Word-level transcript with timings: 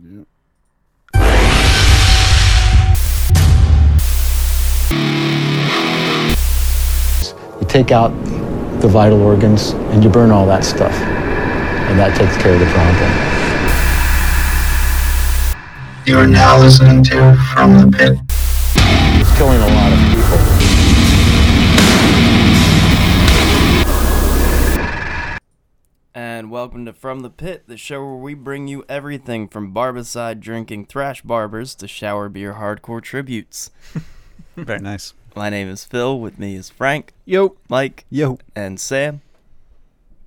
You 0.00 0.24
take 7.66 7.90
out 7.90 8.10
the 8.80 8.86
vital 8.86 9.20
organs 9.22 9.70
and 9.90 10.04
you 10.04 10.08
burn 10.08 10.30
all 10.30 10.46
that 10.46 10.64
stuff. 10.64 10.92
And 10.92 11.98
that 11.98 12.16
takes 12.16 12.36
care 12.40 12.54
of 12.54 12.60
the 12.60 12.66
problem. 12.66 13.10
You 16.06 16.18
are 16.18 16.28
now 16.28 16.60
listening 16.60 17.02
to 17.04 17.36
From 17.52 17.78
the 17.78 17.88
Pit. 17.96 18.18
It's 19.20 19.36
killing 19.36 19.60
a 19.60 19.66
lot 19.66 19.87
welcome 26.68 26.84
to 26.84 26.92
From 26.92 27.20
the 27.20 27.30
Pit, 27.30 27.62
the 27.66 27.78
show 27.78 28.04
where 28.04 28.16
we 28.16 28.34
bring 28.34 28.68
you 28.68 28.84
everything 28.90 29.48
from 29.48 29.72
barbicide 29.72 30.38
drinking 30.38 30.84
thrash 30.84 31.22
barbers 31.22 31.74
to 31.76 31.88
shower 31.88 32.28
beer 32.28 32.56
hardcore 32.60 33.00
tributes. 33.00 33.70
Very 34.54 34.78
nice. 34.80 35.14
My 35.34 35.48
name 35.48 35.70
is 35.70 35.86
Phil, 35.86 36.20
with 36.20 36.38
me 36.38 36.56
is 36.56 36.68
Frank, 36.68 37.14
Yo, 37.24 37.56
Mike, 37.70 38.04
Yo. 38.10 38.36
and 38.54 38.78
Sam. 38.78 39.22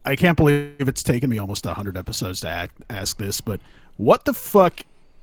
I 0.04 0.16
can't 0.16 0.36
believe 0.36 0.74
it's 0.80 1.04
taken 1.04 1.30
me 1.30 1.38
almost 1.38 1.64
100 1.64 1.96
episodes 1.96 2.40
to 2.40 2.50
act, 2.50 2.76
ask 2.90 3.20
this, 3.20 3.40
but 3.40 3.62
what 3.98 4.26
the 4.26 4.34
fuck 4.34 4.80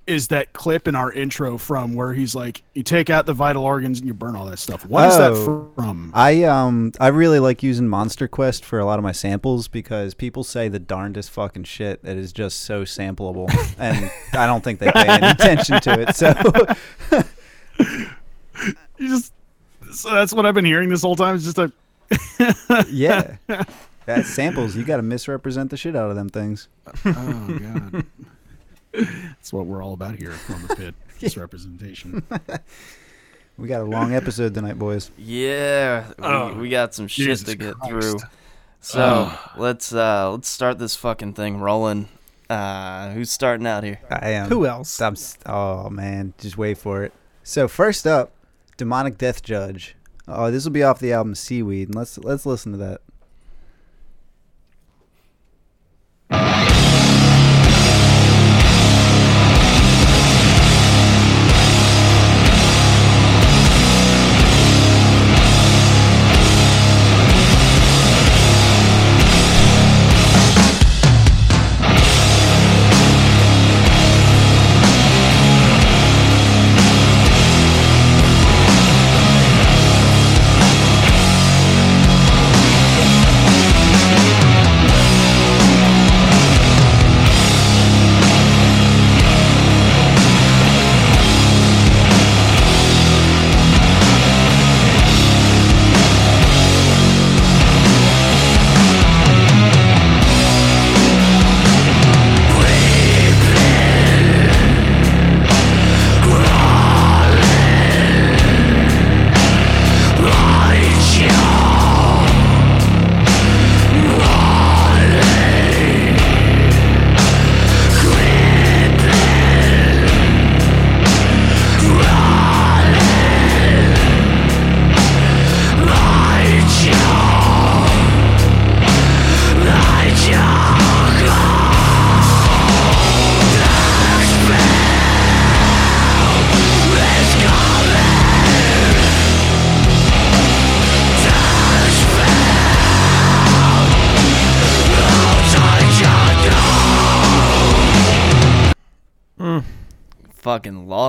is 0.08 0.28
that 0.28 0.52
clip 0.54 0.88
in 0.88 0.94
our 0.94 1.12
intro 1.12 1.58
from 1.58 1.94
where 1.94 2.14
he's 2.14 2.34
like, 2.34 2.62
you 2.74 2.82
take 2.82 3.10
out 3.10 3.26
the 3.26 3.34
vital 3.34 3.62
organs 3.62 3.98
and 3.98 4.08
you 4.08 4.14
burn 4.14 4.34
all 4.34 4.46
that 4.46 4.58
stuff? 4.58 4.86
What 4.86 5.08
is 5.08 5.16
Oh. 5.16 5.74
that 5.74 5.74
from? 5.82 6.10
I 6.14 6.44
um 6.44 6.92
I 6.98 7.08
really 7.08 7.38
like 7.38 7.62
using 7.62 7.86
Monster 7.88 8.26
Quest 8.26 8.64
for 8.64 8.78
a 8.78 8.84
lot 8.86 8.98
of 8.98 9.02
my 9.02 9.12
samples 9.12 9.68
because 9.68 10.14
people 10.14 10.42
say 10.44 10.68
the 10.68 10.78
darndest 10.78 11.30
fucking 11.30 11.64
shit 11.64 12.02
that 12.04 12.16
is 12.16 12.32
just 12.32 12.62
so 12.62 12.82
sampleable, 12.84 13.48
and 13.78 14.10
I 14.32 14.46
don't 14.46 14.64
think 14.64 14.78
they 14.80 14.90
pay 14.90 15.06
any 15.06 15.26
attention 15.28 15.80
to 15.82 16.00
it. 16.00 16.16
So 16.16 16.32
You 18.98 19.08
just, 19.08 19.32
so 19.92 20.10
that's 20.12 20.32
what 20.32 20.44
I've 20.46 20.54
been 20.54 20.64
hearing 20.64 20.88
this 20.88 21.02
whole 21.02 21.14
time. 21.16 21.36
It's 21.36 21.44
just 21.44 21.58
a, 21.58 21.72
yeah, 22.90 23.36
that 24.06 24.24
samples 24.26 24.74
you 24.74 24.84
got 24.84 24.96
to 24.96 25.02
misrepresent 25.02 25.70
the 25.70 25.76
shit 25.76 25.94
out 25.94 26.10
of 26.10 26.16
them 26.16 26.28
things. 26.28 26.68
oh 27.04 27.58
god. 27.60 28.04
That's 28.92 29.52
what 29.52 29.66
we're 29.66 29.82
all 29.82 29.92
about 29.92 30.16
here 30.16 30.32
from 30.32 30.66
the 30.66 30.74
pit. 30.76 30.94
This 31.20 31.36
representation. 31.36 32.22
We 33.58 33.66
got 33.66 33.80
a 33.80 33.84
long 33.84 34.14
episode 34.14 34.54
tonight, 34.54 34.78
boys. 34.78 35.10
Yeah, 35.18 36.06
we, 36.16 36.24
Oh, 36.24 36.54
we 36.54 36.68
got 36.68 36.94
some 36.94 37.08
shit 37.08 37.26
Jesus 37.26 37.42
to 37.48 37.56
get 37.56 37.74
Christ. 37.74 37.90
through. 37.90 38.18
So 38.80 39.32
let's 39.56 39.92
uh 39.92 40.30
let's 40.30 40.46
start 40.48 40.78
this 40.78 40.94
fucking 40.94 41.32
thing 41.32 41.58
rolling. 41.58 42.08
Uh, 42.48 43.10
who's 43.10 43.32
starting 43.32 43.66
out 43.66 43.82
here? 43.82 43.98
I 44.08 44.30
am. 44.30 44.48
Who 44.48 44.64
else? 44.64 45.00
I'm, 45.00 45.16
oh 45.46 45.90
man, 45.90 46.34
just 46.38 46.56
wait 46.56 46.78
for 46.78 47.02
it. 47.02 47.12
So 47.42 47.66
first 47.66 48.06
up, 48.06 48.30
Demonic 48.76 49.18
Death 49.18 49.42
Judge. 49.42 49.96
Oh, 50.28 50.52
this 50.52 50.62
will 50.64 50.70
be 50.70 50.84
off 50.84 51.00
the 51.00 51.12
album 51.12 51.34
Seaweed. 51.34 51.88
And 51.88 51.96
Let's 51.96 52.16
let's 52.18 52.46
listen 52.46 52.70
to 52.70 52.78
that. 56.30 56.77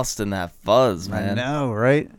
Lost 0.00 0.18
in 0.18 0.30
that 0.30 0.50
fuzz, 0.50 1.10
man. 1.10 1.38
I 1.38 1.42
know, 1.42 1.72
right? 1.74 2.10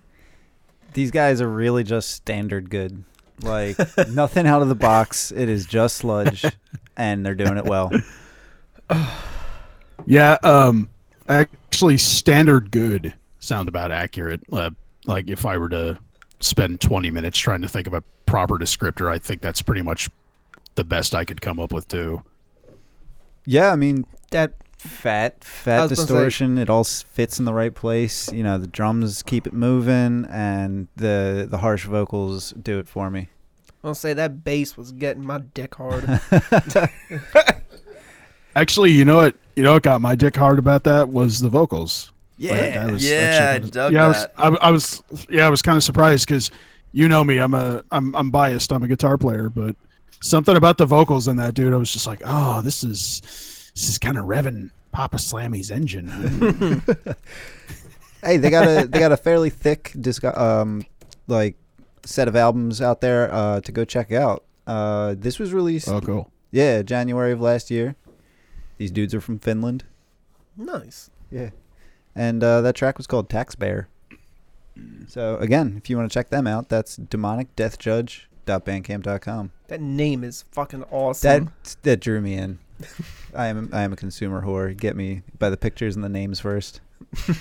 These 0.94 1.10
guys 1.10 1.42
are 1.42 1.50
really 1.50 1.84
just 1.84 2.12
standard 2.12 2.70
good. 2.70 3.04
Like 3.42 3.76
nothing 4.10 4.46
out 4.46 4.62
of 4.62 4.70
the 4.70 4.76
box. 4.76 5.32
It 5.32 5.50
is 5.50 5.66
just 5.66 5.98
sludge, 5.98 6.46
and 6.96 7.26
they're 7.26 7.34
doing 7.36 7.58
it 7.58 7.66
well. 7.66 7.92
Yeah, 10.08 10.38
um, 10.42 10.90
actually, 11.30 12.00
standard 12.00 12.72
good 12.72 13.14
sound 13.38 13.70
about 13.70 13.92
accurate. 13.92 14.42
Uh, 14.52 14.72
like 15.06 15.30
if 15.30 15.46
I 15.46 15.60
were 15.60 15.70
to 15.70 16.00
spend 16.40 16.82
20 16.82 17.12
minutes 17.12 17.38
trying 17.38 17.62
to 17.62 17.68
think 17.68 17.86
of 17.86 17.94
a 17.94 18.02
proper 18.26 18.58
descriptor, 18.58 19.12
I 19.12 19.20
think 19.20 19.42
that's 19.42 19.62
pretty 19.62 19.84
much 19.84 20.10
the 20.74 20.84
best 20.84 21.14
I 21.14 21.24
could 21.24 21.40
come 21.40 21.60
up 21.60 21.72
with 21.72 21.88
too. 21.88 22.24
Yeah, 23.46 23.72
I 23.72 23.76
mean, 23.76 24.08
That 24.32 24.54
fat, 24.88 25.44
fat 25.44 25.82
was 25.90 25.90
say- 25.92 25.96
distortion. 25.96 26.58
It 26.58 26.70
all 26.70 26.84
fits 26.84 27.40
in 27.40 27.46
the 27.46 27.54
right 27.54 27.74
place. 27.74 28.32
You 28.32 28.44
know, 28.44 28.58
the 28.58 28.68
drums 28.68 29.24
keep 29.24 29.46
it 29.48 29.54
moving, 29.54 30.26
and 30.30 30.88
the 30.96 31.48
the 31.50 31.60
harsh 31.60 31.86
vocals 31.86 32.52
do 32.62 32.80
it 32.80 32.88
for 32.88 33.10
me. 33.10 33.30
I'll 33.84 33.96
say 33.96 34.14
that 34.14 34.44
bass 34.44 34.78
was 34.78 34.92
getting 34.92 35.26
my 35.26 35.40
dick 35.40 35.74
hard. 35.76 36.04
Actually, 38.56 38.92
you 38.92 39.06
know 39.06 39.18
what? 39.18 39.36
You 39.56 39.64
know 39.64 39.74
what 39.74 39.84
got 39.84 40.02
my 40.02 40.16
dick 40.16 40.36
hard 40.36 40.60
about 40.60 40.84
that 40.84 41.10
was 41.10 41.40
the 41.40 41.50
vocals. 41.50 42.12
Like, 42.38 42.52
Yeah, 42.52 42.86
I 42.88 42.92
was 42.92 43.08
yeah, 43.10 43.16
actually 43.18 43.72
kinda- 43.72 43.90
yeah. 43.94 44.04
I 44.04 44.08
was, 44.08 44.26
I, 44.38 44.48
I 44.68 44.72
was, 44.72 45.04
yeah, 45.30 45.46
I 45.46 45.50
was 45.50 45.62
kind 45.62 45.78
of 45.78 45.84
surprised 45.84 46.28
because 46.28 46.52
you 46.92 47.08
know 47.08 47.24
me, 47.24 47.38
I'm 47.38 47.54
a, 47.54 47.84
I'm, 47.92 48.16
I'm 48.16 48.30
biased. 48.32 48.72
I'm 48.74 48.84
a 48.84 48.88
guitar 48.88 49.18
player, 49.18 49.50
but 49.50 49.76
something 50.22 50.56
about 50.58 50.78
the 50.78 50.86
vocals 50.86 51.28
in 51.28 51.38
that 51.38 51.54
dude, 51.54 51.74
I 51.74 51.78
was 51.78 51.92
just 51.94 52.08
like, 52.08 52.22
oh, 52.26 52.62
this 52.62 52.84
is, 52.84 53.22
this 53.76 53.90
is 53.90 53.98
kind 53.98 54.18
of 54.18 54.26
revving 54.26 54.72
Papa 54.92 55.18
Slammy's 55.20 55.72
engine. 55.72 56.82
Hey, 58.24 58.38
they 58.38 58.52
got 58.52 58.68
a 58.68 58.88
they 58.88 59.00
got 59.00 59.12
a 59.12 59.18
fairly 59.18 59.50
thick 59.50 59.94
disc 60.00 60.24
um 60.24 60.86
like 61.28 61.56
set 62.04 62.28
of 62.28 62.36
albums 62.36 62.80
out 62.82 63.02
there 63.02 63.34
uh 63.34 63.62
to 63.62 63.72
go 63.72 63.84
check 63.84 64.12
out. 64.12 64.44
Uh 64.68 65.16
this 65.18 65.40
was 65.40 65.54
released 65.54 65.90
oh, 65.90 66.02
cool. 66.02 66.32
yeah, 66.52 66.84
January 66.84 67.32
of 67.32 67.42
last 67.42 67.72
year. 67.72 67.96
These 68.78 68.92
dudes 68.92 69.16
are 69.16 69.22
from 69.22 69.40
Finland. 69.40 69.86
nice. 70.56 71.10
Yeah. 71.32 71.50
And 72.16 72.44
uh 72.44 72.62
that 72.62 72.76
track 72.76 72.98
was 72.98 73.08
called 73.08 73.28
Tax 73.28 73.56
Bear. 73.56 73.88
So 75.08 75.38
again, 75.38 75.76
if 75.78 75.90
you 75.90 75.98
want 75.98 76.10
to 76.12 76.14
check 76.14 76.30
them 76.30 76.46
out, 76.46 76.70
that's 76.70 76.98
demonicdeathjudge.bandcamp.com. 78.46 79.52
That 79.68 79.82
name 79.82 80.24
is 80.24 80.44
fucking 80.52 80.84
awesome. 80.92 81.46
That 81.46 81.76
that 81.84 82.00
drew 82.00 82.22
me 82.22 82.36
in. 82.36 82.60
I 83.36 83.48
am 83.48 83.70
I 83.72 83.82
am 83.84 83.94
a 83.94 83.96
consumer 83.96 84.44
whore. 84.44 84.76
Get 84.76 84.96
me 84.96 85.22
by 85.38 85.50
the 85.50 85.58
pictures 85.58 85.96
and 85.96 86.04
the 86.04 86.10
names 86.10 86.40
first. 86.40 86.82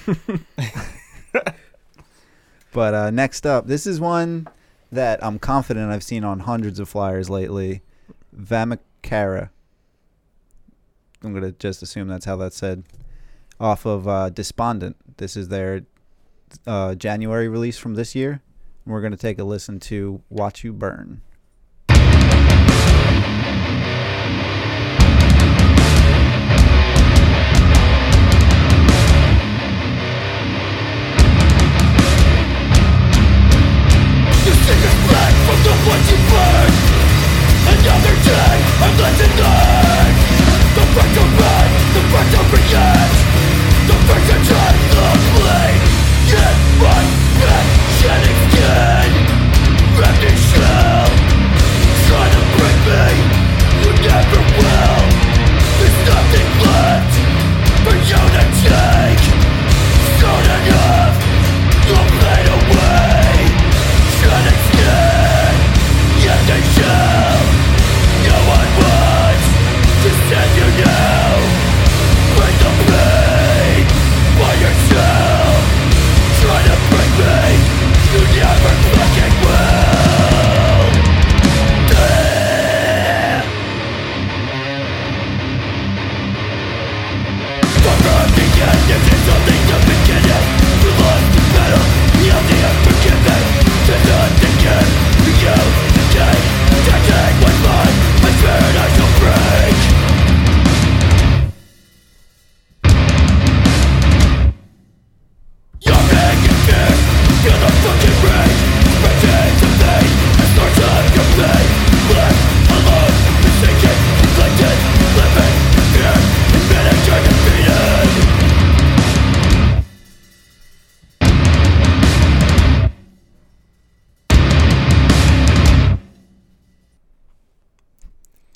but 2.73 2.94
uh, 2.94 3.11
next 3.11 3.47
up, 3.47 3.67
this 3.67 3.87
is 3.87 4.00
one 4.00 4.49
that 4.93 5.23
I'm 5.25 5.38
confident 5.38 5.91
I've 5.91 6.02
seen 6.02 6.25
on 6.25 6.41
hundreds 6.41 6.81
of 6.81 6.88
flyers 6.88 7.31
lately. 7.31 7.82
Vamachara. 8.37 9.50
I'm 11.23 11.35
gonna 11.35 11.52
just 11.52 11.82
assume 11.82 12.08
that's 12.08 12.25
how 12.25 12.37
that's 12.37 12.56
said. 12.56 12.85
off 13.58 13.85
of 13.87 14.08
uh, 14.08 14.31
Despondent. 14.31 14.97
This 15.19 15.37
is 15.37 15.49
their 15.49 15.82
uh, 16.67 16.94
January 16.94 17.49
release 17.49 17.79
from 17.79 17.94
this 17.94 18.14
year. 18.14 18.41
We're 18.86 19.00
going 19.00 19.12
to 19.12 19.18
take 19.18 19.38
a 19.38 19.44
listen 19.44 19.78
to 19.80 20.22
Watch 20.30 20.64
You 20.64 20.72
Burn. 20.72 21.22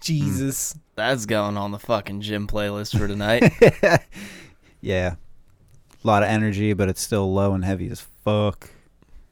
Hmm. 0.07 0.13
Jesus. 0.13 0.75
That's 0.97 1.27
going 1.27 1.57
on 1.57 1.73
the 1.73 1.79
fucking 1.79 2.21
gym 2.21 2.47
playlist 2.47 2.99
for 2.99 3.09
tonight. 3.09 3.53
yeah. 4.81 5.15
A 6.03 6.07
lot 6.07 6.23
of 6.23 6.29
energy, 6.29 6.73
but 6.73 6.89
it's 6.89 7.01
still 7.01 7.33
low 7.33 7.55
and 7.55 7.65
heavy 7.65 7.89
as 7.89 8.01
fuck. 8.01 8.71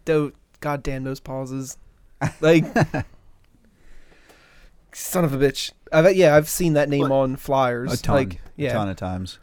Though, 0.04 0.32
goddamn 0.60 1.04
those 1.04 1.20
pauses. 1.20 1.76
Like, 2.40 2.64
son 4.92 5.24
of 5.24 5.32
a 5.32 5.36
bitch. 5.36 5.72
I've, 5.92 6.14
yeah, 6.14 6.36
I've 6.36 6.48
seen 6.48 6.75
that 6.75 6.88
name 6.88 7.02
What? 7.02 7.10
on 7.12 7.36
flyers. 7.36 7.92
A 7.92 7.96
ton. 8.00 8.14
Like, 8.16 8.40
A 8.58 8.68
ton 8.70 8.88
of 8.88 8.96
times. 8.96 9.38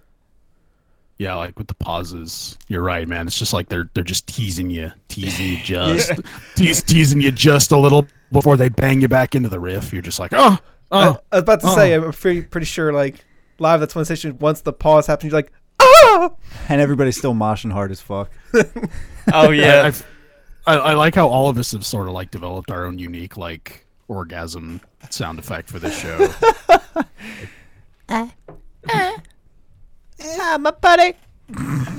Yeah, 1.17 1.35
like 1.35 1.57
with 1.59 1.67
the 1.67 1.73
pauses, 1.75 2.57
you're 2.69 2.81
right, 2.81 3.05
man. 3.05 3.27
It's 3.27 3.37
just 3.37 3.51
like 3.51 3.67
they're 3.67 3.89
they're 3.93 4.05
just 4.05 4.25
teasing 4.27 4.69
you, 4.69 4.93
teasing 5.09 5.47
you 5.47 5.57
just, 5.63 6.13
tease, 6.55 6.81
teasing 6.81 7.19
you 7.19 7.29
just 7.33 7.73
a 7.73 7.77
little 7.77 8.07
before 8.31 8.55
they 8.55 8.69
bang 8.69 9.01
you 9.01 9.09
back 9.09 9.35
into 9.35 9.49
the 9.49 9.59
riff. 9.59 9.91
You're 9.91 10.01
just 10.01 10.19
like, 10.19 10.31
oh, 10.33 10.57
I, 10.57 10.59
oh, 10.91 11.19
I 11.31 11.35
was 11.35 11.43
about 11.43 11.61
to 11.61 11.67
oh. 11.67 11.75
say, 11.75 11.93
I'm 11.93 12.11
pretty, 12.11 12.41
pretty 12.41 12.65
sure, 12.65 12.93
like, 12.93 13.25
live 13.59 13.81
at 13.81 13.89
Twin 13.89 14.05
Station, 14.05 14.37
once 14.39 14.61
the 14.61 14.73
pause 14.73 15.07
happens, 15.07 15.31
you're 15.31 15.39
like, 15.39 15.51
ah! 15.79 16.31
And 16.67 16.81
everybody's 16.81 17.17
still 17.17 17.33
moshing 17.33 17.71
hard 17.71 17.91
as 17.91 18.01
fuck. 18.01 18.31
oh 19.33 19.51
yeah. 19.51 19.83
I've, 19.85 20.05
I, 20.65 20.75
I 20.75 20.93
like 20.93 21.15
how 21.15 21.27
all 21.27 21.49
of 21.49 21.57
us 21.57 21.71
have 21.71 21.85
sort 21.85 22.07
of 22.07 22.13
like 22.13 22.31
developed 22.31 22.71
our 22.71 22.85
own 22.85 22.99
unique 22.99 23.37
like 23.37 23.85
orgasm 24.07 24.81
sound 25.09 25.39
effect 25.39 25.69
for 25.69 25.79
this 25.79 25.99
show. 25.99 26.33
Yeah, 30.19 30.57
my 30.57 30.71
buddy. 30.71 31.13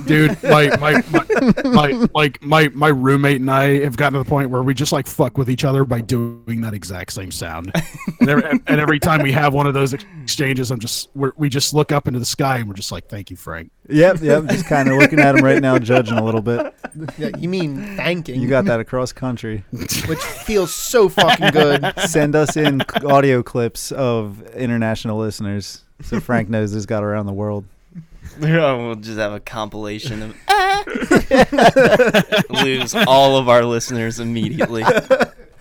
Dude 0.05 0.41
my 0.43 0.75
my, 0.77 1.03
my 1.11 1.53
my 1.65 2.07
like 2.13 2.41
my 2.41 2.69
my 2.69 2.87
roommate 2.87 3.41
and 3.41 3.51
i 3.51 3.79
have 3.79 3.97
gotten 3.97 4.13
to 4.13 4.19
the 4.19 4.29
point 4.29 4.49
where 4.49 4.63
we 4.63 4.73
just 4.73 4.91
like 4.91 5.07
fuck 5.07 5.37
with 5.37 5.49
each 5.49 5.65
other 5.65 5.83
by 5.83 5.99
doing 5.99 6.61
that 6.61 6.73
exact 6.73 7.11
same 7.11 7.31
sound 7.31 7.71
and 8.19 8.29
every, 8.29 8.43
and 8.49 8.79
every 8.79 8.99
time 8.99 9.21
we 9.21 9.31
have 9.31 9.53
one 9.53 9.67
of 9.67 9.73
those 9.73 9.93
exchanges 9.93 10.71
i'm 10.71 10.79
just 10.79 11.09
we're, 11.15 11.33
we 11.35 11.49
just 11.49 11.73
look 11.73 11.91
up 11.91 12.07
into 12.07 12.19
the 12.19 12.25
sky 12.25 12.57
and 12.57 12.67
we're 12.67 12.73
just 12.73 12.91
like 12.91 13.07
thank 13.07 13.29
you 13.29 13.35
frank 13.35 13.71
Yep, 13.89 14.21
yep. 14.21 14.45
Just 14.45 14.67
kind 14.67 14.87
of 14.87 14.97
looking 14.97 15.19
at 15.19 15.35
him 15.35 15.43
right 15.43 15.61
now, 15.61 15.77
judging 15.77 16.17
a 16.17 16.23
little 16.23 16.41
bit. 16.41 16.73
Yeah, 17.17 17.31
you 17.37 17.49
mean 17.49 17.97
thanking. 17.97 18.39
You 18.39 18.47
got 18.47 18.63
that 18.65 18.79
across 18.79 19.11
country. 19.11 19.65
Which 19.71 20.19
feels 20.19 20.73
so 20.73 21.09
fucking 21.09 21.49
good. 21.49 21.93
Send 21.97 22.35
us 22.35 22.55
in 22.55 22.83
audio 23.03 23.43
clips 23.43 23.91
of 23.91 24.41
international 24.53 25.17
listeners 25.17 25.83
so 26.03 26.19
Frank 26.19 26.49
knows 26.49 26.73
this 26.73 26.85
got 26.85 27.03
around 27.03 27.25
the 27.25 27.33
world. 27.33 27.65
we'll 28.39 28.95
just 28.95 29.17
have 29.17 29.33
a 29.33 29.39
compilation 29.39 30.21
of 30.21 30.35
lose 32.63 32.95
all 32.95 33.37
of 33.37 33.49
our 33.49 33.63
listeners 33.63 34.19
immediately. 34.19 34.83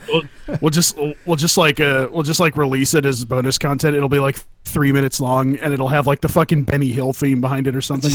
we'll, 0.09 0.23
we'll 0.61 0.71
just 0.71 0.97
we'll 1.27 1.37
just 1.37 1.57
like 1.57 1.81
uh 1.81 2.09
we'll 2.11 2.23
just 2.23 2.41
like 2.41 2.57
release 2.57 2.95
it 2.95 3.05
as 3.05 3.25
bonus 3.25 3.59
content 3.59 3.97
it'll 3.97 4.09
be 4.09 4.19
like 4.19 4.39
three 4.65 4.93
minutes 4.93 5.21
long 5.21 5.57
and 5.57 5.75
it'll 5.75 5.89
have 5.89 6.07
like 6.07 6.21
the 6.21 6.29
fucking 6.29 6.65
benny 6.65 6.93
hill 6.93 7.13
theme 7.13 7.41
behind 7.41 7.67
it 7.67 7.77
or 7.77 7.81
something 7.81 8.11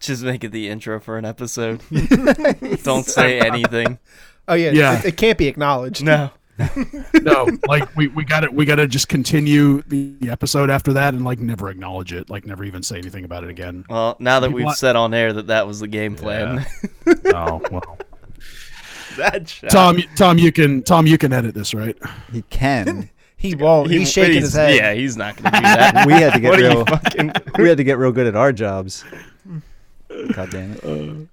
Just 0.00 0.22
make 0.22 0.44
it 0.44 0.52
the 0.52 0.68
intro 0.68 1.00
for 1.00 1.18
an 1.18 1.24
episode. 1.24 1.82
Don't 2.84 3.04
say 3.04 3.40
anything. 3.40 3.98
Oh, 4.46 4.54
yeah. 4.54 4.70
Yeah. 4.70 4.98
It, 5.00 5.06
it 5.06 5.16
can't 5.16 5.36
be 5.36 5.48
acknowledged. 5.48 6.04
No. 6.04 6.30
no 7.22 7.48
like 7.66 7.94
we 7.96 8.08
we 8.08 8.24
got 8.24 8.40
to 8.40 8.50
we 8.50 8.64
got 8.64 8.76
to 8.76 8.86
just 8.86 9.08
continue 9.08 9.82
the 9.82 10.14
episode 10.28 10.70
after 10.70 10.92
that 10.92 11.14
and 11.14 11.24
like 11.24 11.38
never 11.38 11.70
acknowledge 11.70 12.12
it 12.12 12.28
like 12.28 12.44
never 12.46 12.64
even 12.64 12.82
say 12.82 12.98
anything 12.98 13.24
about 13.24 13.44
it 13.44 13.50
again 13.50 13.84
Well, 13.88 14.16
now 14.18 14.40
that 14.40 14.50
You 14.50 14.56
we've 14.56 14.64
want- 14.66 14.78
said 14.78 14.96
on 14.96 15.14
air 15.14 15.32
that 15.32 15.46
that 15.48 15.66
was 15.66 15.80
the 15.80 15.88
game 15.88 16.16
plan, 16.16 16.66
oh 17.26 17.60
well 17.70 17.98
that 19.16 19.48
shot. 19.48 19.70
Tom, 19.70 19.98
Tom, 20.16 20.38
you 20.38 20.52
can 20.52 20.82
Tom, 20.82 21.06
you 21.06 21.18
can 21.18 21.32
edit 21.32 21.54
this, 21.54 21.74
right? 21.74 21.96
He 22.32 22.42
can. 22.42 23.10
He 23.40 23.54
won't. 23.54 23.88
He's 23.88 24.10
shaking 24.10 24.32
he's- 24.32 24.44
his 24.46 24.54
head. 24.54 24.74
Yeah, 24.74 24.94
he's 24.94 25.16
not 25.16 25.36
gonna 25.36 25.56
do 25.56 25.62
that. 25.62 26.06
We 26.08 26.12
had 26.14 26.32
to 26.32 26.40
get 26.40 26.50
What 26.50 26.58
real. 26.58 26.84
fucking? 26.84 27.32
we 27.56 27.68
had 27.68 27.78
to 27.78 27.84
get 27.84 27.96
real 27.96 28.10
good 28.10 28.26
at 28.26 28.34
our 28.34 28.52
jobs. 28.52 29.04
God 30.32 30.50
damn 30.50 30.72
it. 30.72 31.28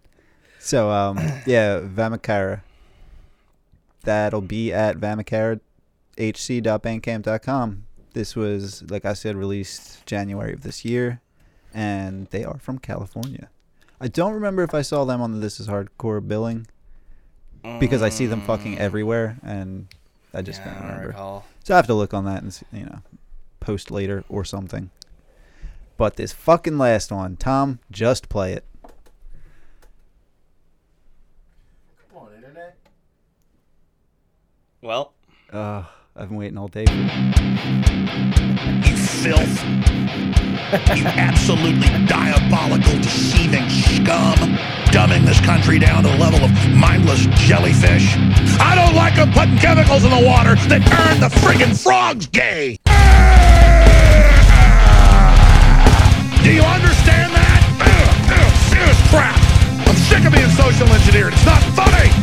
So 0.60 0.92
um 0.92 1.18
yeah, 1.48 1.80
Vamachara. 1.80 2.62
That'll 4.06 4.42
be 4.42 4.72
at 4.72 4.98
vamacharahc.bandcamp.com. 4.98 7.84
This 8.14 8.36
was, 8.36 8.84
like 8.90 9.06
I 9.06 9.14
said, 9.14 9.36
released 9.36 10.06
January 10.06 10.54
of 10.54 10.62
this 10.64 10.86
year, 10.86 11.20
and 11.74 12.28
they 12.28 12.44
are 12.46 12.58
from 12.60 12.80
California. 12.80 13.50
I 14.00 14.08
don't 14.08 14.34
remember 14.34 14.64
if 14.64 14.74
I 14.74 14.82
saw 14.82 15.04
them 15.06 15.22
on 15.22 15.34
the 15.34 15.40
This 15.40 15.60
Is 15.60 15.68
Hardcore 15.68 16.26
billing 16.26 16.68
because 17.80 18.02
I 18.02 18.10
see 18.10 18.26
them 18.28 18.42
fucking 18.42 18.78
everywhere, 18.78 19.38
and 19.44 19.88
I 20.34 20.42
just 20.42 20.62
Yeah, 20.62 20.74
can't 20.74 20.86
remember. 20.86 21.14
So 21.64 21.74
I 21.74 21.78
have 21.78 21.88
to 21.88 21.94
look 21.94 22.14
on 22.14 22.26
that 22.26 22.42
and 22.44 22.52
s- 22.52 22.64
you 22.72 22.86
know 22.86 23.00
post 23.60 23.90
later 23.92 24.24
or 24.30 24.46
something. 24.46 24.92
But 25.98 26.16
this 26.18 26.32
fucking 26.32 26.78
last 26.78 27.12
one, 27.12 27.36
Tom, 27.38 27.80
just 27.90 28.30
play 28.30 28.54
it. 28.54 28.64
Well, 34.86 35.14
uh, 35.52 35.82
I've 36.16 36.30
been 36.30 36.38
waiting 36.38 36.60
all 36.60 36.68
day. 36.68 36.86
For- 36.86 36.94
you 38.86 38.96
filth! 38.96 39.64
you 40.96 41.06
absolutely 41.08 41.88
diabolical, 42.06 42.94
deceiving 43.02 43.68
scum, 43.68 44.38
dumbing 44.94 45.26
this 45.26 45.42
country 45.42 45.80
down 45.80 46.04
to 46.04 46.10
the 46.10 46.18
level 46.18 46.38
of 46.44 46.52
mindless 46.76 47.26
jellyfish. 47.34 48.14
I 48.62 48.76
don't 48.76 48.94
like 48.94 49.16
them 49.16 49.34
putting 49.34 49.58
chemicals 49.58 50.04
in 50.04 50.12
the 50.12 50.24
water 50.24 50.54
that 50.70 50.86
turn 50.86 51.20
the 51.20 51.30
friggin' 51.42 51.74
frogs 51.82 52.28
gay. 52.28 52.78
Do 56.44 56.54
you 56.54 56.62
understand 56.62 57.34
that? 57.34 57.62
Serious 58.70 59.02
crap. 59.10 59.42
I'm 59.90 59.96
sick 59.96 60.24
of 60.26 60.32
being 60.32 60.52
social 60.52 60.88
engineered. 60.94 61.34
It's 61.34 61.44
not 61.44 61.64
funny. 61.74 62.14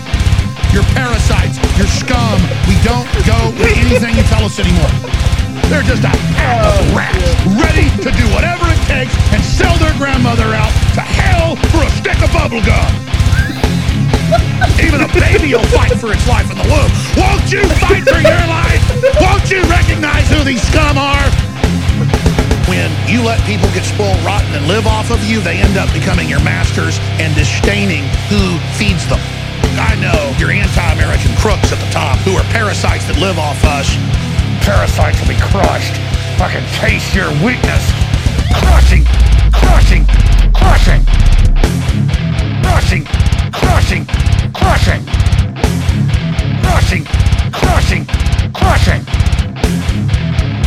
You're 0.73 0.87
parasites 0.95 1.62
you're 1.77 1.89
scum. 1.89 2.37
We 2.69 2.77
don't 2.85 3.09
go 3.25 3.39
with 3.57 3.73
anything 3.81 4.17
you 4.17 4.25
tell 4.29 4.45
us 4.45 4.61
anymore. 4.61 4.93
They're 5.73 5.87
just 5.87 6.05
a 6.05 6.13
pack 6.37 6.61
of 6.69 6.85
rats, 6.93 7.17
ready 7.57 7.89
to 8.05 8.11
do 8.13 8.25
whatever 8.37 8.69
it 8.69 8.83
takes 8.85 9.15
and 9.33 9.41
sell 9.41 9.73
their 9.81 9.97
grandmother 9.97 10.53
out 10.53 10.73
to 10.97 11.01
hell 11.01 11.57
for 11.73 11.81
a 11.81 11.91
stick 11.97 12.21
of 12.21 12.29
bubble 12.33 12.61
gum. 12.61 12.93
Even 14.85 15.01
a 15.01 15.11
baby 15.17 15.57
will 15.57 15.65
fight 15.73 15.97
for 15.97 16.13
its 16.13 16.29
life 16.29 16.51
in 16.53 16.61
the 16.61 16.69
womb. 16.69 16.93
Won't 17.17 17.49
you 17.49 17.65
fight 17.81 18.05
for 18.05 18.21
your 18.21 18.45
life? 18.49 18.85
Won't 19.21 19.49
you 19.51 19.65
recognize 19.73 20.29
who 20.29 20.45
these 20.45 20.61
scum 20.61 20.99
are? 20.99 21.29
when 22.69 22.89
you 23.09 23.23
let 23.23 23.41
people 23.45 23.69
get 23.77 23.85
spoiled 23.85 24.17
rotten 24.25 24.55
and 24.55 24.67
live 24.67 24.87
off 24.87 25.11
of 25.11 25.23
you, 25.25 25.41
they 25.41 25.59
end 25.59 25.77
up 25.77 25.93
becoming 25.93 26.29
your 26.29 26.41
masters 26.41 26.99
and 27.21 27.35
disdaining 27.35 28.05
who 28.29 28.57
feeds 28.79 29.07
them. 29.09 29.21
I 29.79 29.95
know 30.01 30.35
your 30.39 30.51
anti-American 30.51 31.35
crooks 31.37 31.73
at 31.73 31.79
the 31.79 31.91
top 31.91 32.19
who 32.25 32.37
are 32.37 32.45
parasites 32.53 33.07
that 33.07 33.19
live 33.19 33.39
off 33.39 33.63
us. 33.65 33.89
Parasites 34.65 35.19
will 35.21 35.29
be 35.29 35.41
crushed. 35.41 35.97
Fucking 36.39 36.65
taste 36.79 37.15
your 37.15 37.31
weakness. 37.45 37.85
Crushing, 38.55 39.05
crushing, 39.53 40.05
crushing. 40.53 41.03
Crushing, 42.63 43.05
crushing, 43.53 44.07
crushing. 44.53 45.03
Crushing, 46.63 47.05
crushing, 47.53 48.07
crushing. 48.53 49.03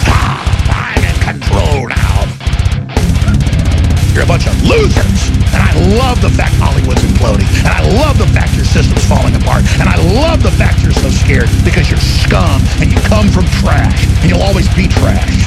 Ah, 0.08 0.96
I'm 0.96 1.04
in 1.04 1.18
control 1.24 1.88
now. 1.90 2.26
You're 4.14 4.24
a 4.24 4.28
bunch 4.28 4.48
of 4.48 4.56
losers. 4.64 5.35
And 5.76 5.84
I 5.94 5.98
love 6.08 6.22
the 6.22 6.30
fact 6.30 6.56
Hollywood's 6.56 7.02
imploding. 7.02 7.48
And 7.60 7.68
I 7.68 7.82
love 8.04 8.18
the 8.18 8.28
fact 8.28 8.56
your 8.56 8.66
system's 8.66 9.06
falling 9.08 9.36
apart. 9.36 9.64
And 9.80 9.90
I 9.90 9.96
love 10.14 10.42
the 10.44 10.52
fact 10.52 10.82
you're 10.84 10.92
so 10.94 11.10
scared 11.10 11.50
because 11.64 11.90
you're 11.90 12.00
scum 12.00 12.62
and 12.80 12.92
you 12.92 13.00
come 13.02 13.28
from 13.30 13.46
trash. 13.60 14.08
And 14.22 14.30
you'll 14.30 14.42
always 14.44 14.68
be 14.76 14.88
trash. 14.88 15.44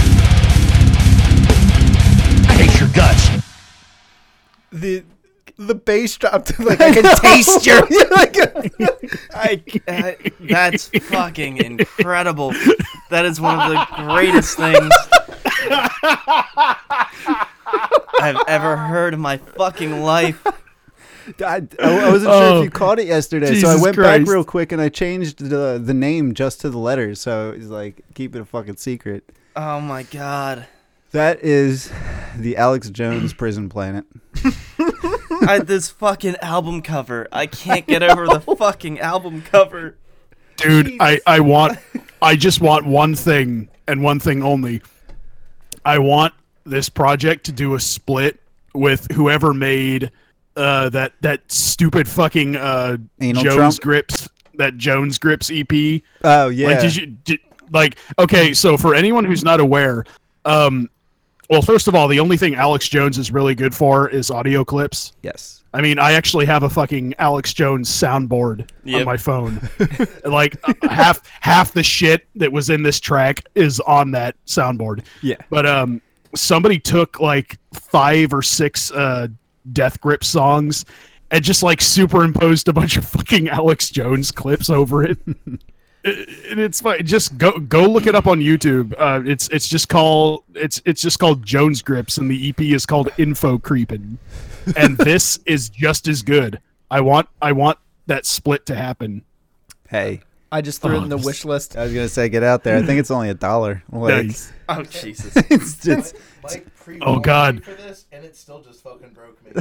I 2.49 2.53
hate 2.57 2.79
your 2.81 2.89
guts. 2.91 3.29
The 4.73 5.05
the 5.57 5.75
bass 5.75 6.17
dropped 6.17 6.57
like 6.61 6.81
I 6.81 6.93
can 6.95 7.17
taste 7.17 7.67
your 7.67 7.81
like, 8.11 8.37
I, 9.35 9.61
I- 9.89 10.17
that's 10.41 10.89
fucking 10.89 11.57
incredible. 11.57 12.53
That 13.11 13.25
is 13.25 13.41
one 13.41 13.59
of 13.59 13.71
the 13.73 13.87
greatest 13.97 14.57
things 14.57 14.93
I've 18.21 18.43
ever 18.47 18.77
heard 18.77 19.15
in 19.15 19.21
my 19.21 19.37
fucking 19.39 20.03
life. 20.03 20.43
I, 21.45 21.57
I 21.57 21.63
I 21.83 22.11
wasn't 22.11 22.33
sure 22.33 22.43
Oh, 22.43 22.59
if 22.61 22.65
you 22.65 22.71
oh, 22.71 22.79
caught 22.79 22.99
it 22.99 23.07
yesterday, 23.07 23.47
so 23.49 23.69
I 23.69 23.75
Jesus 23.75 23.83
went 23.83 23.97
back 23.97 24.27
real 24.27 24.45
quick 24.45 24.73
and 24.73 24.81
I 24.81 24.89
changed 24.89 25.39
the 25.51 25.79
the 25.83 25.93
name 25.95 26.33
just 26.35 26.61
to 26.63 26.71
the 26.71 26.79
letters. 26.79 27.21
So 27.21 27.53
it's 27.55 27.67
like 27.67 28.03
keep 28.15 28.35
it 28.35 28.41
a 28.41 28.45
fucking 28.47 28.77
secret. 28.77 29.31
Oh 29.55 29.81
my 29.81 30.05
god. 30.05 30.67
That 31.13 31.43
is 31.43 31.91
the 32.37 32.57
Alex 32.57 32.91
Jones 32.91 33.33
Prison 33.33 33.69
Planet. 33.69 34.05
I, 35.47 35.61
this 35.65 35.89
fucking 35.91 36.37
album 36.43 36.83
cover. 36.83 37.27
I 37.33 37.47
can't 37.47 37.87
get 37.87 38.03
over 38.03 38.27
the 38.27 38.41
fucking 38.57 39.01
album 39.01 39.43
cover. 39.43 39.97
dude 40.57 40.97
i 41.01 41.21
i 41.27 41.39
want 41.41 41.79
i 42.21 42.35
just 42.35 42.61
want 42.61 42.85
one 42.85 43.15
thing 43.15 43.69
and 43.87 44.03
one 44.03 44.19
thing 44.19 44.43
only 44.43 44.83
i 45.85 45.99
want 45.99 46.35
this 46.69 46.89
project 46.89 47.45
to 47.47 47.53
do 47.53 47.75
a 47.75 47.81
split 47.81 48.41
with 48.75 49.11
whoever 49.13 49.55
made 49.55 50.11
uh 50.57 50.89
that 50.91 51.13
that 51.21 51.51
stupid 51.51 52.09
fucking 52.09 52.57
uh 52.57 52.97
Anal 53.21 53.43
jones 53.43 53.57
Trump? 53.57 53.81
grips 53.81 54.29
that 54.55 54.77
jones 54.77 55.19
grips 55.19 55.51
ep 55.51 55.73
Oh 56.25 56.49
yeah, 56.49 56.69
like 56.69 56.81
did 56.81 56.97
you 56.97 57.07
did, 57.07 57.41
like 57.71 57.97
okay 58.19 58.53
so 58.55 58.77
for 58.77 58.95
anyone 58.95 59.25
who's 59.25 59.45
not 59.45 59.61
aware 59.61 60.05
um 60.45 60.91
well 61.51 61.63
first 61.63 61.89
of 61.89 61.95
all 61.95 62.09
the 62.09 62.21
only 62.21 62.37
thing 62.37 62.55
alex 62.55 62.89
jones 62.89 63.19
is 63.19 63.31
really 63.31 63.55
good 63.55 63.75
for 63.75 64.09
is 64.09 64.31
audio 64.31 64.65
clips 64.65 65.13
yes. 65.23 65.59
I 65.75 65.83
mean, 65.83 65.99
I 65.99 66.13
actually 66.13 66.47
have 66.47 66.63
a 66.63 66.71
fucking 66.71 67.15
Alex 67.19 67.53
Jones 67.53 67.91
soundboard 67.91 68.71
on 68.95 69.05
my 69.05 69.19
phone. 69.19 69.61
like 70.25 70.57
uh, 70.65 70.73
half 70.89 71.21
half 71.41 71.73
the 71.73 71.83
shit 71.83 72.27
that 72.37 72.51
was 72.51 72.71
in 72.71 72.83
this 72.83 72.99
track 72.99 73.45
is 73.55 73.79
on 73.81 74.13
that 74.13 74.35
soundboard. 74.47 75.05
Yeah. 75.23 75.37
But 75.51 75.67
um, 75.67 76.01
somebody 76.35 76.79
took 76.79 77.21
like 77.21 77.59
five 77.73 78.33
or 78.33 78.43
six 78.43 78.91
uh, 78.93 79.29
Death 79.73 80.01
Grip 80.01 80.25
songs 80.25 80.85
and 81.31 81.45
just 81.45 81.63
like 81.63 81.81
superimposed 81.81 82.69
a 82.69 82.73
bunch 82.73 82.97
of 82.97 83.05
fucking 83.05 83.49
Alex 83.51 83.91
Jones 83.91 84.33
clips 84.33 84.71
over 84.71 85.05
it. 85.05 85.19
And 86.05 86.61
it's 86.61 86.81
fine. 86.81 87.05
Just 87.05 87.37
go 87.37 87.59
go 87.59 87.83
look 87.83 88.07
it 88.07 88.15
up 88.15 88.29
on 88.29 88.39
YouTube. 88.39 88.95
Uh, 88.97 89.21
it's 89.27 89.49
it's 89.49 89.69
just 89.69 89.89
called 89.89 90.45
it's 90.55 90.81
it's 90.87 91.03
just 91.03 91.19
called 91.19 91.45
Jones 91.45 91.83
Grips, 91.83 92.19
and 92.19 92.31
the 92.31 92.49
EP 92.49 92.61
is 92.61 92.87
called 92.87 93.11
Info 93.19 93.59
Creeping. 93.59 94.17
And 94.77 94.97
this 94.99 95.41
is 95.45 95.69
just 95.69 96.07
as 96.07 96.23
good. 96.23 96.61
I 96.89 97.01
want 97.01 97.29
I 97.43 97.51
want 97.53 97.79
that 98.07 98.27
split 98.27 98.65
to 98.67 98.77
happen. 98.77 99.23
Hey, 99.89 100.23
I 100.51 100.61
just 100.63 100.81
threw 100.81 100.95
it 100.97 100.99
Oh, 101.01 101.03
in 101.03 101.09
the 101.11 101.19
wish 101.19 101.45
list. 101.45 101.77
I 101.77 101.85
was 101.85 101.93
gonna 101.93 102.09
say 102.09 102.29
get 102.29 102.43
out 102.43 102.65
there. 102.65 102.79
I 102.79 102.83
think 102.83 102.99
it's 103.01 103.11
only 103.11 103.29
a 103.31 103.35
dollar. 103.35 103.83
Like, 103.93 104.27
Nice. 104.27 104.53
Oh 104.69 104.83
Jesus. 104.83 105.33
it's 105.51 105.77
just 105.83 106.17
Oh, 107.03 107.19
God. 107.21 107.63
For 107.65 107.73
this, 107.75 108.07
and 108.13 108.25
it 108.25 108.35
still 108.35 108.63
just 108.63 108.83
fucking 108.83 109.11
broke 109.11 109.45
me. 109.45 109.53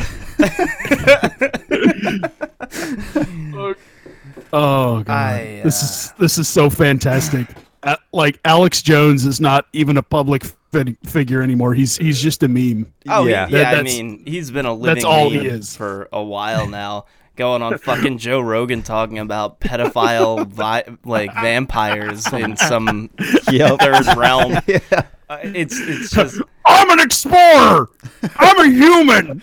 Oh 4.53 5.03
god, 5.03 5.09
I, 5.09 5.61
this 5.63 5.81
uh, 5.81 5.85
is 5.85 6.13
this 6.19 6.37
is 6.37 6.47
so 6.47 6.69
fantastic. 6.69 7.47
Uh, 7.83 7.95
like 8.13 8.39
Alex 8.45 8.81
Jones 8.81 9.25
is 9.25 9.41
not 9.41 9.67
even 9.73 9.97
a 9.97 10.03
public 10.03 10.45
fi- 10.71 10.95
figure 11.05 11.41
anymore. 11.41 11.73
He's 11.73 11.97
he's 11.97 12.21
just 12.21 12.43
a 12.43 12.47
meme. 12.47 12.91
Oh 13.09 13.25
Yeah. 13.25 13.47
yeah, 13.49 13.57
yeah. 13.57 13.71
That- 13.71 13.79
I 13.79 13.83
mean, 13.83 14.23
he's 14.25 14.49
been 14.51 14.65
a 14.65 14.73
living 14.73 14.95
that's 14.95 15.05
all 15.05 15.29
he 15.29 15.37
meme 15.37 15.45
is. 15.47 15.75
for 15.75 16.07
a 16.13 16.23
while 16.23 16.67
now. 16.67 17.05
Going 17.37 17.61
on 17.61 17.77
fucking 17.77 18.17
Joe 18.17 18.41
Rogan 18.41 18.81
talking 18.81 19.19
about 19.19 19.59
pedophile 19.61 20.45
vi- 20.47 20.83
like 21.05 21.31
vampires 21.33 22.25
in 22.33 22.57
some 22.57 23.09
Yep. 23.51 23.79
third 23.79 24.17
realm. 24.17 24.53
yeah. 24.67 24.79
Uh, 25.29 25.37
it's 25.43 25.79
it's 25.79 26.11
just 26.11 26.41
I'm 26.65 26.89
an 26.89 26.99
explorer. 26.99 27.89
I'm 28.37 28.59
a 28.59 28.69
human. 28.73 29.41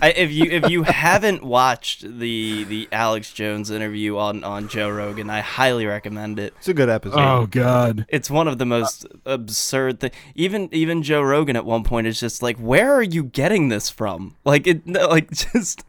I, 0.00 0.10
if 0.10 0.32
you 0.32 0.44
if 0.50 0.68
you 0.70 0.82
haven't 0.84 1.44
watched 1.44 2.02
the 2.18 2.64
the 2.64 2.88
Alex 2.90 3.32
Jones 3.32 3.70
interview 3.70 4.16
on 4.16 4.42
on 4.42 4.66
Joe 4.68 4.88
Rogan, 4.90 5.28
I 5.30 5.40
highly 5.40 5.86
recommend 5.86 6.38
it. 6.40 6.54
It's 6.58 6.66
a 6.68 6.74
good 6.74 6.88
episode. 6.88 7.18
Oh 7.20 7.46
god. 7.46 8.04
It's 8.08 8.28
one 8.30 8.48
of 8.48 8.58
the 8.58 8.64
most 8.66 9.06
absurd 9.26 10.00
thing. 10.00 10.10
Even 10.34 10.68
even 10.72 11.02
Joe 11.04 11.22
Rogan 11.22 11.54
at 11.56 11.64
one 11.64 11.84
point 11.84 12.06
is 12.08 12.18
just 12.18 12.42
like, 12.42 12.56
"Where 12.56 12.92
are 12.94 13.02
you 13.02 13.22
getting 13.22 13.68
this 13.68 13.90
from?" 13.90 14.34
Like 14.44 14.66
it, 14.66 14.86
no, 14.86 15.06
like 15.08 15.30
just, 15.52 15.84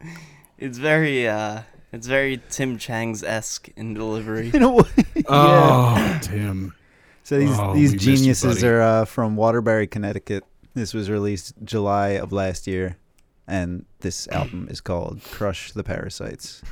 it's 0.58 0.78
very, 0.78 1.26
uh 1.28 1.62
it's 1.92 2.06
very 2.08 2.40
Tim 2.50 2.76
Chang's 2.76 3.22
esque 3.22 3.68
in 3.76 3.94
delivery. 3.94 4.50
In 4.54 4.62
a 4.62 4.70
way. 4.72 4.84
Oh, 5.28 6.18
Tim. 6.22 6.74
So 7.22 7.38
these 7.38 7.56
Oh, 7.58 7.72
these 7.72 7.90
we 7.92 7.94
missed 7.96 8.06
you, 8.06 8.16
geniuses 8.16 8.64
are 8.64 8.80
uh, 8.82 9.04
from 9.04 9.36
Waterbury, 9.36 9.86
Connecticut. 9.86 10.44
This 10.74 10.92
was 10.92 11.08
released 11.08 11.54
July 11.62 12.08
of 12.10 12.32
last 12.32 12.66
year, 12.66 12.98
and 13.46 13.86
this 14.00 14.26
album 14.28 14.66
is 14.70 14.80
called 14.80 15.22
"Crush 15.30 15.70
the 15.72 15.84
Parasites." 15.84 16.62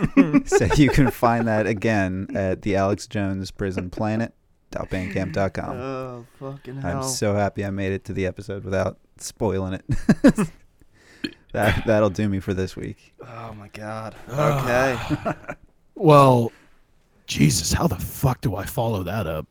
so 0.46 0.64
you 0.76 0.88
can 0.88 1.10
find 1.10 1.46
that 1.46 1.66
again 1.66 2.28
at 2.34 2.62
the 2.62 2.74
Alex 2.74 3.06
Jones 3.06 3.50
Prison 3.50 3.90
Planet. 3.90 4.32
.bandcamp.com. 4.72 5.76
Oh 5.76 6.26
fucking 6.38 6.80
hell. 6.80 6.98
I'm 6.98 7.02
so 7.02 7.34
happy 7.34 7.64
I 7.64 7.70
made 7.70 7.92
it 7.92 8.04
to 8.04 8.12
the 8.12 8.24
episode 8.26 8.64
without 8.64 8.98
spoiling 9.18 9.74
it. 9.74 10.48
That 11.52 11.84
that'll 11.86 12.10
do 12.10 12.28
me 12.28 12.40
for 12.40 12.54
this 12.54 12.76
week. 12.76 13.14
Oh 13.26 13.52
my 13.54 13.68
god. 13.68 14.14
Okay. 14.28 14.98
Well, 15.94 16.50
Jesus, 17.26 17.72
how 17.74 17.86
the 17.86 17.96
fuck 17.96 18.40
do 18.40 18.56
I 18.56 18.64
follow 18.64 19.02
that 19.02 19.26
up? 19.26 19.46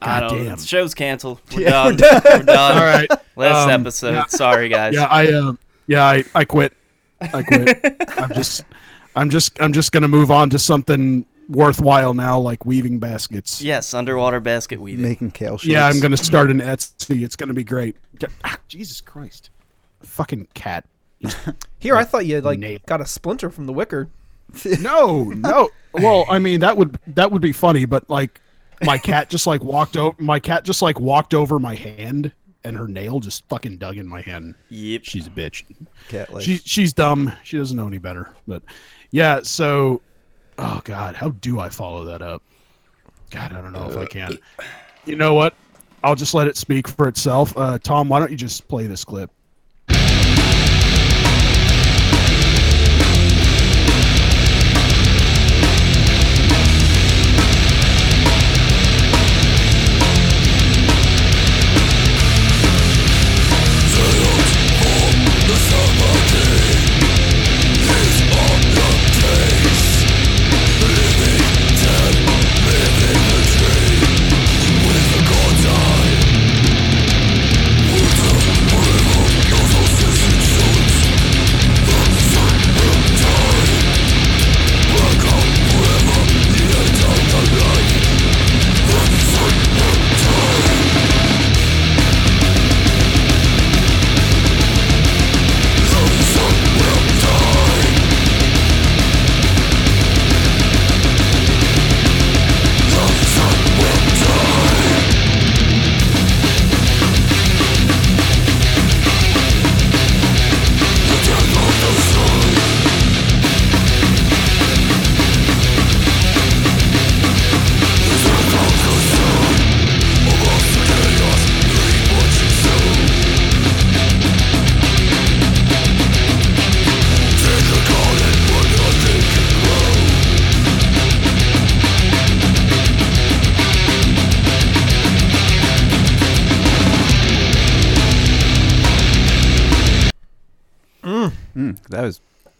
I 0.00 0.18
God 0.18 0.28
don't. 0.30 0.44
damn. 0.44 0.56
The 0.56 0.62
show's 0.66 0.92
canceled. 0.92 1.40
We're 1.54 1.60
Yeah, 1.62 1.70
done. 1.92 1.96
we're 2.00 2.20
We're 2.38 2.42
done. 2.42 2.76
All 2.78 2.84
right. 2.84 3.08
Last 3.36 3.70
um, 3.72 3.80
episode. 3.82 4.12
yeah. 4.12 4.26
Sorry 4.26 4.68
guys. 4.68 4.94
Yeah, 4.94 5.04
I 5.04 5.32
um 5.32 5.58
yeah, 5.86 6.04
I, 6.04 6.24
I 6.34 6.44
quit. 6.44 6.72
I 7.20 7.42
quit. 7.44 7.96
I'm 8.18 8.32
just 8.34 8.64
I'm 9.14 9.30
just 9.30 9.60
I'm 9.62 9.72
just 9.72 9.92
gonna 9.92 10.08
move 10.08 10.32
on 10.32 10.50
to 10.50 10.58
something 10.58 11.24
worthwhile 11.48 12.12
now, 12.14 12.40
like 12.40 12.66
weaving 12.66 12.98
baskets. 12.98 13.62
Yes, 13.62 13.94
underwater 13.94 14.40
basket 14.40 14.80
weaving. 14.80 15.02
Making 15.04 15.30
kale 15.30 15.58
shakes. 15.58 15.68
Yeah, 15.72 15.86
I'm 15.86 16.00
gonna 16.00 16.16
start 16.16 16.50
an 16.50 16.60
Etsy. 16.60 17.22
It's 17.22 17.36
gonna 17.36 17.54
be 17.54 17.62
great. 17.64 17.96
Ah, 18.42 18.58
Jesus 18.66 19.00
Christ, 19.00 19.50
fucking 20.02 20.48
cat. 20.54 20.84
Here, 21.78 21.96
I 21.96 22.04
thought 22.04 22.26
you 22.26 22.36
had, 22.36 22.44
like 22.44 22.58
Nailed. 22.58 22.84
got 22.86 23.00
a 23.00 23.06
splinter 23.06 23.50
from 23.50 23.66
the 23.66 23.72
wicker. 23.72 24.08
No, 24.80 25.24
no. 25.24 25.70
Well, 25.94 26.26
I 26.28 26.38
mean 26.38 26.60
that 26.60 26.76
would 26.76 26.98
that 27.06 27.30
would 27.32 27.40
be 27.40 27.52
funny, 27.52 27.86
but 27.86 28.08
like 28.10 28.38
my 28.84 28.98
cat 28.98 29.30
just 29.30 29.46
like 29.46 29.64
walked 29.64 29.96
over. 29.96 30.14
My 30.22 30.38
cat 30.40 30.64
just 30.64 30.82
like 30.82 31.00
walked 31.00 31.32
over 31.32 31.58
my 31.58 31.74
hand, 31.74 32.32
and 32.64 32.76
her 32.76 32.86
nail 32.86 33.18
just 33.20 33.48
fucking 33.48 33.78
dug 33.78 33.96
in 33.96 34.06
my 34.06 34.20
hand. 34.20 34.54
Yep. 34.68 35.04
She's 35.04 35.26
a 35.26 35.30
bitch. 35.30 35.64
Cat 36.08 36.32
like. 36.34 36.44
She 36.44 36.58
she's 36.58 36.92
dumb. 36.92 37.32
She 37.44 37.56
doesn't 37.56 37.76
know 37.76 37.86
any 37.86 37.96
better. 37.96 38.28
But 38.46 38.62
yeah, 39.10 39.40
so 39.42 40.02
oh 40.58 40.82
god, 40.84 41.14
how 41.14 41.30
do 41.30 41.58
I 41.58 41.70
follow 41.70 42.04
that 42.04 42.20
up? 42.20 42.42
God, 43.30 43.52
I 43.54 43.62
don't 43.62 43.72
know 43.72 43.88
if 43.88 43.96
I 43.96 44.04
can. 44.04 44.36
You 45.06 45.16
know 45.16 45.32
what? 45.32 45.54
I'll 46.04 46.14
just 46.14 46.34
let 46.34 46.46
it 46.46 46.56
speak 46.58 46.88
for 46.88 47.08
itself. 47.08 47.56
Uh, 47.56 47.78
Tom, 47.78 48.08
why 48.08 48.18
don't 48.18 48.30
you 48.30 48.36
just 48.36 48.68
play 48.68 48.86
this 48.86 49.04
clip? 49.04 49.30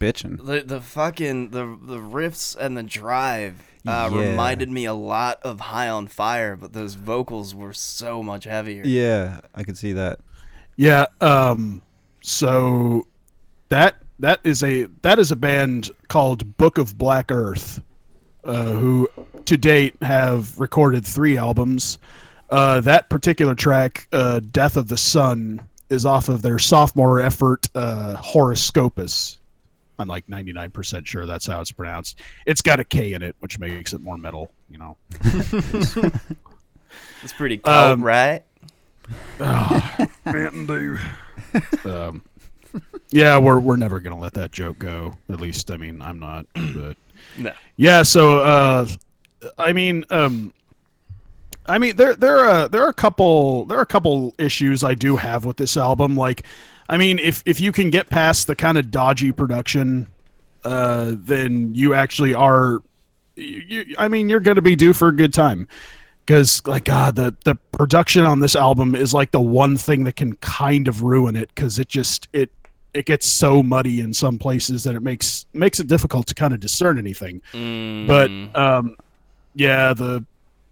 Bitching. 0.03 0.45
The 0.45 0.63
the 0.63 0.81
fucking 0.81 1.51
the 1.51 1.79
the 1.81 1.99
riffs 1.99 2.57
and 2.57 2.77
the 2.77 2.83
drive 2.83 3.63
uh, 3.87 4.11
Yeah. 4.13 4.31
reminded 4.31 4.69
me 4.71 4.85
a 4.85 4.95
lot 4.95 5.39
of 5.43 5.61
High 5.61 5.89
on 5.89 6.09
Fire, 6.09 6.57
but 6.57 6.73
those 6.73 6.95
vocals 6.95 7.55
were 7.55 7.73
so 7.73 8.23
much 8.23 8.45
heavier. 8.45 8.83
Yeah, 8.85 9.41
I 9.55 9.63
could 9.63 9.79
see 9.79 9.93
that. 9.93 10.19
Yeah. 10.77 11.07
Um. 11.21 11.83
So 12.23 13.07
that 13.69 13.97
that 14.19 14.41
is 14.45 14.63
a 14.63 14.85
that 15.03 15.19
is 15.19 15.31
a 15.31 15.37
band 15.37 15.91
called 16.09 16.57
Book 16.57 16.79
of 16.79 16.97
Black 16.99 17.31
Earth, 17.31 17.81
uh, 18.45 18.65
who 18.65 19.09
to 19.45 19.57
date 19.57 19.95
have 20.03 20.59
recorded 20.59 21.05
three 21.07 21.37
albums. 21.39 21.99
Uh, 22.51 22.81
that 22.83 23.09
particular 23.09 23.55
track, 23.55 24.07
uh, 24.13 24.41
"Death 24.51 24.77
of 24.77 24.89
the 24.89 24.97
Sun," 24.97 25.61
is 25.91 26.05
off 26.07 26.29
of 26.29 26.43
their 26.43 26.59
sophomore 26.59 27.21
effort, 27.21 27.69
uh, 27.75 28.15
"Horoskopus." 28.17 29.39
I'm 30.03 30.09
like 30.09 30.27
99% 30.27 31.07
sure 31.07 31.25
that's 31.25 31.47
how 31.47 31.61
it's 31.63 31.73
pronounced. 31.73 32.21
It's 32.45 32.61
got 32.61 32.79
a 32.81 32.85
K 32.85 33.15
in 33.15 33.23
it, 33.23 33.35
which 33.41 33.59
makes 33.59 33.93
it 33.95 34.01
more 34.03 34.19
metal. 34.19 34.53
You 34.71 34.79
know. 34.79 34.97
It's 37.23 37.33
pretty 37.33 37.57
cool, 37.59 37.73
Um, 37.73 38.03
right? 38.05 38.43
Dew. 39.39 40.99
um, 41.85 42.23
yeah, 43.11 43.39
we're 43.39 43.59
we're 43.61 43.77
never 43.77 44.01
gonna 44.01 44.19
let 44.19 44.35
that 44.35 44.53
joke 44.53 44.79
go. 44.79 45.15
At 45.31 45.41
least, 45.41 45.71
I 45.71 45.77
mean, 45.77 46.03
I'm 46.03 46.19
not. 46.19 46.47
But 46.55 46.97
No. 47.39 47.53
yeah, 47.77 48.03
so 48.03 48.41
uh, 48.41 48.87
I 49.59 49.73
mean, 49.73 50.05
um, 50.11 50.53
I 51.67 51.79
mean, 51.79 51.97
there 51.97 52.15
there 52.15 52.41
are 52.41 52.69
there 52.69 52.83
are 52.85 52.89
a 52.91 52.95
couple 52.95 53.65
there 53.67 53.79
are 53.79 53.83
a 53.83 53.87
couple 53.87 54.35
issues 54.39 54.85
I 54.85 54.95
do 54.95 55.17
have 55.17 55.45
with 55.45 55.57
this 55.57 55.77
album. 55.77 56.17
Like, 56.17 56.45
I 56.93 56.99
mean, 56.99 57.19
if 57.19 57.43
if 57.47 57.59
you 57.59 57.73
can 57.73 57.89
get 57.89 58.11
past 58.11 58.47
the 58.47 58.55
kind 58.55 58.77
of 58.77 58.91
dodgy 58.91 59.33
production, 59.33 60.09
uh, 60.63 61.15
then 61.17 61.75
you 61.75 61.95
actually 61.95 62.35
are. 62.35 62.83
You, 63.35 63.63
you, 63.67 63.95
I 63.97 64.09
mean, 64.09 64.29
you're 64.29 64.41
gonna 64.41 64.61
be 64.61 64.77
due 64.77 64.93
for 64.93 65.09
a 65.09 65.17
good 65.17 65.33
time. 65.33 65.67
Because 66.27 66.65
like 66.67 66.85
god 66.85 67.17
the 67.17 67.35
the 67.45 67.57
production 67.73 68.25
on 68.25 68.41
this 68.41 68.55
album 68.55 68.95
is 68.95 69.13
like 69.13 69.33
the 69.33 69.41
one 69.41 69.77
thing 69.77 70.05
that 70.05 70.17
can 70.17 70.37
kind 70.37 70.87
of 70.87 71.03
ruin 71.03 71.35
it 71.35 71.49
because 71.53 71.79
it 71.81 71.89
just 71.89 72.29
it 72.33 72.51
it 72.95 73.07
gets 73.07 73.27
so 73.27 73.63
muddy 73.63 74.01
in 74.01 74.13
some 74.13 74.39
places 74.39 74.85
that 74.85 74.95
it 74.95 75.03
makes 75.03 75.47
makes 75.55 75.81
it 75.81 75.89
difficult 75.89 76.27
to 76.27 76.35
kind 76.35 76.53
of 76.53 76.61
discern 76.61 76.99
anything. 76.99 77.41
Mm, 77.53 78.07
but 78.07 78.31
um 78.61 78.97
yeah 79.55 79.95
the 79.95 80.25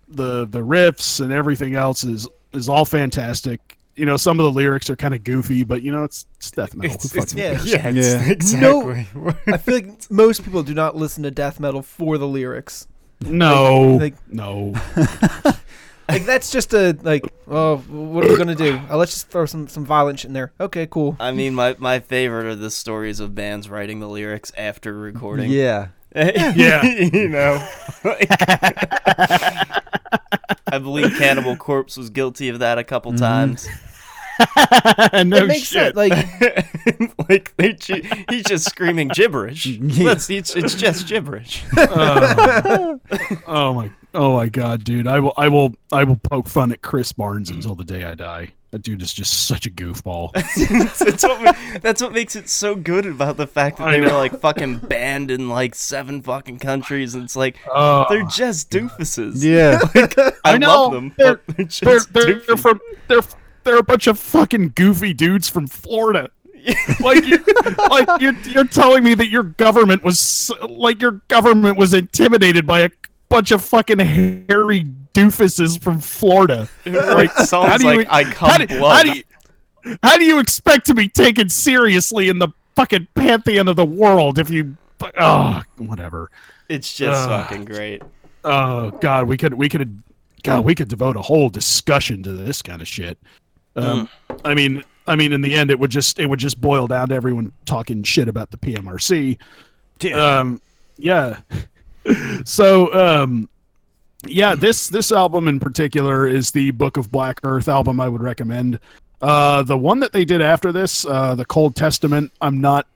the 0.06 0.46
the 0.46 0.60
riffs 0.60 1.20
and 1.20 1.32
everything 1.32 1.74
else 1.74 2.04
is 2.04 2.28
is 2.52 2.68
all 2.68 2.84
fantastic 2.84 3.78
you 4.00 4.06
know 4.06 4.16
some 4.16 4.40
of 4.40 4.44
the 4.44 4.50
lyrics 4.50 4.88
are 4.90 4.96
kind 4.96 5.14
of 5.14 5.22
goofy 5.22 5.62
but 5.62 5.82
you 5.82 5.92
know 5.92 6.02
it's, 6.04 6.26
it's 6.36 6.50
death 6.50 6.74
metal 6.74 6.96
Who 7.00 7.08
fucking 7.08 7.38
yeah. 7.38 7.50
cares? 7.54 7.66
yeah, 7.70 7.88
Yeah. 7.90 8.30
exactly. 8.30 9.06
I 9.46 9.56
feel 9.58 9.74
like 9.74 10.10
most 10.10 10.42
people 10.42 10.62
do 10.62 10.74
not 10.74 10.96
listen 10.96 11.22
to 11.24 11.30
death 11.30 11.60
metal 11.60 11.82
for 11.82 12.18
the 12.18 12.26
lyrics. 12.26 12.88
no 13.20 13.96
Like- 14.00 14.16
no 14.32 14.74
Like 16.08 16.24
that's 16.26 16.50
just 16.50 16.74
a 16.74 16.98
like, 17.02 17.22
oh, 17.46 17.76
what 17.76 18.24
are 18.24 18.28
we 18.30 18.36
gonna 18.36 18.56
do? 18.56 18.80
Uh, 18.90 18.96
let's 18.96 19.12
just 19.12 19.28
throw 19.28 19.46
some 19.46 19.68
some 19.68 19.84
violence 19.84 20.24
in 20.24 20.32
there. 20.32 20.52
Okay, 20.58 20.88
cool. 20.88 21.16
I 21.20 21.30
mean, 21.30 21.54
my, 21.54 21.76
my 21.78 22.00
favorite 22.00 22.46
are 22.46 22.56
the 22.56 22.72
stories 22.72 23.20
of 23.20 23.36
bands 23.36 23.68
writing 23.70 24.00
the 24.00 24.08
lyrics 24.08 24.50
after 24.56 24.92
recording. 24.92 25.52
Yeah. 25.52 25.88
Yeah. 26.16 26.82
you 26.84 27.28
know. 27.28 27.64
I 30.72 30.78
believe 30.80 31.14
Cannibal 31.18 31.54
Corpse 31.56 31.96
was 31.96 32.10
guilty 32.10 32.48
of 32.48 32.58
that 32.60 32.78
a 32.78 32.84
couple 32.84 33.12
times. 33.12 33.68
no 35.24 35.36
it 35.36 35.46
makes 35.46 35.66
shit 35.66 35.94
sense. 35.94 35.96
Like, 35.96 37.18
like 37.28 37.56
they, 37.56 37.72
ju- 37.74 38.02
he's 38.28 38.44
just 38.44 38.66
screaming 38.68 39.08
gibberish. 39.08 39.64
That's, 39.80 40.28
it's, 40.30 40.54
it's 40.56 40.74
just 40.74 41.06
gibberish. 41.06 41.62
oh. 41.76 43.00
Oh 43.46 43.74
my 43.74 43.90
oh 44.14 44.34
my 44.36 44.48
god, 44.48 44.84
dude. 44.84 45.06
I 45.06 45.20
will 45.20 45.34
I 45.36 45.48
will 45.48 45.74
I 45.92 46.04
will 46.04 46.16
poke 46.16 46.48
fun 46.48 46.72
at 46.72 46.82
Chris 46.82 47.12
Barnes 47.12 47.50
until 47.50 47.74
the 47.74 47.84
day 47.84 48.04
I 48.04 48.14
die. 48.14 48.52
That 48.72 48.82
dude 48.82 49.02
is 49.02 49.12
just 49.12 49.48
such 49.48 49.66
a 49.66 49.70
goofball. 49.70 50.30
that's, 50.32 51.24
what, 51.24 51.82
that's 51.82 52.00
what 52.00 52.12
makes 52.12 52.36
it 52.36 52.48
so 52.48 52.76
good 52.76 53.04
about 53.04 53.36
the 53.36 53.48
fact 53.48 53.78
that 53.78 53.90
they 53.90 54.00
were 54.00 54.12
like 54.12 54.38
fucking 54.38 54.78
banned 54.78 55.32
in 55.32 55.48
like 55.48 55.74
seven 55.74 56.22
fucking 56.22 56.60
countries. 56.60 57.16
And 57.16 57.24
it's 57.24 57.34
like 57.34 57.56
Oh, 57.68 58.06
they're 58.08 58.22
just 58.26 58.70
doofuses. 58.70 59.42
Yeah. 59.42 59.80
I, 60.44 60.54
I 60.54 60.58
know, 60.58 60.82
love 60.82 60.92
them, 60.92 61.14
they're- 61.18 61.40
but 61.48 61.56
they're 61.56 61.66
they're, 61.66 62.00
they're, 62.12 62.34
they're 62.46 62.56
from 62.56 62.78
they're 63.08 63.22
they're 63.64 63.78
a 63.78 63.82
bunch 63.82 64.06
of 64.06 64.18
fucking 64.18 64.72
goofy 64.74 65.12
dudes 65.14 65.48
from 65.48 65.66
Florida. 65.66 66.30
like 67.00 67.24
you, 67.24 67.42
like 67.88 68.20
you're 68.20 68.34
you're 68.40 68.66
telling 68.66 69.02
me 69.02 69.14
that 69.14 69.28
your 69.30 69.44
government 69.44 70.02
was 70.04 70.50
like 70.68 71.00
your 71.00 71.12
government 71.28 71.78
was 71.78 71.94
intimidated 71.94 72.66
by 72.66 72.80
a 72.80 72.90
bunch 73.30 73.50
of 73.50 73.64
fucking 73.64 73.98
hairy 73.98 74.84
doofuses 75.14 75.80
from 75.82 76.00
Florida. 76.00 76.68
Like, 76.84 77.30
how 77.32 77.44
sounds 77.44 77.82
do 77.82 77.88
you- 77.90 77.96
like 77.98 78.08
I 78.10 78.24
how 78.24 78.56
come 78.58 78.66
do, 78.66 78.78
blood. 78.78 79.06
how 79.06 79.12
do 79.12 79.18
you 79.18 79.96
how 80.02 80.18
do 80.18 80.24
you 80.26 80.38
expect 80.38 80.84
to 80.86 80.94
be 80.94 81.08
taken 81.08 81.48
seriously 81.48 82.28
in 82.28 82.38
the 82.38 82.48
fucking 82.76 83.08
pantheon 83.14 83.66
of 83.66 83.76
the 83.76 83.86
world 83.86 84.38
if 84.38 84.50
you 84.50 84.76
oh 85.18 85.62
whatever 85.78 86.30
it's 86.68 86.94
just 86.94 87.26
Ugh. 87.28 87.42
fucking 87.48 87.64
great. 87.64 88.02
oh 88.44 88.90
god 89.00 89.26
we 89.26 89.38
could 89.38 89.54
we 89.54 89.70
could 89.70 90.02
god 90.42 90.64
we 90.66 90.74
could 90.74 90.88
devote 90.88 91.16
a 91.16 91.22
whole 91.22 91.48
discussion 91.48 92.22
to 92.22 92.32
this 92.32 92.60
kind 92.60 92.82
of 92.82 92.86
shit 92.88 93.16
um 93.76 94.08
i 94.44 94.54
mean 94.54 94.82
i 95.06 95.14
mean 95.14 95.32
in 95.32 95.40
the 95.40 95.54
end 95.54 95.70
it 95.70 95.78
would 95.78 95.90
just 95.90 96.18
it 96.18 96.26
would 96.26 96.38
just 96.38 96.60
boil 96.60 96.86
down 96.86 97.08
to 97.08 97.14
everyone 97.14 97.52
talking 97.64 98.02
shit 98.02 98.28
about 98.28 98.50
the 98.50 98.56
pmrc 98.56 99.38
um 100.14 100.60
yeah. 101.00 101.40
So 102.44 102.92
um 102.94 103.48
yeah 104.26 104.54
this 104.54 104.88
this 104.88 105.12
album 105.12 105.48
in 105.48 105.60
particular 105.60 106.26
is 106.26 106.50
the 106.50 106.70
book 106.72 106.96
of 106.96 107.10
black 107.10 107.40
earth 107.42 107.68
album 107.68 108.00
i 108.00 108.08
would 108.08 108.22
recommend. 108.22 108.80
Uh 109.20 109.62
the 109.62 109.76
one 109.76 110.00
that 110.00 110.12
they 110.12 110.24
did 110.24 110.40
after 110.40 110.72
this 110.72 111.04
uh 111.04 111.34
the 111.34 111.44
cold 111.44 111.76
testament 111.76 112.32
i'm 112.40 112.60
not 112.60 112.86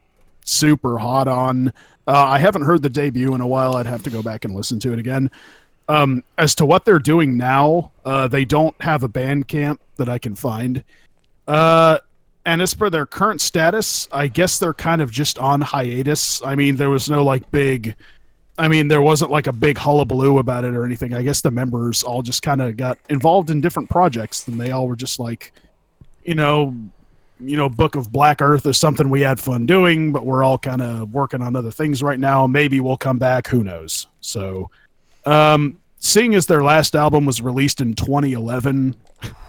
super 0.45 0.99
hot 0.99 1.29
on. 1.29 1.69
Uh, 2.07 2.25
i 2.25 2.39
haven't 2.39 2.63
heard 2.63 2.83
the 2.83 2.91
debut 2.91 3.35
in 3.35 3.41
a 3.41 3.47
while. 3.47 3.77
I'd 3.77 3.87
have 3.87 4.03
to 4.05 4.11
go 4.11 4.23
back 4.23 4.45
and 4.45 4.55
listen 4.55 4.81
to 4.81 4.93
it 4.93 4.99
again 4.99 5.31
Um, 5.88 6.25
as 6.38 6.55
to 6.57 6.66
what 6.66 6.85
they're 6.85 6.99
doing 6.99 7.37
now, 7.37 7.92
uh, 8.05 8.27
they 8.29 8.44
don't 8.44 8.75
have 8.81 9.03
a 9.03 9.09
band 9.09 9.49
camp 9.49 9.81
that 9.97 10.09
I 10.09 10.18
can 10.18 10.35
find. 10.35 10.83
Uh, 11.47 11.99
and 12.47 12.62
as 12.62 12.75
for 12.75 12.90
their 12.90 13.07
current 13.07 13.40
status, 13.40 14.09
I 14.12 14.29
guess 14.29 14.59
they're 14.59 14.75
kind 14.75 15.01
of 15.03 15.11
just 15.11 15.38
on 15.38 15.61
hiatus. 15.61 16.42
I 16.42 16.55
mean, 16.55 16.77
there 16.77 16.90
was 16.90 17.09
no 17.09 17.25
like 17.25 17.51
big, 17.51 17.97
I 18.59 18.68
mean, 18.68 18.88
there 18.88 19.03
wasn't 19.03 19.31
like 19.31 19.47
a 19.47 19.53
big 19.53 19.79
hullabaloo 19.79 20.38
about 20.38 20.64
it 20.64 20.75
or 20.75 20.85
anything. 20.85 21.14
I 21.14 21.23
guess 21.23 21.40
the 21.40 21.51
members 21.51 22.03
all 22.03 22.23
just 22.23 22.42
kind 22.42 22.62
of 22.62 22.77
got 22.77 22.99
involved 23.09 23.51
in 23.51 23.61
different 23.61 23.90
projects, 23.90 24.47
and 24.47 24.61
they 24.61 24.70
all 24.70 24.88
were 24.88 24.97
just 24.97 25.18
like, 25.18 25.53
you 26.25 26.35
know, 26.35 26.75
you 27.40 27.57
know, 27.57 27.68
Book 27.68 27.94
of 27.94 28.12
Black 28.12 28.40
Earth 28.40 28.64
is 28.66 28.79
something 28.79 29.11
we 29.11 29.20
had 29.20 29.40
fun 29.40 29.66
doing, 29.66 30.12
but 30.12 30.25
we're 30.25 30.44
all 30.44 30.59
kind 30.59 30.81
of 30.83 31.12
working 31.12 31.42
on 31.42 31.57
other 31.57 31.70
things 31.70 32.03
right 32.03 32.18
now. 32.18 32.47
Maybe 32.47 32.81
we'll 32.81 32.97
come 32.97 33.18
back. 33.18 33.49
Who 33.49 33.64
knows? 33.64 34.07
So, 34.20 34.70
um, 35.27 35.79
seeing 35.99 36.35
as 36.35 36.47
their 36.47 36.63
last 36.63 36.95
album 36.95 37.25
was 37.27 37.41
released 37.41 37.81
in 37.81 37.95
2011, 37.95 38.95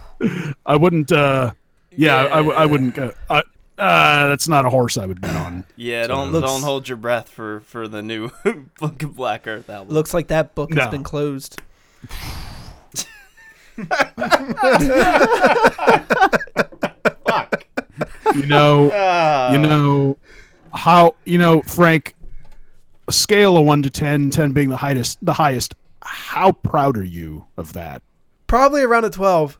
I 0.66 0.76
wouldn't. 0.76 1.12
Uh, 1.12 1.52
yeah, 1.90 2.24
I 2.24 2.66
wouldn't 2.66 2.94
go. 2.94 3.12
Uh, 3.28 3.42
uh, 3.78 4.28
that's 4.28 4.48
not 4.48 4.64
a 4.64 4.70
horse 4.70 4.96
I 4.96 5.04
would 5.06 5.20
bet 5.20 5.36
on. 5.36 5.64
Yeah, 5.76 6.06
don't 6.06 6.32
Looks- 6.32 6.46
don't 6.50 6.62
hold 6.62 6.88
your 6.88 6.96
breath 6.96 7.28
for 7.28 7.60
for 7.60 7.86
the 7.88 8.02
new 8.02 8.30
Book 8.80 9.02
of 9.02 9.16
Black 9.16 9.46
Earth 9.46 9.68
album. 9.70 9.92
Looks 9.94 10.12
like 10.14 10.28
that 10.28 10.54
book 10.54 10.70
has 10.74 10.84
No. 10.86 10.90
been 10.90 11.04
closed. 11.04 11.60
Fuck. 17.26 17.64
You 18.34 18.46
know, 18.46 18.90
Ah. 18.92 19.52
you 19.52 19.58
know 19.58 20.16
how 20.74 21.14
you 21.24 21.38
know 21.38 21.62
Frank. 21.62 22.14
A 23.08 23.12
scale 23.12 23.56
of 23.56 23.64
one 23.64 23.82
to 23.82 23.90
10, 23.90 24.30
10 24.30 24.52
being 24.52 24.68
the 24.68 24.76
highest. 24.76 25.18
The 25.24 25.32
highest. 25.32 25.74
How 26.02 26.52
proud 26.52 26.96
are 26.96 27.04
you 27.04 27.46
of 27.56 27.72
that? 27.74 28.02
Probably 28.46 28.82
around 28.82 29.04
a 29.04 29.10
12. 29.10 29.58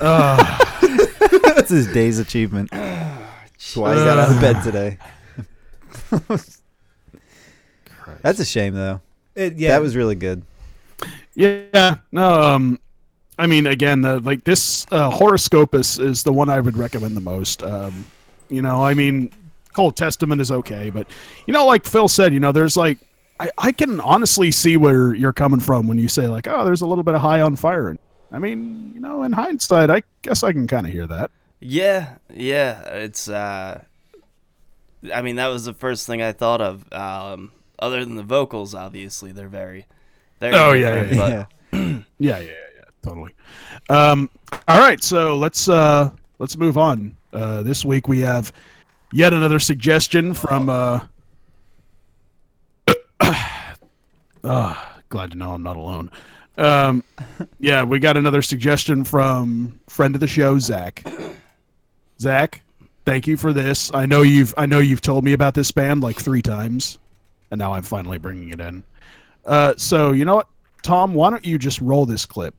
Uh, 0.00 0.58
That's 1.54 1.70
his 1.70 1.92
day's 1.92 2.18
achievement. 2.18 2.70
That's 2.72 3.76
why 3.76 3.94
he 3.94 4.04
got 4.04 4.18
out 4.18 4.32
of 4.32 4.40
bed 4.40 4.62
today. 4.62 4.98
That's 8.22 8.40
a 8.40 8.44
shame, 8.44 8.74
though. 8.74 9.00
It, 9.34 9.56
yeah. 9.56 9.70
That 9.70 9.82
was 9.82 9.96
really 9.96 10.14
good. 10.14 10.42
Yeah, 11.34 11.96
no. 12.10 12.42
Um, 12.42 12.78
I 13.38 13.46
mean, 13.46 13.66
again, 13.66 14.02
the, 14.02 14.20
like 14.20 14.44
this 14.44 14.86
uh, 14.90 15.10
horoskopus 15.10 15.98
is 16.04 16.22
the 16.22 16.32
one 16.32 16.48
I 16.48 16.60
would 16.60 16.76
recommend 16.76 17.16
the 17.16 17.20
most. 17.20 17.62
Um, 17.62 18.04
you 18.50 18.62
know, 18.62 18.84
I 18.84 18.94
mean, 18.94 19.32
Cold 19.72 19.96
Testament 19.96 20.40
is 20.40 20.50
okay, 20.50 20.90
but 20.90 21.06
you 21.46 21.52
know, 21.52 21.66
like 21.66 21.84
Phil 21.86 22.08
said, 22.08 22.32
you 22.32 22.40
know, 22.40 22.52
there's 22.52 22.76
like 22.76 22.98
I, 23.40 23.50
I 23.58 23.72
can 23.72 24.00
honestly 24.00 24.50
see 24.50 24.76
where 24.76 25.14
you're 25.14 25.32
coming 25.32 25.60
from 25.60 25.86
when 25.88 25.98
you 25.98 26.08
say 26.08 26.26
like, 26.28 26.46
oh, 26.46 26.64
there's 26.64 26.82
a 26.82 26.86
little 26.86 27.04
bit 27.04 27.14
of 27.14 27.20
high 27.20 27.40
on 27.40 27.56
fire. 27.56 27.88
And 27.88 27.98
I 28.30 28.38
mean, 28.38 28.92
you 28.94 29.00
know, 29.00 29.22
in 29.22 29.32
hindsight, 29.32 29.90
I 29.90 30.02
guess 30.22 30.42
I 30.42 30.52
can 30.52 30.66
kind 30.66 30.86
of 30.86 30.92
hear 30.92 31.06
that. 31.06 31.30
Yeah, 31.60 32.14
yeah. 32.32 32.82
It's 32.82 33.28
uh 33.28 33.82
I 35.12 35.22
mean 35.22 35.36
that 35.36 35.48
was 35.48 35.64
the 35.64 35.74
first 35.74 36.06
thing 36.06 36.22
I 36.22 36.32
thought 36.32 36.60
of. 36.60 36.92
Um 36.92 37.52
other 37.78 38.04
than 38.04 38.14
the 38.14 38.22
vocals, 38.22 38.74
obviously, 38.74 39.32
they're 39.32 39.48
very 39.48 39.86
very 40.38 40.54
Oh, 40.54 40.72
yeah, 40.72 41.02
different, 41.02 41.12
yeah, 41.12 41.18
but 41.18 41.30
Yeah. 41.30 41.80
Yeah, 41.80 41.98
yeah, 42.18 42.38
yeah, 42.38 42.50
yeah, 42.76 42.84
totally. 43.02 43.34
Um, 43.88 44.28
all 44.68 44.78
right, 44.78 45.02
so 45.02 45.36
let's 45.36 45.68
uh, 45.68 46.10
let's 46.38 46.56
move 46.56 46.76
on. 46.76 47.16
Uh, 47.32 47.62
this 47.62 47.84
week 47.84 48.08
we 48.08 48.20
have 48.20 48.52
yet 49.12 49.32
another 49.32 49.58
suggestion 49.58 50.34
from. 50.34 50.68
Uh, 50.68 51.00
ah, 54.44 55.00
glad 55.08 55.32
to 55.32 55.36
know 55.36 55.52
I'm 55.52 55.62
not 55.62 55.76
alone. 55.76 56.10
Um, 56.58 57.04
yeah, 57.58 57.82
we 57.82 57.98
got 57.98 58.16
another 58.16 58.42
suggestion 58.42 59.04
from 59.04 59.80
friend 59.88 60.14
of 60.14 60.20
the 60.20 60.26
show, 60.26 60.58
Zach. 60.58 61.06
Zach, 62.20 62.62
thank 63.04 63.26
you 63.26 63.36
for 63.36 63.52
this. 63.52 63.92
I 63.94 64.06
know 64.06 64.22
you've 64.22 64.54
I 64.56 64.66
know 64.66 64.78
you've 64.78 65.00
told 65.00 65.24
me 65.24 65.32
about 65.32 65.54
this 65.54 65.70
band 65.70 66.02
like 66.02 66.16
three 66.16 66.42
times, 66.42 66.98
and 67.50 67.58
now 67.58 67.72
I'm 67.72 67.82
finally 67.82 68.18
bringing 68.18 68.50
it 68.50 68.60
in. 68.60 68.82
Uh, 69.44 69.74
so 69.76 70.12
you 70.12 70.24
know 70.24 70.36
what, 70.36 70.48
Tom? 70.82 71.14
Why 71.14 71.30
don't 71.30 71.44
you 71.44 71.58
just 71.58 71.80
roll 71.80 72.06
this 72.06 72.26
clip? 72.26 72.54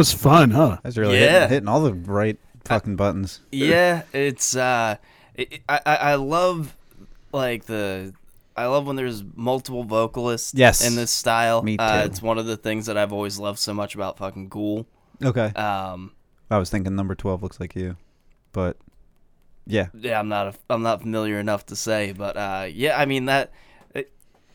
Was 0.00 0.14
uh, 0.14 0.16
That 0.16 0.22
was 0.22 0.22
fun, 0.22 0.50
huh? 0.50 0.68
that 0.82 0.84
was 0.84 0.98
really 0.98 1.18
Yeah. 1.20 1.32
hitting, 1.42 1.48
hitting 1.48 1.68
all 1.68 1.80
the 1.82 1.94
right 1.94 2.38
fucking 2.64 2.96
buttons. 2.96 3.40
Yeah, 3.52 4.02
it's 4.12 4.56
uh 4.56 4.96
it, 5.34 5.60
I 5.68 5.80
I 5.86 5.96
I 5.96 6.14
love 6.16 6.76
like 7.32 7.66
the 7.66 8.12
I 8.56 8.66
love 8.66 8.86
when 8.86 8.96
there's 8.96 9.22
multiple 9.34 9.84
vocalists 9.84 10.52
Yes. 10.54 10.86
in 10.86 10.96
this 10.96 11.10
style. 11.10 11.62
Me 11.62 11.76
Uh, 11.78 12.02
too. 12.02 12.06
it's 12.08 12.20
one 12.20 12.36
of 12.38 12.46
the 12.46 12.56
things 12.56 12.86
that 12.86 12.98
I've 12.98 13.12
always 13.12 13.38
loved 13.38 13.58
so 13.58 13.72
much 13.72 13.94
about 13.94 14.18
fucking 14.18 14.48
Ghoul. 14.48 14.86
Okay. 15.22 15.52
Um 15.54 16.12
I 16.50 16.58
was 16.58 16.68
thinking 16.70 16.96
number 16.96 17.14
twelve 17.14 17.42
looks 17.42 17.60
like 17.60 17.76
you, 17.76 17.96
but 18.52 18.76
yeah, 19.66 19.86
yeah, 19.94 20.18
I'm 20.18 20.28
not 20.28 20.48
a, 20.48 20.54
I'm 20.68 20.82
not 20.82 21.00
familiar 21.02 21.38
enough 21.38 21.64
to 21.66 21.76
say, 21.76 22.12
but 22.12 22.36
uh, 22.36 22.66
yeah, 22.68 22.98
I 22.98 23.06
mean 23.06 23.26
that 23.26 23.44
it, 23.46 23.52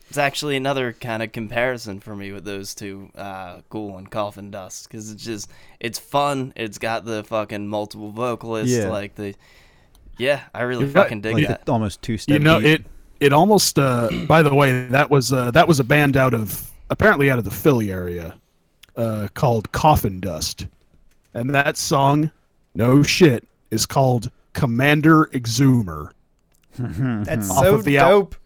it's 0.08 0.18
actually 0.18 0.56
another 0.56 0.92
kind 0.92 1.22
of 1.22 1.32
comparison 1.32 2.00
for 2.00 2.14
me 2.14 2.32
with 2.32 2.44
those 2.44 2.74
two, 2.74 3.10
uh, 3.16 3.60
Ghoul 3.70 3.98
and 3.98 4.10
Coffin 4.10 4.50
Dust, 4.50 4.88
because 4.88 5.10
it's 5.10 5.24
just 5.24 5.50
it's 5.80 5.98
fun. 5.98 6.52
It's 6.56 6.78
got 6.78 7.04
the 7.04 7.24
fucking 7.24 7.66
multiple 7.68 8.10
vocalists, 8.12 8.74
Yeah. 8.76 8.88
like 8.88 9.14
the 9.16 9.34
yeah, 10.18 10.42
I 10.54 10.62
really 10.62 10.84
You're 10.86 10.92
right, 10.94 11.02
fucking 11.04 11.20
dig 11.20 11.34
like 11.34 11.48
that. 11.48 11.66
the 11.66 11.72
almost 11.72 12.00
two 12.02 12.16
step. 12.18 12.32
You 12.34 12.38
know 12.44 12.58
it. 12.60 12.84
It 13.20 13.32
almost. 13.32 13.78
Uh, 13.78 14.08
by 14.26 14.42
the 14.42 14.54
way, 14.54 14.86
that 14.88 15.10
was 15.10 15.32
uh, 15.32 15.50
that 15.52 15.66
was 15.68 15.80
a 15.80 15.84
band 15.84 16.16
out 16.16 16.34
of 16.34 16.70
apparently 16.90 17.30
out 17.30 17.38
of 17.38 17.44
the 17.44 17.50
Philly 17.50 17.90
area, 17.90 18.34
uh, 18.96 19.28
called 19.34 19.72
Coffin 19.72 20.20
Dust, 20.20 20.66
and 21.34 21.54
that 21.54 21.76
song, 21.76 22.30
no 22.74 23.02
shit, 23.02 23.46
is 23.70 23.86
called 23.86 24.30
Commander 24.52 25.26
Exhumer. 25.32 26.10
That's 26.78 27.50
Off 27.50 27.64
so 27.64 27.74
of 27.74 27.84
the 27.84 27.98
al- 27.98 28.10
dope. 28.10 28.36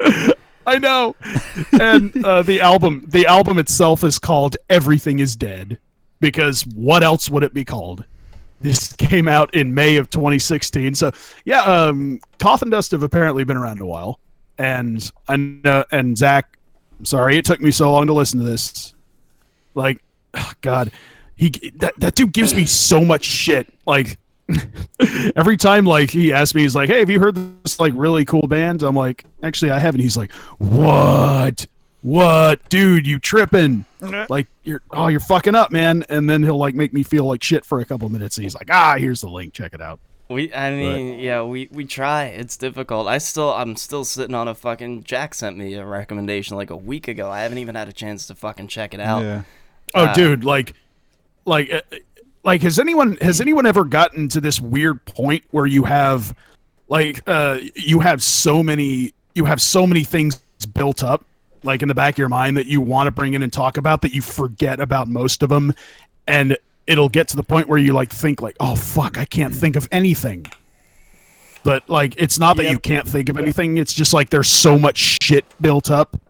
I 0.66 0.78
know. 0.78 1.16
and 1.72 2.24
uh, 2.24 2.42
the 2.42 2.60
album, 2.60 3.04
the 3.08 3.26
album 3.26 3.58
itself 3.58 4.04
is 4.04 4.18
called 4.18 4.56
"Everything 4.68 5.18
Is 5.18 5.36
Dead," 5.36 5.78
because 6.20 6.66
what 6.66 7.02
else 7.02 7.28
would 7.30 7.42
it 7.42 7.54
be 7.54 7.64
called? 7.64 8.04
this 8.62 8.92
came 8.94 9.28
out 9.28 9.54
in 9.54 9.74
May 9.74 9.96
of 9.96 10.08
2016. 10.08 10.94
So 10.94 11.12
yeah, 11.44 11.62
um, 11.62 12.20
Coffin 12.38 12.70
Dust 12.70 12.92
have 12.92 13.02
apparently 13.02 13.44
been 13.44 13.56
around 13.56 13.80
a 13.80 13.86
while, 13.86 14.20
and 14.58 15.10
and 15.28 15.66
uh, 15.66 15.84
and 15.90 16.16
Zach, 16.16 16.58
I'm 16.98 17.04
sorry 17.04 17.36
it 17.36 17.44
took 17.44 17.60
me 17.60 17.70
so 17.70 17.92
long 17.92 18.06
to 18.06 18.12
listen 18.12 18.38
to 18.38 18.46
this. 18.46 18.94
Like, 19.74 20.02
oh, 20.34 20.52
God, 20.60 20.92
he 21.36 21.50
that 21.76 21.98
that 21.98 22.14
dude 22.14 22.32
gives 22.32 22.54
me 22.54 22.64
so 22.64 23.04
much 23.04 23.24
shit. 23.24 23.72
Like. 23.86 24.18
Every 25.36 25.56
time, 25.56 25.84
like 25.84 26.10
he 26.10 26.32
asks 26.32 26.54
me, 26.54 26.62
he's 26.62 26.74
like, 26.74 26.88
"Hey, 26.88 26.98
have 27.00 27.10
you 27.10 27.20
heard 27.20 27.36
this 27.64 27.80
like 27.80 27.92
really 27.96 28.24
cool 28.24 28.46
band?" 28.46 28.82
I'm 28.82 28.96
like, 28.96 29.24
"Actually, 29.42 29.70
I 29.70 29.78
haven't." 29.78 30.00
He's 30.00 30.16
like, 30.16 30.32
"What? 30.58 31.66
What, 32.02 32.68
dude? 32.68 33.06
You 33.06 33.18
tripping? 33.18 33.84
Like 34.28 34.48
you're 34.64 34.82
oh, 34.90 35.06
you're 35.08 35.20
fucking 35.20 35.54
up, 35.54 35.70
man." 35.70 36.04
And 36.08 36.28
then 36.28 36.42
he'll 36.42 36.58
like 36.58 36.74
make 36.74 36.92
me 36.92 37.02
feel 37.04 37.24
like 37.24 37.42
shit 37.42 37.64
for 37.64 37.80
a 37.80 37.84
couple 37.84 38.08
minutes. 38.08 38.36
And 38.36 38.42
he's 38.42 38.54
like, 38.54 38.68
"Ah, 38.70 38.96
here's 38.98 39.20
the 39.20 39.28
link. 39.28 39.54
Check 39.54 39.74
it 39.74 39.80
out." 39.80 40.00
We, 40.28 40.52
I 40.52 40.70
mean, 40.70 41.18
yeah, 41.20 41.42
we 41.42 41.68
we 41.70 41.84
try. 41.84 42.24
It's 42.24 42.56
difficult. 42.56 43.06
I 43.06 43.18
still, 43.18 43.52
I'm 43.52 43.76
still 43.76 44.04
sitting 44.04 44.34
on 44.34 44.48
a 44.48 44.54
fucking. 44.54 45.04
Jack 45.04 45.34
sent 45.34 45.56
me 45.56 45.74
a 45.74 45.84
recommendation 45.86 46.56
like 46.56 46.70
a 46.70 46.76
week 46.76 47.06
ago. 47.06 47.30
I 47.30 47.42
haven't 47.42 47.58
even 47.58 47.74
had 47.74 47.88
a 47.88 47.92
chance 47.92 48.26
to 48.26 48.34
fucking 48.34 48.68
check 48.68 48.92
it 48.94 49.00
out. 49.00 49.22
Yeah. 49.22 49.42
Oh, 49.94 50.04
Uh, 50.06 50.14
dude, 50.14 50.42
like, 50.42 50.74
like, 51.44 51.70
uh, 51.72 51.80
like, 52.44 52.62
has 52.62 52.78
anyone 52.78 53.16
has 53.20 53.40
anyone 53.40 53.66
ever 53.66 53.84
gotten 53.84 54.28
to 54.28 54.40
this 54.40 54.60
weird 54.60 55.04
point 55.04 55.44
where 55.50 55.66
you 55.66 55.84
have, 55.84 56.34
like, 56.88 57.22
uh, 57.26 57.58
you 57.74 58.00
have 58.00 58.22
so 58.22 58.62
many, 58.62 59.14
you 59.34 59.44
have 59.44 59.60
so 59.60 59.86
many 59.86 60.04
things 60.04 60.42
built 60.74 61.02
up, 61.02 61.24
like 61.62 61.82
in 61.82 61.88
the 61.88 61.94
back 61.94 62.14
of 62.14 62.18
your 62.18 62.28
mind 62.28 62.56
that 62.56 62.66
you 62.66 62.80
want 62.80 63.06
to 63.06 63.10
bring 63.10 63.34
in 63.34 63.42
and 63.42 63.52
talk 63.52 63.76
about 63.76 64.02
that 64.02 64.12
you 64.12 64.22
forget 64.22 64.80
about 64.80 65.08
most 65.08 65.42
of 65.42 65.48
them, 65.48 65.72
and 66.26 66.56
it'll 66.86 67.08
get 67.08 67.28
to 67.28 67.36
the 67.36 67.44
point 67.44 67.68
where 67.68 67.78
you 67.78 67.92
like 67.92 68.10
think 68.10 68.42
like, 68.42 68.56
oh 68.60 68.74
fuck, 68.74 69.18
I 69.18 69.24
can't 69.24 69.54
think 69.54 69.76
of 69.76 69.88
anything. 69.92 70.46
But 71.64 71.88
like, 71.88 72.14
it's 72.18 72.40
not 72.40 72.56
that 72.56 72.68
you 72.70 72.78
can't 72.78 73.08
think 73.08 73.28
of 73.28 73.38
anything. 73.38 73.78
It's 73.78 73.92
just 73.92 74.12
like 74.12 74.30
there's 74.30 74.48
so 74.48 74.76
much 74.76 75.22
shit 75.22 75.44
built 75.60 75.92
up 75.92 76.20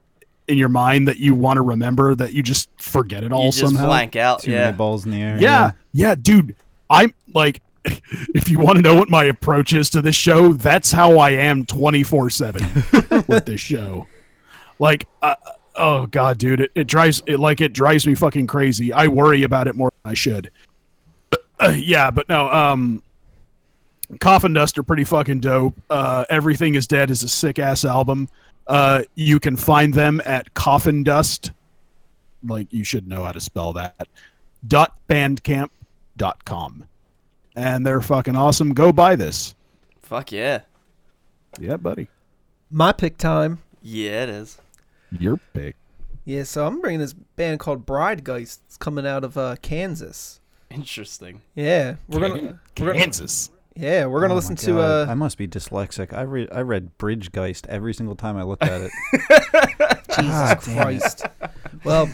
in 0.53 0.59
your 0.59 0.69
mind 0.69 1.09
that 1.09 1.19
you 1.19 1.35
want 1.35 1.57
to 1.57 1.63
remember 1.63 2.15
that 2.15 2.33
you 2.33 2.43
just 2.43 2.69
forget 2.77 3.25
it 3.25 3.33
all 3.33 3.47
You 3.47 3.51
just 3.53 3.61
somehow. 3.61 3.87
blank 3.87 4.15
out. 4.15 4.43
Too 4.43 4.53
yeah. 4.53 4.67
many 4.67 4.77
balls 4.77 5.05
in 5.05 5.11
the 5.11 5.21
air. 5.21 5.39
Yeah, 5.41 5.73
yeah, 5.93 6.15
dude. 6.15 6.55
I'm 6.89 7.13
like, 7.35 7.63
if 7.85 8.49
you 8.49 8.59
want 8.59 8.77
to 8.77 8.83
know 8.83 8.95
what 8.95 9.09
my 9.09 9.25
approach 9.25 9.73
is 9.73 9.91
to 9.91 10.03
this 10.03 10.15
show, 10.15 10.53
that's 10.53 10.93
how 10.93 11.19
I 11.19 11.31
am 11.31 11.65
24 11.67 12.31
seven 12.31 12.63
with 13.27 13.47
this 13.47 13.61
show. 13.61 14.07
Like, 14.79 15.09
uh, 15.23 15.35
oh 15.75 16.07
god, 16.07 16.39
dude, 16.39 16.61
it, 16.61 16.71
it 16.75 16.85
drives 16.87 17.23
it 17.27 17.41
like 17.41 17.61
it 17.61 17.73
drives 17.73 18.07
me 18.07 18.15
fucking 18.15 18.47
crazy. 18.47 18.93
I 18.93 19.09
worry 19.09 19.43
about 19.43 19.67
it 19.67 19.75
more 19.75 19.91
than 20.05 20.11
I 20.13 20.15
should. 20.15 20.51
Uh, 21.59 21.75
yeah, 21.77 22.11
but 22.11 22.29
no, 22.29 22.51
um, 22.51 23.03
Coffin 24.21 24.53
Dust 24.53 24.77
are 24.79 24.83
pretty 24.83 25.05
fucking 25.05 25.41
dope. 25.41 25.75
Uh, 25.89 26.25
Everything 26.29 26.75
is 26.75 26.87
Dead 26.87 27.11
is 27.11 27.23
a 27.23 27.29
sick 27.29 27.59
ass 27.59 27.85
album. 27.85 28.29
Uh, 28.67 29.03
you 29.15 29.41
can 29.41 29.57
find 29.57 29.93
them 29.95 30.21
at 30.25 30.55
Coffin 30.55 31.03
Dust. 31.03 31.53
Like 32.45 32.73
you 32.73 32.85
should 32.85 33.07
know 33.07 33.25
how 33.25 33.33
to 33.33 33.41
spell 33.41 33.73
that. 33.75 34.09
Dot 34.67 34.97
bandcamp.com. 35.09 36.85
And 37.55 37.87
they're 37.87 38.01
fucking 38.01 38.37
awesome. 38.37 38.73
Go 38.73 38.93
buy 38.93 39.17
this. 39.17 39.55
Fuck 40.01 40.33
yeah. 40.33 40.63
Yeah, 41.59 41.77
buddy. 41.77 42.09
My 42.71 42.93
pick 42.93 43.19
time. 43.19 43.59
Yeah, 43.83 44.23
it 44.25 44.29
is. 44.31 44.59
Your 45.11 45.39
pick. 45.53 45.77
Yeah, 46.25 46.45
so 46.45 46.67
I'm 46.67 46.81
bringing 46.81 47.01
this 47.01 47.13
band 47.13 47.61
called 47.61 47.85
Bridegeist. 47.85 48.61
It's 48.67 48.77
coming 48.77 49.07
out 49.07 49.25
of 49.25 49.37
uh, 49.37 49.57
Kansas. 49.61 50.41
Interesting. 50.71 51.43
Yeah, 51.55 51.97
we're 52.09 52.21
gonna, 52.21 52.35
we're 52.79 52.87
gonna 52.87 52.95
Kansas. 52.95 53.51
Yeah, 53.77 54.07
we're 54.07 54.21
gonna 54.21 54.35
Oh 54.35 54.37
listen 54.37 54.57
to 54.57 54.73
God. 54.73 55.09
uh, 55.09 55.11
I 55.11 55.15
must 55.15 55.39
be 55.39 55.49
dyslexic. 55.49 56.13
I 56.13 56.23
read 56.23 56.49
I 56.53 56.61
read 56.61 56.97
Bridgegeist 56.99 57.67
every 57.69 57.95
single 57.95 58.17
time 58.17 58.37
I 58.37 58.43
looked 58.43 58.63
at 58.65 58.81
it. 58.83 58.91
Jesus 60.17 60.65
Christ. 60.75 61.27
well, 61.85 62.09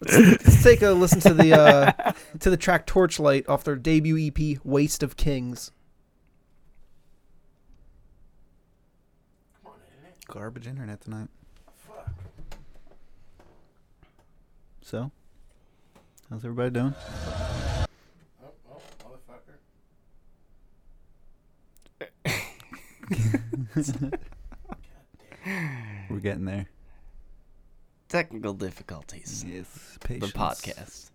let's, 0.00 0.16
let's 0.18 0.62
take 0.62 0.82
a 0.82 0.90
listen 0.90 1.20
to 1.20 1.34
the 1.34 1.52
uh, 1.54 2.12
to 2.40 2.50
the 2.50 2.56
track 2.56 2.86
Torchlight 2.86 3.48
off 3.48 3.64
their 3.64 3.76
debut 3.76 4.30
EP 4.34 4.58
Waste 4.64 5.02
of 5.02 5.16
Kings. 5.16 5.70
Garbage 10.28 10.66
internet 10.66 11.00
tonight. 11.00 11.28
So, 14.82 15.10
how's 16.30 16.44
everybody 16.44 16.70
doing? 16.70 16.94
We're 26.10 26.20
getting 26.20 26.44
there. 26.44 26.66
Technical 28.08 28.54
difficulties. 28.54 29.44
Yes, 29.46 29.98
The 30.02 30.18
podcast. 30.26 31.10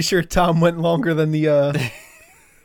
Pretty 0.00 0.08
sure 0.08 0.22
Tom 0.22 0.60
went 0.60 0.78
longer 0.78 1.12
than 1.14 1.30
the. 1.30 1.48
uh 1.48 1.72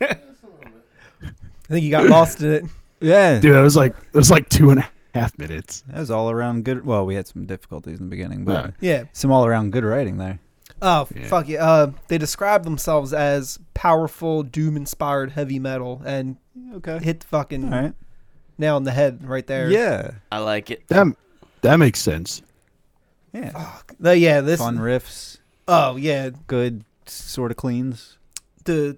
I 0.00 1.68
think 1.68 1.82
he 1.82 1.90
got 1.90 2.06
lost 2.06 2.40
in 2.42 2.52
it. 2.52 2.64
Yeah, 3.00 3.40
Dude, 3.40 3.54
it 3.56 3.60
was 3.60 3.76
like 3.76 3.94
it 3.96 4.16
was 4.16 4.30
like 4.30 4.48
two 4.48 4.70
and 4.70 4.80
a 4.80 4.88
half 5.14 5.36
minutes. 5.38 5.82
that 5.88 5.98
was 5.98 6.10
all 6.10 6.30
around 6.30 6.64
good. 6.64 6.86
Well, 6.86 7.04
we 7.04 7.14
had 7.14 7.26
some 7.26 7.44
difficulties 7.44 7.98
in 7.98 8.06
the 8.06 8.10
beginning, 8.10 8.44
but 8.44 8.72
Yeah. 8.80 9.04
some 9.12 9.30
all 9.32 9.44
around 9.44 9.72
good 9.72 9.84
writing 9.84 10.16
there. 10.16 10.38
Oh 10.80 11.06
Yeah. 11.14 11.26
fuck 11.26 11.48
yeah! 11.48 11.64
Uh, 11.64 11.92
they 12.08 12.18
describe 12.18 12.64
themselves 12.64 13.12
as 13.12 13.58
powerful, 13.74 14.42
doom-inspired 14.42 15.32
heavy 15.32 15.58
metal, 15.58 16.00
and 16.06 16.36
Okay. 16.76 16.98
hit 17.02 17.20
the 17.20 17.26
fucking 17.26 17.64
All 17.72 17.80
right. 17.82 17.94
nail 18.58 18.76
on 18.76 18.84
the 18.84 18.92
head 18.92 19.26
right 19.28 19.46
there. 19.46 19.70
Yeah. 19.70 20.12
I 20.32 20.38
like 20.38 20.70
it. 20.70 20.86
That 20.88 21.06
that 21.62 21.76
makes 21.76 22.00
sense. 22.00 22.42
Yeah. 23.32 23.72
The- 24.00 24.16
yeah. 24.18 24.40
This. 24.40 24.60
Fun 24.60 24.78
riffs, 24.78 25.38
Oh 25.68 25.96
yeah. 25.96 26.30
good 26.46 26.84
sort 27.12 27.50
of 27.50 27.56
cleans. 27.56 28.18
The 28.64 28.96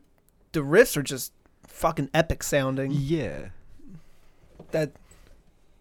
the 0.53 0.61
riffs 0.61 0.97
are 0.97 1.03
just 1.03 1.33
fucking 1.67 2.11
epic 2.15 2.43
sounding. 2.43 2.91
Yeah. 2.93 3.49
That 4.71 4.93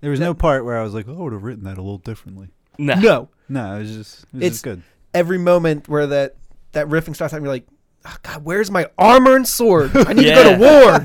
There 0.01 0.11
was 0.11 0.19
no 0.19 0.33
part 0.33 0.65
where 0.65 0.77
I 0.79 0.83
was 0.83 0.93
like, 0.93 1.07
oh, 1.07 1.13
I 1.17 1.21
would 1.23 1.33
have 1.33 1.43
written 1.43 1.63
that 1.65 1.77
a 1.77 1.81
little 1.81 1.97
differently. 1.97 2.49
No. 2.77 2.95
no. 2.95 3.29
No, 3.49 3.75
it 3.75 3.79
was 3.79 3.95
just, 3.95 4.23
it 4.23 4.27
was 4.33 4.41
It's- 4.41 4.51
just 4.53 4.63
good. 4.63 4.81
Every 5.13 5.37
moment 5.37 5.87
where 5.89 6.05
that 6.07 6.35
that 6.73 6.87
riffing 6.87 7.15
starts, 7.15 7.31
happening, 7.31 7.45
you're 7.45 7.53
like, 7.55 7.67
oh, 8.05 8.15
God, 8.21 8.43
where's 8.43 8.69
my 8.69 8.87
armor 8.99 9.35
and 9.35 9.47
sword? 9.47 9.91
I 9.95 10.13
need 10.13 10.25
to 10.25 10.29
go 10.35 10.53
to 10.53 10.57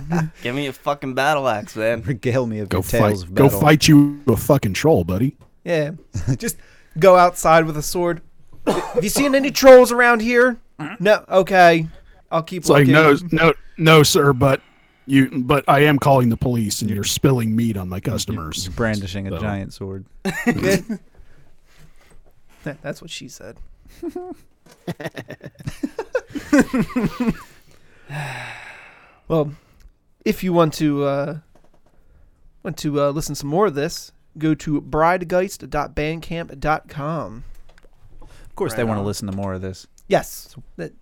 war. 0.13 0.31
Give 0.43 0.55
me 0.55 0.67
a 0.67 0.73
fucking 0.73 1.15
battle 1.15 1.49
axe, 1.49 1.77
man. 1.77 2.03
Regale 2.07 2.45
me 2.47 2.59
of 2.59 2.69
Go 2.69 2.79
your 2.79 2.83
fight. 2.83 2.99
tales 2.99 3.23
of 3.23 3.33
Go 3.35 3.49
fight 3.49 3.89
you 3.89 4.21
a 4.27 4.37
fucking 4.37 4.75
troll, 4.75 5.05
buddy. 5.05 5.37
Yeah. 5.65 5.93
Just 6.37 6.57
go 6.99 7.17
outside 7.17 7.65
with 7.65 7.77
a 7.79 7.83
sword. 7.83 8.21
Have 8.67 9.03
you 9.05 9.09
seen 9.09 9.35
any 9.35 9.51
trolls 9.53 9.93
around 9.93 10.21
here? 10.21 10.59
No. 11.01 11.25
Okay. 11.29 11.87
I'll 12.31 12.43
keep 12.43 12.63
It's 12.63 12.71
like 12.71 12.87
no, 12.87 13.17
no, 13.31 13.53
no, 13.79 14.03
sir. 14.03 14.33
But 14.33 14.61
you, 15.07 15.43
but 15.45 15.65
I 15.69 15.81
am 15.81 15.99
calling 15.99 16.29
the 16.31 16.37
police, 16.37 16.81
and 16.81 16.91
you're 16.91 17.05
spilling 17.05 17.55
meat 17.55 17.77
on 17.77 17.89
my 17.89 18.01
customers. 18.01 18.67
You're 18.67 18.75
brandishing 18.75 19.27
a 19.29 19.39
giant 19.39 19.73
sword. 19.75 20.07
That- 22.65 22.81
That's 22.81 23.03
what 23.03 23.11
she 23.11 23.27
said. 23.29 23.57
well, 29.29 29.53
if 30.25 30.43
you 30.45 30.53
want 30.53 30.75
to 30.75 31.05
uh, 31.05 31.39
want 32.63 32.77
to 32.79 33.01
uh, 33.01 33.11
listen 33.11 33.35
some 33.35 33.49
more 33.51 33.67
of 33.67 33.75
this, 33.75 34.13
go 34.39 34.55
to 34.55 34.81
bridegeist.bandcamp.com. 34.81 37.45
Of 38.21 38.55
course, 38.57 38.75
they 38.75 38.83
Right 38.83 38.89
want 38.89 39.01
to 39.01 39.05
listen 39.05 39.31
to 39.31 39.37
more 39.37 39.55
of 39.55 39.63
this. 39.63 39.87
Yes, 40.13 40.55
that, 40.77 40.93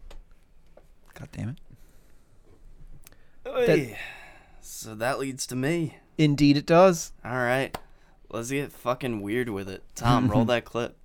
God 1.14 1.28
damn 1.32 1.48
it. 1.48 1.58
Oy. 3.44 3.98
So 4.60 4.94
that 4.94 5.18
leads 5.18 5.48
to 5.48 5.56
me. 5.56 5.96
indeed 6.16 6.56
it 6.56 6.64
does. 6.64 7.12
All 7.24 7.32
right. 7.32 7.76
Let's 8.30 8.52
get 8.52 8.70
fucking 8.70 9.20
weird 9.20 9.48
with 9.48 9.68
it. 9.68 9.82
Tom, 9.96 10.28
roll 10.28 10.44
that 10.54 10.64
clip. 10.64 10.96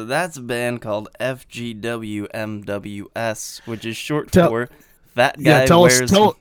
So 0.00 0.06
that's 0.06 0.38
a 0.38 0.40
band 0.40 0.80
called 0.80 1.10
FGWMWS, 1.20 1.60
which 3.66 3.84
is 3.84 3.98
short 3.98 4.32
Tell- 4.32 4.48
for 4.48 4.70
Fat 5.14 5.36
Guy 5.36 5.42
Yeah, 5.60 5.66
tell 5.66 5.82
Wears. 5.82 6.00
us. 6.00 6.10
Tell. 6.10 6.36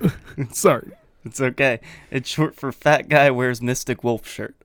Sorry. 0.52 0.90
It's 1.24 1.40
okay. 1.40 1.78
It's 2.10 2.28
short 2.28 2.56
for 2.56 2.72
Fat 2.72 3.08
Guy 3.08 3.30
Wears 3.30 3.62
Mystic 3.62 4.02
Wolf 4.02 4.26
shirt. 4.28 4.56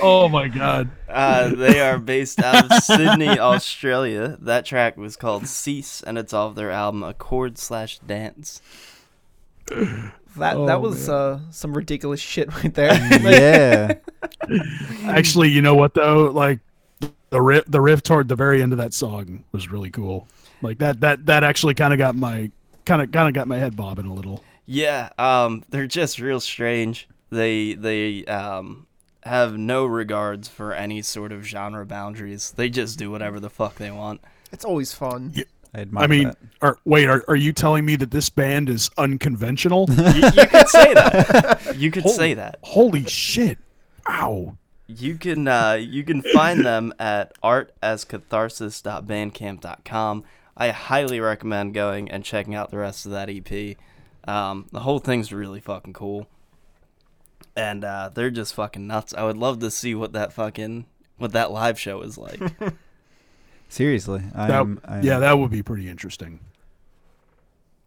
Oh 0.00 0.28
my 0.28 0.48
god. 0.48 0.90
Uh, 1.08 1.48
they 1.54 1.80
are 1.80 1.98
based 1.98 2.40
out 2.40 2.70
of 2.70 2.82
Sydney, 2.82 3.38
Australia. 3.38 4.36
That 4.40 4.64
track 4.64 4.96
was 4.96 5.16
called 5.16 5.46
Cease, 5.46 6.02
and 6.02 6.18
it's 6.18 6.32
off 6.32 6.54
their 6.54 6.70
album 6.70 7.02
Accord 7.02 7.58
slash 7.58 7.98
Dance. 8.00 8.60
That 10.38 10.56
Oh, 10.56 10.66
that 10.66 10.80
was 10.80 11.08
uh, 11.08 11.40
some 11.50 11.74
ridiculous 11.74 12.20
shit 12.20 12.52
right 12.64 12.72
there. 12.74 12.94
yeah. 13.22 13.94
Actually, 15.06 15.48
you 15.50 15.62
know 15.62 15.74
what 15.74 15.94
though? 15.94 16.26
Like 16.30 16.60
the 17.30 17.40
riff, 17.40 17.64
the 17.66 17.80
riff 17.80 18.02
toward 18.02 18.28
the 18.28 18.36
very 18.36 18.62
end 18.62 18.72
of 18.72 18.78
that 18.78 18.94
song 18.94 19.44
was 19.52 19.70
really 19.70 19.90
cool. 19.90 20.26
Like 20.62 20.78
that, 20.78 21.00
that, 21.00 21.26
that 21.26 21.44
actually 21.44 21.74
kind 21.74 21.92
of 21.92 21.98
got 21.98 22.16
my, 22.16 22.50
kind 22.84 23.02
of, 23.02 23.12
kind 23.12 23.28
of 23.28 23.34
got 23.34 23.46
my 23.46 23.58
head 23.58 23.76
bobbing 23.76 24.06
a 24.06 24.14
little. 24.14 24.42
Yeah, 24.66 25.10
um, 25.18 25.64
they're 25.70 25.86
just 25.86 26.18
real 26.18 26.40
strange. 26.40 27.08
They 27.30 27.74
they 27.74 28.24
um 28.26 28.86
have 29.24 29.56
no 29.58 29.84
regards 29.84 30.48
for 30.48 30.72
any 30.72 31.02
sort 31.02 31.32
of 31.32 31.44
genre 31.46 31.84
boundaries. 31.84 32.52
They 32.52 32.68
just 32.70 32.98
do 32.98 33.10
whatever 33.10 33.38
the 33.40 33.50
fuck 33.50 33.74
they 33.76 33.90
want. 33.90 34.20
it's 34.52 34.64
always 34.64 34.92
fun. 34.94 35.34
I 35.78 35.82
admire 35.82 36.04
I 36.04 36.06
mean, 36.08 36.24
that. 36.24 36.36
are, 36.60 36.78
wait, 36.84 37.08
are, 37.08 37.24
are 37.28 37.36
you 37.36 37.52
telling 37.52 37.84
me 37.84 37.94
that 37.96 38.10
this 38.10 38.30
band 38.30 38.68
is 38.68 38.90
unconventional? 38.98 39.86
You, 39.98 40.30
you 40.34 40.46
could 40.46 40.68
say 40.68 40.94
that. 40.94 41.74
You 41.76 41.90
could 41.90 42.08
say 42.08 42.34
that. 42.34 42.58
Holy 42.62 43.04
shit! 43.04 43.58
Wow. 44.06 44.56
You 44.86 45.16
can 45.16 45.46
uh, 45.46 45.74
you 45.74 46.02
can 46.02 46.22
find 46.22 46.64
them 46.64 46.94
at 46.98 47.38
artascatharsis.bandcamp.com. 47.42 50.24
I 50.56 50.70
highly 50.70 51.20
recommend 51.20 51.74
going 51.74 52.10
and 52.10 52.24
checking 52.24 52.54
out 52.54 52.70
the 52.70 52.78
rest 52.78 53.04
of 53.06 53.12
that 53.12 53.28
EP. 53.28 53.76
Um, 54.26 54.66
the 54.72 54.80
whole 54.80 54.98
thing's 54.98 55.30
really 55.32 55.60
fucking 55.60 55.92
cool, 55.92 56.26
and 57.54 57.84
uh, 57.84 58.10
they're 58.12 58.30
just 58.30 58.54
fucking 58.54 58.86
nuts. 58.86 59.12
I 59.14 59.24
would 59.24 59.36
love 59.36 59.58
to 59.60 59.70
see 59.70 59.94
what 59.94 60.14
that 60.14 60.32
fucking 60.32 60.86
what 61.18 61.32
that 61.32 61.50
live 61.52 61.78
show 61.78 62.00
is 62.00 62.16
like. 62.16 62.40
Seriously, 63.68 64.22
That, 64.34 64.50
I'm, 64.50 64.80
I'm 64.84 65.02
yeah, 65.02 65.18
that 65.18 65.38
would 65.38 65.50
be 65.50 65.62
pretty 65.62 65.88
interesting. 65.88 66.40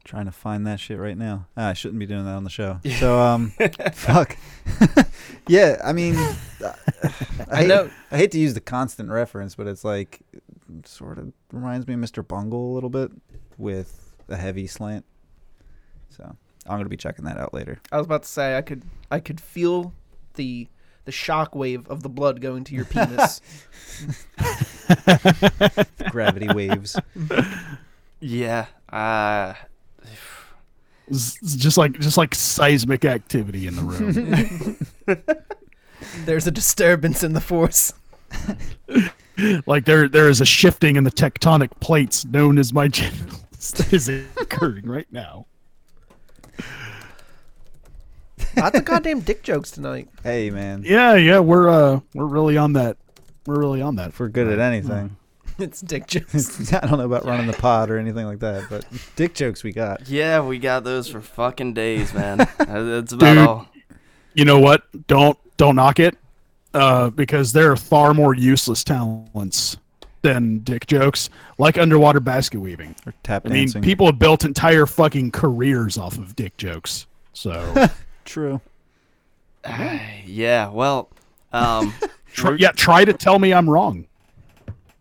trying 0.03 0.25
to 0.25 0.31
find 0.31 0.65
that 0.67 0.79
shit 0.79 0.99
right 0.99 1.17
now. 1.17 1.47
Ah, 1.57 1.69
I 1.69 1.73
shouldn't 1.73 1.99
be 1.99 2.05
doing 2.05 2.25
that 2.25 2.35
on 2.35 2.43
the 2.43 2.49
show. 2.49 2.79
So, 2.99 3.19
um, 3.19 3.51
fuck. 3.93 4.37
yeah, 5.47 5.81
I 5.83 5.93
mean, 5.93 6.15
I, 6.63 6.73
I 7.49 7.55
hate, 7.57 7.67
know. 7.67 7.89
I 8.11 8.17
hate 8.17 8.31
to 8.31 8.39
use 8.39 8.53
the 8.53 8.61
constant 8.61 9.09
reference, 9.09 9.55
but 9.55 9.67
it's 9.67 9.83
like 9.83 10.21
sort 10.85 11.17
of 11.17 11.33
reminds 11.51 11.87
me 11.87 11.95
of 11.95 11.99
Mr. 11.99 12.25
Bungle 12.25 12.71
a 12.71 12.73
little 12.73 12.89
bit 12.89 13.11
with 13.57 14.13
a 14.29 14.37
heavy 14.37 14.67
slant. 14.67 15.03
So 16.09 16.23
I'm 16.67 16.77
gonna 16.77 16.89
be 16.89 16.97
checking 16.97 17.25
that 17.25 17.37
out 17.37 17.53
later. 17.53 17.81
I 17.91 17.97
was 17.97 18.05
about 18.05 18.23
to 18.23 18.29
say 18.29 18.57
I 18.57 18.61
could 18.61 18.83
I 19.09 19.19
could 19.19 19.41
feel 19.41 19.93
the 20.35 20.67
the 21.05 21.11
shock 21.11 21.55
wave 21.55 21.87
of 21.89 22.03
the 22.03 22.09
blood 22.09 22.39
going 22.41 22.63
to 22.65 22.75
your 22.75 22.85
penis. 22.85 23.41
Gravity 26.11 26.47
waves. 26.53 26.97
yeah, 28.19 28.65
uh, 28.89 29.53
It's 31.07 31.37
it's 31.41 31.55
just 31.55 31.77
like, 31.77 31.99
just 31.99 32.17
like 32.17 32.33
seismic 32.35 33.05
activity 33.05 33.67
in 33.67 33.75
the 33.75 33.81
room. 33.83 34.77
There's 36.25 36.47
a 36.47 36.51
disturbance 36.51 37.23
in 37.23 37.33
the 37.33 37.41
force. 37.41 37.93
like 39.65 39.85
there 39.85 40.07
there 40.07 40.29
is 40.29 40.41
a 40.41 40.45
shifting 40.45 40.95
in 40.95 41.03
the 41.03 41.11
tectonic 41.11 41.69
plates 41.79 42.25
known 42.25 42.57
as 42.57 42.73
my 42.73 42.87
genitals 42.87 43.71
that 43.73 43.91
is 43.93 44.07
occurring 44.09 44.85
right 44.87 45.07
now. 45.11 45.45
Lots 48.57 48.77
of 48.77 48.85
goddamn 48.85 49.21
dick 49.21 49.43
jokes 49.43 49.71
tonight. 49.71 50.09
Hey 50.23 50.49
man, 50.49 50.83
Yeah, 50.85 51.15
yeah, 51.15 51.39
we're 51.39 51.69
uh 51.69 51.99
we're 52.13 52.25
really 52.25 52.57
on 52.57 52.73
that. 52.73 52.97
We're 53.51 53.59
really 53.59 53.81
on 53.81 53.97
that. 53.97 54.09
if 54.09 54.19
we're 54.19 54.29
good 54.29 54.47
at 54.47 54.59
anything. 54.59 55.17
It's 55.57 55.81
dick 55.81 56.07
jokes. 56.07 56.73
I 56.73 56.79
don't 56.87 56.97
know 56.97 57.05
about 57.05 57.25
running 57.25 57.45
the 57.45 57.53
pod 57.59 57.91
or 57.91 57.97
anything 57.97 58.25
like 58.25 58.39
that, 58.39 58.67
but 58.69 58.85
dick 59.17 59.35
jokes 59.35 59.63
we 59.63 59.73
got. 59.73 60.07
Yeah, 60.07 60.41
we 60.41 60.57
got 60.57 60.85
those 60.85 61.09
for 61.09 61.21
fucking 61.21 61.73
days, 61.73 62.13
man. 62.13 62.37
That's 62.57 63.11
about 63.11 63.33
Dude. 63.33 63.37
all. 63.37 63.67
You 64.33 64.45
know 64.45 64.59
what? 64.59 64.83
Don't 65.07 65.37
don't 65.57 65.75
knock 65.75 65.99
it, 65.99 66.17
uh, 66.73 67.09
because 67.11 67.51
there 67.51 67.69
are 67.71 67.75
far 67.75 68.13
more 68.13 68.33
useless 68.33 68.83
talents 68.83 69.75
than 70.21 70.59
dick 70.59 70.87
jokes, 70.87 71.29
like 71.59 71.77
underwater 71.77 72.21
basket 72.21 72.59
weaving. 72.59 72.95
Or 73.05 73.13
tap 73.21 73.45
I 73.45 73.49
mean, 73.49 73.63
dancing. 73.65 73.81
people 73.83 74.05
have 74.07 74.17
built 74.17 74.45
entire 74.45 74.85
fucking 74.85 75.31
careers 75.31 75.97
off 75.97 76.17
of 76.17 76.35
dick 76.35 76.55
jokes. 76.57 77.05
So 77.33 77.87
True. 78.23 78.61
yeah, 80.25 80.69
well, 80.69 81.09
um, 81.51 81.93
try, 82.33 82.55
yeah, 82.59 82.71
try 82.71 83.05
to 83.05 83.13
tell 83.13 83.39
me 83.39 83.53
I'm 83.53 83.69
wrong. 83.69 84.07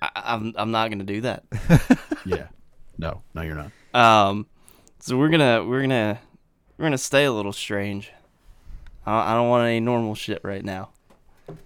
I, 0.03 0.11
I'm 0.15 0.55
I'm 0.57 0.71
not 0.71 0.91
gonna 0.91 1.05
do 1.05 1.21
that. 1.23 1.45
Yeah, 2.27 2.49
no, 2.99 3.23
no, 3.33 3.41
you're 3.41 3.57
not. 3.57 3.71
Um, 3.95 4.47
so 4.99 5.17
we're 5.17 5.31
gonna 5.31 5.65
we're 5.65 5.81
gonna 5.81 6.21
we're 6.77 6.85
gonna 6.85 6.99
stay 6.99 7.25
a 7.25 7.33
little 7.33 7.55
strange. 7.55 8.13
I 9.07 9.13
don't, 9.13 9.29
I 9.29 9.35
don't 9.35 9.49
want 9.49 9.65
any 9.67 9.81
normal 9.81 10.15
shit 10.15 10.41
right 10.45 10.63
now. 10.63 10.91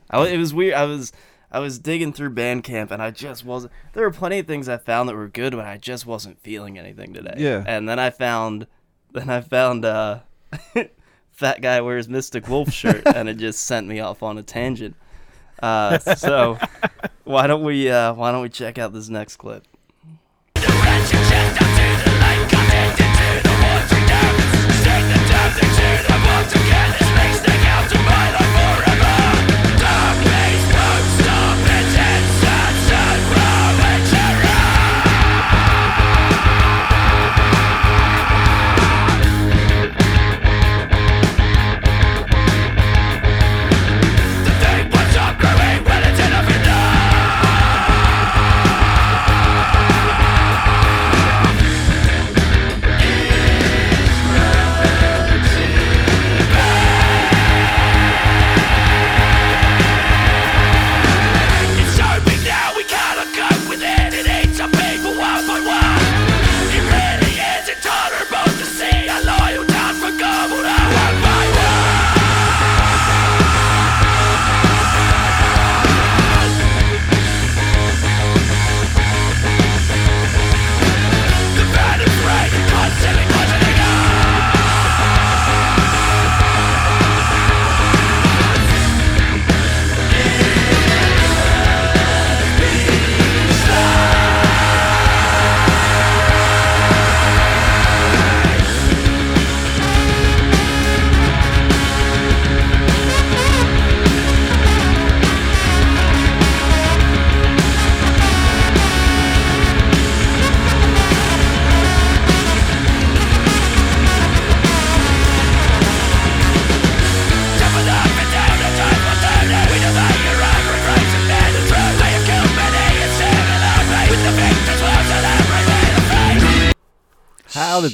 I, 0.08 0.24
it 0.28 0.38
was 0.38 0.54
weird. 0.54 0.74
I 0.74 0.84
was 0.84 1.12
I 1.54 1.60
was 1.60 1.78
digging 1.78 2.12
through 2.12 2.34
Bandcamp 2.34 2.90
and 2.90 3.00
I 3.00 3.12
just 3.12 3.44
wasn't. 3.44 3.72
There 3.92 4.02
were 4.02 4.10
plenty 4.10 4.40
of 4.40 4.46
things 4.46 4.68
I 4.68 4.76
found 4.76 5.08
that 5.08 5.14
were 5.14 5.28
good, 5.28 5.52
but 5.52 5.64
I 5.64 5.76
just 5.76 6.04
wasn't 6.04 6.40
feeling 6.40 6.78
anything 6.78 7.14
today. 7.14 7.34
Yeah. 7.36 7.62
And 7.64 7.88
then 7.88 8.00
I 8.00 8.10
found, 8.10 8.66
then 9.12 9.30
I 9.30 9.40
found 9.40 9.84
uh, 9.84 10.20
fat 11.30 11.60
guy 11.60 11.80
wears 11.80 12.08
Mystic 12.08 12.48
Wolf 12.48 12.72
shirt, 12.72 13.02
and 13.14 13.28
it 13.28 13.36
just 13.36 13.62
sent 13.64 13.86
me 13.86 14.00
off 14.00 14.20
on 14.22 14.36
a 14.36 14.42
tangent. 14.42 14.96
Uh, 15.62 15.98
so 15.98 16.58
why 17.24 17.46
don't 17.46 17.62
we 17.62 17.90
uh, 17.90 18.14
why 18.14 18.32
don't 18.32 18.42
we 18.42 18.48
check 18.48 18.78
out 18.78 18.92
this 18.92 19.08
next 19.08 19.36
clip? 19.36 19.64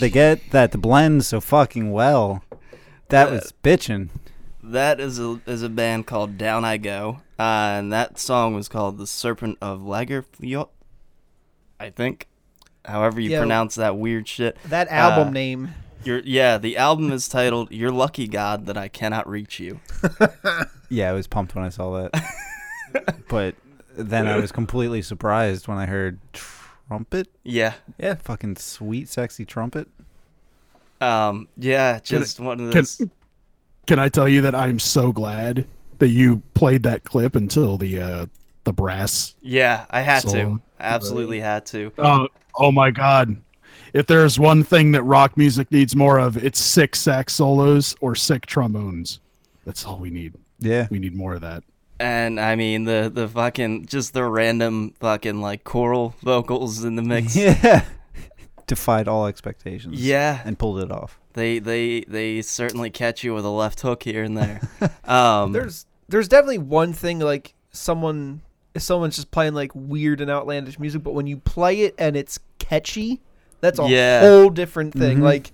How 0.01 0.07
did 0.07 0.12
they 0.12 0.14
get 0.14 0.51
that 0.53 0.72
to 0.72 0.78
blend 0.78 1.26
so 1.26 1.42
fucking 1.42 1.92
well? 1.92 2.42
That 3.11 3.30
was 3.30 3.53
bitchin'. 3.62 4.09
That 4.62 4.98
is 4.98 5.18
a 5.20 5.40
is 5.46 5.62
a 5.62 5.68
band 5.68 6.07
called 6.07 6.38
Down 6.38 6.64
I 6.64 6.78
Go, 6.78 7.20
uh, 7.38 7.42
and 7.76 7.92
that 7.92 8.18
song 8.18 8.55
was 8.55 8.66
called 8.66 8.96
"The 8.96 9.07
Serpent 9.07 9.59
of 9.61 9.80
Lagerfjord." 9.80 10.70
I 11.78 11.90
think, 11.90 12.28
however 12.86 13.20
you 13.20 13.28
Yeah. 13.32 13.40
pronounce 13.40 13.74
that 13.74 13.98
weird 13.98 14.26
shit. 14.26 14.57
That 14.64 14.88
album 14.88 15.28
Uh, 15.28 15.32
name. 15.32 15.74
You're, 16.03 16.20
yeah, 16.20 16.57
the 16.57 16.78
album 16.78 17.12
is 17.12 17.28
titled 17.28 17.70
"You're 17.70 17.90
Lucky 17.92 18.26
God 18.26 18.64
That 18.66 18.78
I 18.78 18.88
Cannot 18.88 19.28
Reach 19.28 19.61
You." 19.61 19.80
Yeah, 20.92 21.11
I 21.11 21.12
was 21.12 21.26
pumped 21.28 21.55
when 21.55 21.62
I 21.62 21.68
saw 21.68 21.90
that. 22.11 23.14
but 23.28 23.55
then 23.96 24.26
I 24.26 24.38
was 24.38 24.51
completely 24.51 25.03
surprised 25.03 25.68
when 25.68 25.78
I 25.78 25.86
heard 25.86 26.18
trumpet. 26.95 27.28
Yeah, 27.45 27.74
Yeah. 27.99 28.14
Fucking 28.16 28.57
sweet, 28.57 29.09
sexy 29.09 29.45
trumpet. 29.45 29.86
um, 31.01 31.47
yeah, 31.57 32.01
just 32.01 32.41
one 32.41 32.61
of 32.61 32.72
Can, 32.72 32.80
those. 32.82 33.03
can 33.86 33.99
I 34.01 34.09
tell 34.09 34.28
you 34.28 34.41
that 34.43 34.57
I'm 34.57 34.80
so 34.80 35.12
glad 35.12 35.66
that 35.99 36.09
you 36.09 36.43
played 36.55 36.82
that 36.82 37.05
clip 37.05 37.36
until 37.36 37.78
the 37.78 38.01
uh, 38.01 38.26
the 38.64 38.72
brass 38.72 39.34
Yeah, 39.41 39.86
I 39.91 40.01
had 40.01 40.22
to. 40.22 40.30
So- 40.30 40.61
I 40.80 40.84
absolutely 40.84 41.41
had 41.41 41.64
to. 41.66 41.93
Oh, 41.99 42.26
oh 42.57 42.72
my 42.72 42.91
God! 42.91 43.36
If 43.93 44.07
there's 44.07 44.38
one 44.38 44.64
thing 44.64 44.93
that 44.93 45.03
rock 45.05 45.36
music 45.36 45.70
needs 45.70 45.95
more 45.95 46.18
of, 46.18 46.36
it's 46.38 46.59
sick 46.59 46.97
sax 46.97 47.34
solos 47.34 47.95
or 48.01 48.14
sick 48.16 48.47
trombones. 48.47 49.20
That's 49.64 49.84
all 49.84 49.99
we 49.99 50.11
need. 50.11 50.34
Yeah. 50.59 50.88
We 50.91 50.99
need 50.99 51.14
more 51.14 51.34
of 51.34 51.43
that. 51.43 51.62
And 52.01 52.40
I 52.40 52.57
mean 52.57 52.84
the 52.84 53.11
the 53.12 53.28
fucking 53.28 53.84
just 53.86 54.14
the 54.14 54.24
random 54.24 54.94
fucking 55.01 55.40
like 55.42 55.64
choral 55.64 56.14
vocals 56.22 56.82
in 56.82 56.96
the 56.96 57.03
mix. 57.03 57.36
Yeah. 57.36 57.84
Defied 58.66 59.07
all 59.07 59.26
expectations. 59.26 60.01
Yeah. 60.01 60.40
And 60.44 60.59
pulled 60.59 60.80
it 60.80 60.90
off. 60.90 61.20
They 61.34 61.59
they 61.59 62.01
they 62.09 62.40
certainly 62.42 62.88
catch 62.90 63.22
you 63.22 63.34
with 63.34 63.44
a 63.44 63.51
left 63.51 63.80
hook 63.82 64.03
here 64.05 64.22
and 64.24 64.36
there. 64.36 64.61
Um, 65.05 65.53
There's 65.53 65.86
there's 66.09 66.26
definitely 66.28 66.59
one 66.59 66.92
thing 66.92 67.18
like 67.18 67.55
someone 67.70 68.40
if 68.74 68.82
someone's 68.82 69.16
just 69.16 69.30
playing 69.30 69.55
like 69.55 69.72
weird 69.74 70.20
and 70.20 70.30
outlandish 70.30 70.78
music, 70.78 71.03
but 71.03 71.12
when 71.12 71.26
you 71.26 71.36
play 71.36 71.82
it 71.82 71.94
and 71.98 72.16
it's 72.16 72.38
catchy, 72.59 73.20
that's 73.61 73.78
a 73.78 73.86
Yeah. 73.88 74.20
whole 74.20 74.48
different 74.51 74.94
thing. 74.94 75.18
Mhm. 75.18 75.22
Like 75.22 75.53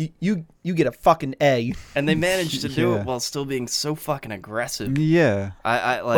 you, 0.00 0.08
you 0.20 0.46
you 0.62 0.74
get 0.74 0.86
a 0.86 0.92
fucking 0.92 1.34
A. 1.42 1.72
and 1.94 2.08
they 2.08 2.14
managed 2.14 2.60
to 2.62 2.68
do 2.68 2.90
Yeah. 2.92 3.00
it 3.00 3.06
while 3.06 3.20
still 3.20 3.44
being 3.44 3.68
so 3.68 3.94
fucking 3.94 4.32
aggressive. 4.32 4.96
Yeah. 4.98 5.52
I, 5.64 5.78
I 5.78 6.00
like, 6.00 6.16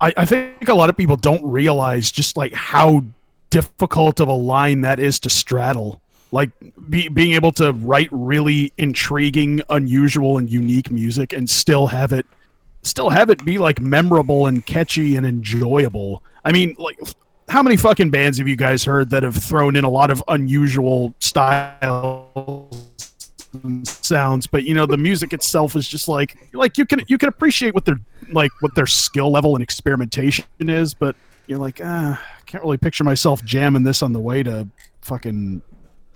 Like, 0.00 0.14
I, 0.16 0.22
I 0.22 0.24
think 0.26 0.68
a 0.68 0.74
lot 0.74 0.90
of 0.90 0.96
people 0.96 1.16
don't 1.16 1.44
realize 1.44 2.10
just 2.10 2.36
like 2.36 2.52
how 2.52 3.04
difficult 3.50 4.20
of 4.20 4.28
a 4.28 4.32
line 4.32 4.80
that 4.82 4.98
is 4.98 5.18
to 5.20 5.30
straddle. 5.30 6.00
Like 6.32 6.50
be, 6.90 7.08
being 7.08 7.32
able 7.32 7.52
to 7.52 7.72
write 7.72 8.08
really 8.10 8.72
intriguing, 8.78 9.62
unusual, 9.70 10.38
and 10.38 10.50
unique 10.50 10.90
music 10.90 11.32
and 11.32 11.48
still 11.48 11.86
have 11.86 12.12
it, 12.12 12.26
still 12.82 13.10
have 13.10 13.30
it 13.30 13.44
be 13.44 13.58
like 13.58 13.80
memorable 13.80 14.46
and 14.46 14.64
catchy 14.66 15.16
and 15.16 15.24
enjoyable. 15.24 16.22
I 16.44 16.52
mean, 16.52 16.74
like, 16.78 16.98
how 17.48 17.62
many 17.62 17.76
fucking 17.76 18.10
bands 18.10 18.38
have 18.38 18.48
you 18.48 18.56
guys 18.56 18.84
heard 18.84 19.10
that 19.10 19.22
have 19.22 19.36
thrown 19.36 19.76
in 19.76 19.84
a 19.84 19.88
lot 19.90 20.10
of 20.10 20.22
unusual 20.28 21.14
styles 21.20 22.88
and 23.62 23.86
sounds, 23.88 24.46
but 24.46 24.64
you 24.64 24.74
know 24.74 24.86
the 24.86 24.96
music 24.96 25.32
itself 25.32 25.76
is 25.76 25.88
just 25.88 26.08
like 26.08 26.36
like 26.52 26.76
you 26.78 26.84
can 26.84 27.02
you 27.08 27.16
can 27.18 27.28
appreciate 27.28 27.74
what 27.74 27.84
their 27.84 27.98
like 28.32 28.50
what 28.60 28.74
their 28.74 28.86
skill 28.86 29.30
level 29.30 29.54
and 29.54 29.62
experimentation 29.62 30.44
is, 30.60 30.92
but 30.94 31.16
you're 31.46 31.58
like 31.58 31.80
ah, 31.82 32.20
I 32.20 32.40
can't 32.46 32.62
really 32.64 32.76
picture 32.78 33.04
myself 33.04 33.42
jamming 33.44 33.82
this 33.84 34.02
on 34.02 34.12
the 34.12 34.20
way 34.20 34.42
to 34.42 34.66
fucking 35.02 35.62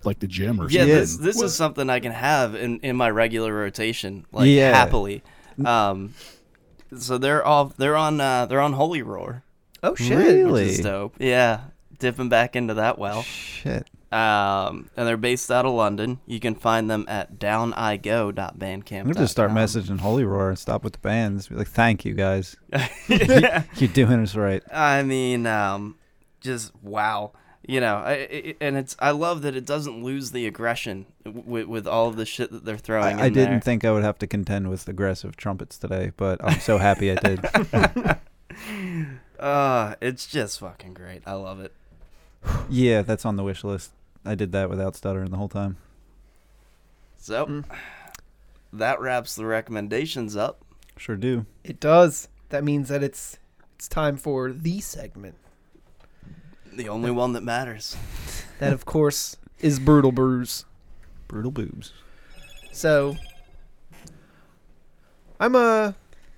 like 0.05 0.19
the 0.19 0.27
gym 0.27 0.61
or 0.61 0.69
Yeah, 0.69 0.81
something. 0.81 0.97
this 0.97 1.17
this 1.17 1.41
is 1.43 1.55
something 1.55 1.89
I 1.89 2.01
can 2.01 2.13
have 2.13 2.55
in, 2.55 2.81
in 2.81 2.97
my 2.97 3.11
regular 3.11 3.55
rotation, 3.55 4.27
like 4.33 4.49
Yeah. 4.49 4.73
happily. 4.75 5.23
Um, 5.65 6.15
so 6.97 7.19
they're 7.19 7.47
off. 7.47 7.77
They're 7.77 7.97
on. 7.97 8.21
Uh, 8.21 8.47
they're 8.47 8.61
on 8.61 8.73
Holy 8.73 9.03
Roar. 9.03 9.45
Oh 9.83 9.95
shit! 9.95 10.17
Really? 10.17 10.65
Which 10.65 10.73
is 10.73 10.81
dope. 10.81 11.15
Yeah, 11.19 11.61
dipping 11.99 12.29
back 12.29 12.57
into 12.57 12.75
that 12.75 12.99
well. 12.99 13.23
Shit. 13.23 13.87
Um, 14.13 14.91
and 14.97 15.07
they're 15.07 15.17
based 15.17 15.51
out 15.53 15.67
of 15.67 15.73
London. 15.73 16.19
You 16.27 16.41
can 16.41 16.57
find 16.57 16.91
them 16.91 17.05
at 17.07 17.39
downigo.bandcamp. 17.39 19.01
I'm 19.01 19.15
just 19.15 19.31
start 19.31 19.53
messaging 19.53 20.01
Holy 20.01 20.25
Roar 20.25 20.49
and 20.49 20.59
stop 20.59 20.83
with 20.83 20.95
the 20.95 20.99
bands. 20.99 21.47
Be 21.47 21.55
like, 21.55 21.69
thank 21.69 22.05
you 22.05 22.15
guys. 22.15 22.57
You're 23.09 23.89
doing 23.93 24.21
us 24.21 24.35
right. 24.35 24.65
I 24.73 25.05
mean, 25.05 25.47
um, 25.47 25.97
just 26.41 26.73
wow. 26.83 27.33
You 27.69 27.81
know, 27.81 27.97
I, 27.97 28.13
I, 28.13 28.55
and 28.61 28.77
it's 28.77 28.97
I 28.99 29.13
love 29.13 29.43
that 29.43 29.55
it 29.55 29.65
doesn't 29.65 30.03
lose 30.03 30.33
the 30.33 30.47
aggression 30.47 31.07
with, 31.25 31.67
with 31.67 31.87
all 31.87 32.09
of 32.09 32.17
the 32.17 32.27
shit 32.27 32.51
that 32.51 32.65
they're 32.65 32.79
throwing. 32.79 33.21
I, 33.21 33.27
I 33.27 33.29
didn't 33.29 33.51
there. 33.51 33.61
think 33.61 33.85
I 33.85 33.93
would 33.93 34.03
have 34.03 34.19
to 34.21 34.27
contend 34.27 34.71
with 34.71 34.89
aggressive 34.89 35.37
trumpets 35.37 35.79
today, 35.79 36.11
but 36.17 36.43
I'm 36.43 36.59
so 36.59 36.79
happy 36.79 37.13
I 37.13 37.15
did. 37.15 37.45
Uh, 39.41 39.95
it's 40.01 40.27
just 40.27 40.61
fucking 40.61 40.95
great. 40.95 41.23
I 41.27 41.33
love 41.33 41.61
it. 41.61 41.73
yeah, 42.69 43.03
that's 43.03 43.25
on 43.25 43.37
the 43.37 43.43
wish 43.43 43.65
list. 43.65 43.93
I 44.25 44.35
did 44.35 44.53
that 44.53 44.69
without 44.71 44.95
stuttering 44.95 45.31
the 45.31 45.37
whole 45.39 45.49
time. 45.49 45.77
So 47.17 47.47
Mm. 47.47 47.65
that 48.73 49.01
wraps 49.01 49.35
the 49.35 49.47
recommendations 49.47 50.37
up. 50.37 50.63
Sure 50.97 51.17
do. 51.17 51.47
It 51.65 51.81
does. 51.81 52.29
That 52.51 52.65
means 52.65 52.89
that 52.91 53.03
it's 53.03 53.39
it's 53.77 53.89
time 53.89 54.17
for 54.19 54.53
the 54.53 54.81
segment. 54.81 55.37
The 56.73 56.89
only 56.89 57.11
one 57.11 57.33
that 57.33 57.43
matters. 57.43 57.97
That 58.59 58.73
of 58.75 58.85
course 58.85 59.37
is 59.59 59.79
Brutal 59.79 60.13
Brews. 60.13 60.67
Brutal 61.29 61.51
boobs. 61.51 61.93
So 62.73 63.17
I'm 65.39 65.55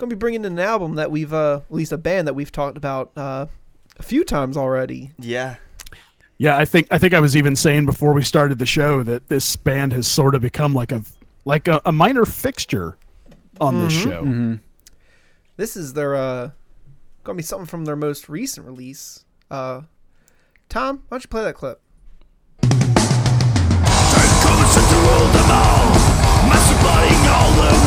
uh 0.03 0.07
gonna 0.07 0.17
be 0.17 0.19
bringing 0.19 0.45
in 0.45 0.53
an 0.53 0.59
album 0.59 0.97
that 0.97 1.11
we've 1.13 1.33
uh 1.33 1.61
at 1.69 1.73
least 1.75 1.93
a 1.93 1.99
band 1.99 2.27
that 2.27 2.35
we've 2.35 2.51
talked 2.53 2.77
about 2.77 3.13
uh 3.17 3.47
a 3.99 4.03
few 4.03 4.25
times 4.25 4.57
already. 4.57 5.13
Yeah. 5.19 5.57
Yeah, 6.39 6.57
I 6.59 6.65
think 6.65 6.89
I 6.91 6.99
think 6.99 7.15
I 7.15 7.21
was 7.21 7.37
even 7.37 7.55
saying 7.55 7.87
before 7.87 8.13
we 8.13 8.25
started 8.25 8.59
the 8.59 8.67
show 8.67 9.03
that 9.05 9.29
this 9.29 9.55
band 9.55 9.93
has 9.93 10.09
sort 10.09 10.35
of 10.35 10.43
become 10.43 10.75
like 10.75 10.91
a 10.91 11.03
like 11.45 11.69
a, 11.69 11.81
a 11.85 11.93
minor 11.93 12.25
fixture 12.25 12.97
on 13.61 13.85
this 13.85 13.95
Mhm. 13.95 14.03
show. 14.03 14.23
Mm-hmm. 14.23 14.55
This 15.57 15.77
is 15.77 15.93
their 15.93 16.17
uh 16.17 16.51
gonna 17.23 17.37
be 17.37 17.43
something 17.45 17.67
from 17.67 17.85
their 17.85 17.95
most 17.97 18.29
recent 18.29 18.67
release. 18.67 19.25
Uh 19.51 19.83
Tom, 20.69 20.97
why 21.09 21.17
don't 21.17 21.25
you 21.25 21.29
play 21.29 21.45
that 21.45 21.55
clip? 21.55 21.81
Covers 24.43 24.75
to 24.75 24.81
rule 24.97 25.29
them 25.31 25.51
all, 25.51 25.95
masturbating 26.51 27.25
all 27.31 27.53
the 27.53 27.61
walls. 27.63 27.82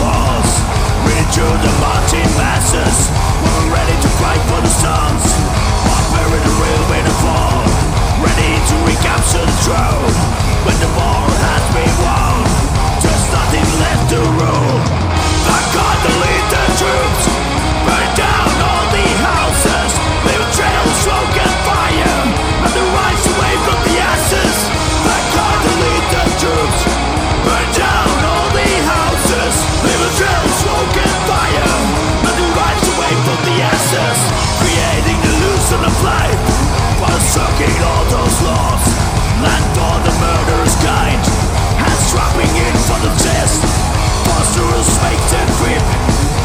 Through 1.35 1.51
the 1.51 1.75
marching 1.83 2.31
masses, 2.39 3.11
we're 3.43 3.75
ready 3.75 3.91
to 3.91 4.09
fight 4.23 4.39
for 4.47 4.61
the 4.63 4.71
sons. 4.71 5.35
The 6.15 6.51
real 6.63 6.83
to 7.03 7.15
fall, 7.19 7.59
ready 8.23 8.55
to 8.55 8.75
recapture 8.87 9.43
the 9.43 9.57
throne. 9.67 10.15
When 10.63 10.79
the 10.79 10.87
war 10.95 11.27
has 11.27 11.63
been 11.75 11.95
won, 12.07 12.39
just 13.03 13.25
nothing 13.35 13.67
left 13.83 14.15
to 14.15 14.19
rule. 14.39 14.79
To 16.05 16.11
the 16.55 16.63
troops, 16.79 17.25
burn 17.83 18.09
down 18.15 18.51
all 18.63 18.85
the 18.95 19.07
houses, 19.19 19.91
leave 20.23 21.54
sucking 37.35 37.77
all 37.83 38.05
those 38.07 38.37
laws. 38.47 38.85
Land 39.43 39.67
the 40.07 40.13
murderous 40.23 40.75
kind, 40.79 41.19
hands 41.83 42.05
dropping 42.11 42.47
in 42.47 42.75
for 42.87 42.99
the 43.03 43.11
test. 43.19 43.59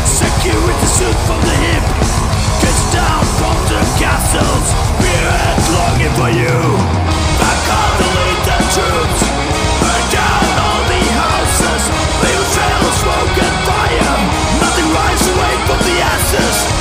Security 0.05 0.87
suit 0.87 1.19
from 1.27 1.41
the 1.47 1.57
hip. 1.65 1.87
Down 2.91 3.25
from 3.39 3.55
the 3.71 3.79
castles, 4.03 4.67
longing 5.79 6.15
for 6.19 6.29
you. 6.29 6.59
The 8.43 8.59
troops, 8.75 9.23
burn 9.79 10.05
down 10.11 10.51
all 10.59 10.83
the 10.91 11.03
houses. 11.23 11.83
Leave 12.19 12.41
a 12.41 12.49
of 12.83 12.95
smoke 12.99 13.37
and 13.47 13.57
fire, 13.63 14.17
nothing 14.59 14.89
away 15.31 15.55
from 15.71 15.79
the 15.87 15.97
ashes. 16.03 16.80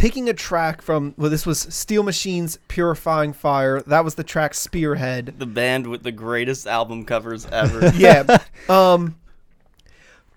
Picking 0.00 0.28
a 0.30 0.32
track 0.34 0.80
from 0.80 1.14
well 1.18 1.28
this 1.30 1.44
was 1.44 1.60
Steel 1.60 2.02
Machines 2.02 2.58
Purifying 2.68 3.32
Fire. 3.34 3.82
That 3.82 4.04
was 4.04 4.14
the 4.14 4.24
track 4.24 4.54
Spearhead. 4.54 5.34
The 5.38 5.46
band 5.46 5.86
with 5.86 6.02
the 6.02 6.12
greatest 6.12 6.66
album 6.66 7.04
covers 7.04 7.46
ever. 7.46 7.92
Yeah. 7.96 8.38
um 8.68 9.16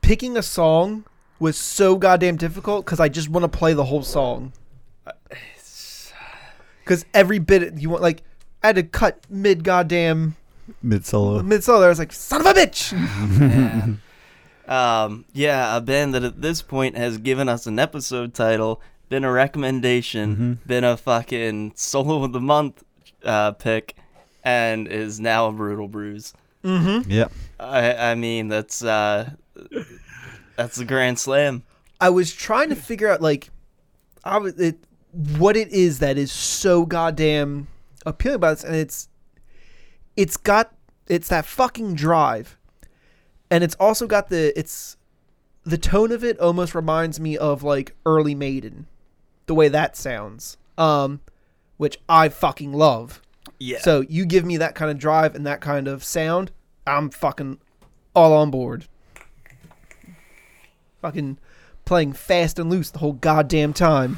picking 0.01 0.35
a 0.35 0.43
song 0.43 1.05
was 1.39 1.57
so 1.57 1.95
goddamn 1.95 2.35
difficult 2.35 2.85
cuz 2.85 2.99
I 2.99 3.07
just 3.09 3.29
want 3.29 3.43
to 3.43 3.57
play 3.57 3.73
the 3.73 3.85
whole 3.85 4.03
song. 4.03 4.51
Cuz 6.85 7.05
every 7.13 7.39
bit 7.39 7.77
you 7.77 7.89
want 7.89 8.01
like 8.01 8.23
I 8.61 8.67
had 8.67 8.75
to 8.75 8.83
cut 8.83 9.19
mid 9.29 9.63
goddamn 9.63 10.35
Mid 10.81 11.05
solo. 11.05 11.41
mid 11.43 11.63
solo. 11.63 11.85
I 11.85 11.89
was 11.89 11.99
like, 11.99 12.11
son 12.13 12.41
of 12.41 12.47
a 12.47 12.53
bitch. 12.53 12.91
Man. 13.39 14.01
Um, 14.65 15.25
yeah, 15.33 15.75
a 15.75 15.81
band 15.81 16.13
that 16.13 16.23
at 16.23 16.41
this 16.41 16.61
point 16.61 16.95
has 16.95 17.17
given 17.17 17.49
us 17.49 17.67
an 17.67 17.77
episode 17.79 18.33
title, 18.33 18.81
been 19.09 19.23
a 19.23 19.31
recommendation, 19.31 20.59
been 20.65 20.83
a 20.83 20.97
fucking 20.97 21.73
solo 21.75 22.23
of 22.23 22.33
the 22.33 22.41
month 22.41 22.83
uh, 23.23 23.51
pick, 23.51 23.95
and 24.43 24.87
is 24.87 25.19
now 25.19 25.47
a 25.47 25.51
brutal 25.51 25.87
bruise. 25.87 26.33
Yep. 26.63 27.31
I, 27.59 27.93
I 28.11 28.15
mean, 28.15 28.47
that's 28.47 28.83
uh, 28.83 29.31
that's 30.55 30.77
a 30.77 30.85
grand 30.85 31.19
slam. 31.19 31.63
I 31.99 32.09
was 32.09 32.33
trying 32.33 32.69
to 32.69 32.75
figure 32.75 33.09
out 33.09 33.21
like 33.21 33.49
I 34.23 34.37
was 34.37 34.59
it 34.59 34.77
what 35.37 35.55
it 35.55 35.69
is 35.69 35.99
that 35.99 36.17
is 36.17 36.31
so 36.31 36.85
goddamn 36.85 37.67
appealing 38.05 38.35
about 38.35 38.57
this 38.57 38.63
and 38.63 38.75
it's 38.75 39.07
it's 40.17 40.37
got 40.37 40.73
it's 41.07 41.27
that 41.29 41.45
fucking 41.45 41.95
drive 41.95 42.57
and 43.49 43.63
it's 43.63 43.75
also 43.75 44.07
got 44.07 44.29
the 44.29 44.57
it's 44.57 44.97
the 45.63 45.77
tone 45.77 46.11
of 46.11 46.23
it 46.23 46.39
almost 46.39 46.73
reminds 46.75 47.19
me 47.19 47.37
of 47.37 47.63
like 47.63 47.95
early 48.05 48.35
maiden 48.35 48.87
the 49.45 49.53
way 49.55 49.67
that 49.67 49.95
sounds 49.95 50.57
um 50.77 51.19
which 51.77 51.97
i 52.07 52.29
fucking 52.29 52.71
love 52.73 53.21
Yeah. 53.59 53.79
So 53.79 54.01
you 54.01 54.25
give 54.25 54.45
me 54.45 54.57
that 54.57 54.75
kind 54.75 54.91
of 54.91 54.97
drive 54.97 55.35
and 55.35 55.45
that 55.45 55.61
kind 55.61 55.87
of 55.87 56.03
sound, 56.03 56.51
I'm 56.85 57.09
fucking 57.09 57.59
all 58.13 58.33
on 58.33 58.51
board. 58.51 58.85
Fucking 61.01 61.37
playing 61.85 62.13
fast 62.13 62.59
and 62.59 62.69
loose 62.69 62.91
the 62.91 62.99
whole 62.99 63.13
goddamn 63.13 63.73
time. 63.73 64.17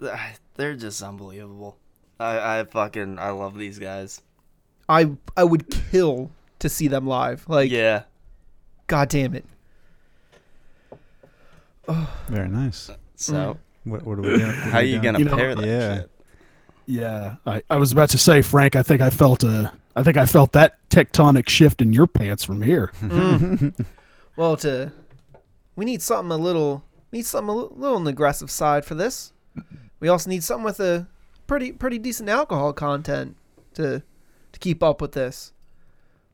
they're 0.56 0.76
just 0.76 1.02
unbelievable. 1.02 1.76
I, 2.20 2.60
I 2.60 2.64
fucking 2.64 3.18
I 3.18 3.30
love 3.30 3.56
these 3.56 3.78
guys. 3.78 4.22
I 4.88 5.10
I 5.36 5.44
would 5.44 5.68
kill 5.90 6.30
to 6.60 6.68
see 6.68 6.88
them 6.88 7.06
live. 7.06 7.48
Like, 7.48 7.70
yeah. 7.70 8.04
god 8.86 9.08
damn 9.08 9.34
it. 9.34 9.44
Very 12.28 12.48
nice. 12.48 12.90
So 13.16 13.56
What, 13.90 14.02
what 14.04 14.18
are 14.18 14.22
we 14.22 14.28
doing? 14.28 14.46
What 14.46 14.48
are 14.56 14.70
how 14.70 14.80
we 14.80 14.92
you 14.92 15.00
gonna 15.00 15.18
You 15.18 15.24
know- 15.26 15.36
pair 15.36 15.54
that 15.54 15.66
Yeah. 15.66 15.96
shit? 15.96 16.10
Yeah, 16.90 17.36
I, 17.46 17.62
I 17.68 17.76
was 17.76 17.92
about 17.92 18.08
to 18.10 18.18
say, 18.18 18.40
Frank. 18.40 18.74
I 18.74 18.82
think 18.82 19.02
I 19.02 19.10
felt 19.10 19.44
a, 19.44 19.72
I 19.94 20.02
think 20.02 20.16
I 20.16 20.24
felt 20.24 20.52
that 20.52 20.78
tectonic 20.88 21.46
shift 21.48 21.82
in 21.82 21.92
your 21.92 22.06
pants 22.06 22.42
from 22.44 22.62
here. 22.62 22.90
Well, 24.36 24.56
to 24.58 24.92
we 25.76 25.84
need 25.84 26.00
something 26.02 26.30
a 26.32 26.36
little 26.42 26.84
need 27.12 27.26
something 27.26 27.48
a 27.50 27.54
little 27.54 27.96
on 27.96 28.04
the 28.04 28.10
aggressive 28.10 28.50
side 28.50 28.84
for 28.84 28.94
this. 28.94 29.32
We 30.00 30.08
also 30.08 30.30
need 30.30 30.42
something 30.44 30.64
with 30.64 30.80
a 30.80 31.06
pretty 31.46 31.72
pretty 31.72 31.98
decent 31.98 32.28
alcohol 32.28 32.72
content 32.72 33.36
to 33.74 34.02
to 34.52 34.58
keep 34.58 34.82
up 34.82 35.00
with 35.02 35.12
this. 35.12 35.52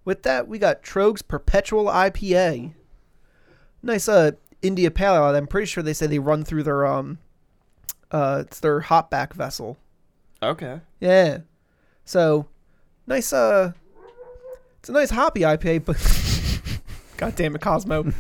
With 0.05 0.23
that, 0.23 0.47
we 0.47 0.59
got 0.59 0.83
Tröegs 0.83 1.27
Perpetual 1.27 1.87
IPA. 1.87 2.75
Nice 3.83 4.09
uh 4.09 4.33
India 4.63 4.91
Pale 4.91 5.15
Ale. 5.17 5.35
I'm 5.35 5.47
pretty 5.47 5.67
sure 5.67 5.83
they 5.83 5.95
say 5.95 6.07
they 6.07 6.19
run 6.21 6.45
through 6.45 6.63
their 6.63 6.87
um 6.87 7.19
uh 8.15 8.45
it's 8.47 8.61
their 8.61 8.81
hopback 8.81 9.33
vessel. 9.35 9.77
Okay. 10.43 10.81
Yeah. 11.01 11.39
So 12.05 12.47
nice 13.07 13.33
uh 13.33 13.73
it's 14.79 14.89
a 14.89 14.93
nice 14.93 15.11
hoppy 15.11 15.41
IPA, 15.41 15.85
but 15.85 15.97
God 17.19 17.35
damn 17.37 17.55
it, 17.55 17.61
Cosmo. 17.61 18.05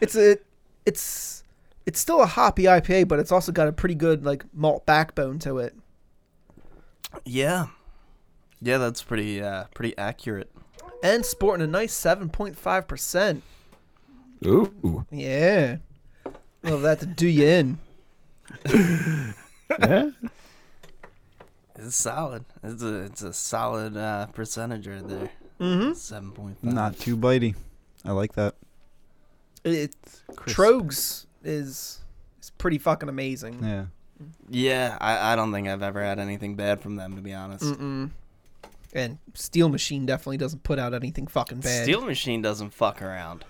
it's 0.00 0.16
a 0.16 0.38
it's 0.86 1.44
it's 1.86 1.98
still 1.98 2.20
a 2.22 2.26
hoppy 2.26 2.64
IPA, 2.64 3.08
but 3.08 3.18
it's 3.18 3.32
also 3.32 3.50
got 3.52 3.68
a 3.68 3.72
pretty 3.72 3.94
good 3.94 4.24
like 4.24 4.44
malt 4.54 4.84
backbone 4.86 5.38
to 5.40 5.58
it. 5.58 5.74
Yeah. 7.24 7.66
Yeah, 8.60 8.78
that's 8.78 9.02
pretty 9.02 9.42
uh 9.42 9.64
pretty 9.74 9.96
accurate. 9.96 10.50
And 11.02 11.24
sporting 11.24 11.64
a 11.64 11.66
nice 11.66 11.92
seven 11.92 12.28
point 12.28 12.56
five 12.58 12.86
percent. 12.86 13.42
Ooh, 14.44 15.06
Yeah. 15.10 15.76
Love 16.62 16.82
that 16.82 17.00
to 17.00 17.06
do 17.06 17.26
you 17.26 17.46
in. 17.46 17.78
yeah. 19.80 20.10
It's 21.76 21.96
solid. 21.96 22.44
It's 22.62 22.82
a 22.82 22.94
it's 23.04 23.22
a 23.22 23.32
solid 23.32 23.96
uh 23.96 24.26
percentage 24.26 24.86
right 24.86 25.06
there. 25.06 25.30
Mm-hmm. 25.60 25.94
Seven 25.94 26.32
point 26.32 26.58
five. 26.62 26.72
Not 26.72 26.98
too 26.98 27.16
bitey. 27.16 27.54
I 28.04 28.12
like 28.12 28.32
that. 28.34 28.54
It's 29.64 30.22
Crisp. 30.36 30.58
Tröegs 30.58 31.26
is 31.42 32.00
is 32.40 32.50
pretty 32.58 32.78
fucking 32.78 33.08
amazing. 33.08 33.62
Yeah. 33.62 33.86
Yeah, 34.48 34.98
I, 35.00 35.32
I 35.32 35.36
don't 35.36 35.52
think 35.52 35.66
I've 35.66 35.82
ever 35.82 36.00
had 36.00 36.20
anything 36.20 36.54
bad 36.54 36.80
from 36.80 36.94
them 36.96 37.16
to 37.16 37.22
be 37.22 37.32
honest. 37.32 37.64
Mm-mm. 37.64 38.10
And 38.92 39.18
Steel 39.34 39.68
Machine 39.68 40.06
definitely 40.06 40.36
doesn't 40.36 40.62
put 40.62 40.78
out 40.78 40.94
anything 40.94 41.26
fucking 41.26 41.60
bad. 41.60 41.84
Steel 41.84 42.02
Machine 42.02 42.42
doesn't 42.42 42.70
fuck 42.70 43.00
around. 43.02 43.44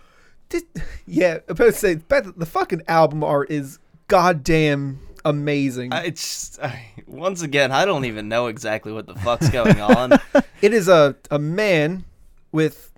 Did- 0.53 0.83
yeah, 1.07 1.39
about 1.49 1.65
to 1.65 1.73
say 1.73 1.95
but 1.97 2.39
the 2.39 2.47
fucking 2.47 2.83
album 2.87 3.25
art 3.25 3.51
is 3.51 3.79
goddamn 4.09 5.01
amazing. 5.25 5.93
I, 5.93 6.05
it's 6.05 6.23
just, 6.23 6.61
I, 6.61 6.91
once 7.07 7.43
again, 7.43 7.73
I 7.73 7.85
don't 7.85 8.05
even 8.05 8.29
know 8.29 8.49
exactly 8.49 8.93
what 8.93 9.07
the 9.07 9.15
fuck's 9.15 9.49
going 9.49 9.81
on. 9.81 10.13
it 10.61 10.75
is 10.75 10.89
a 10.89 11.17
a 11.31 11.39
man 11.39 12.05
with 12.53 12.93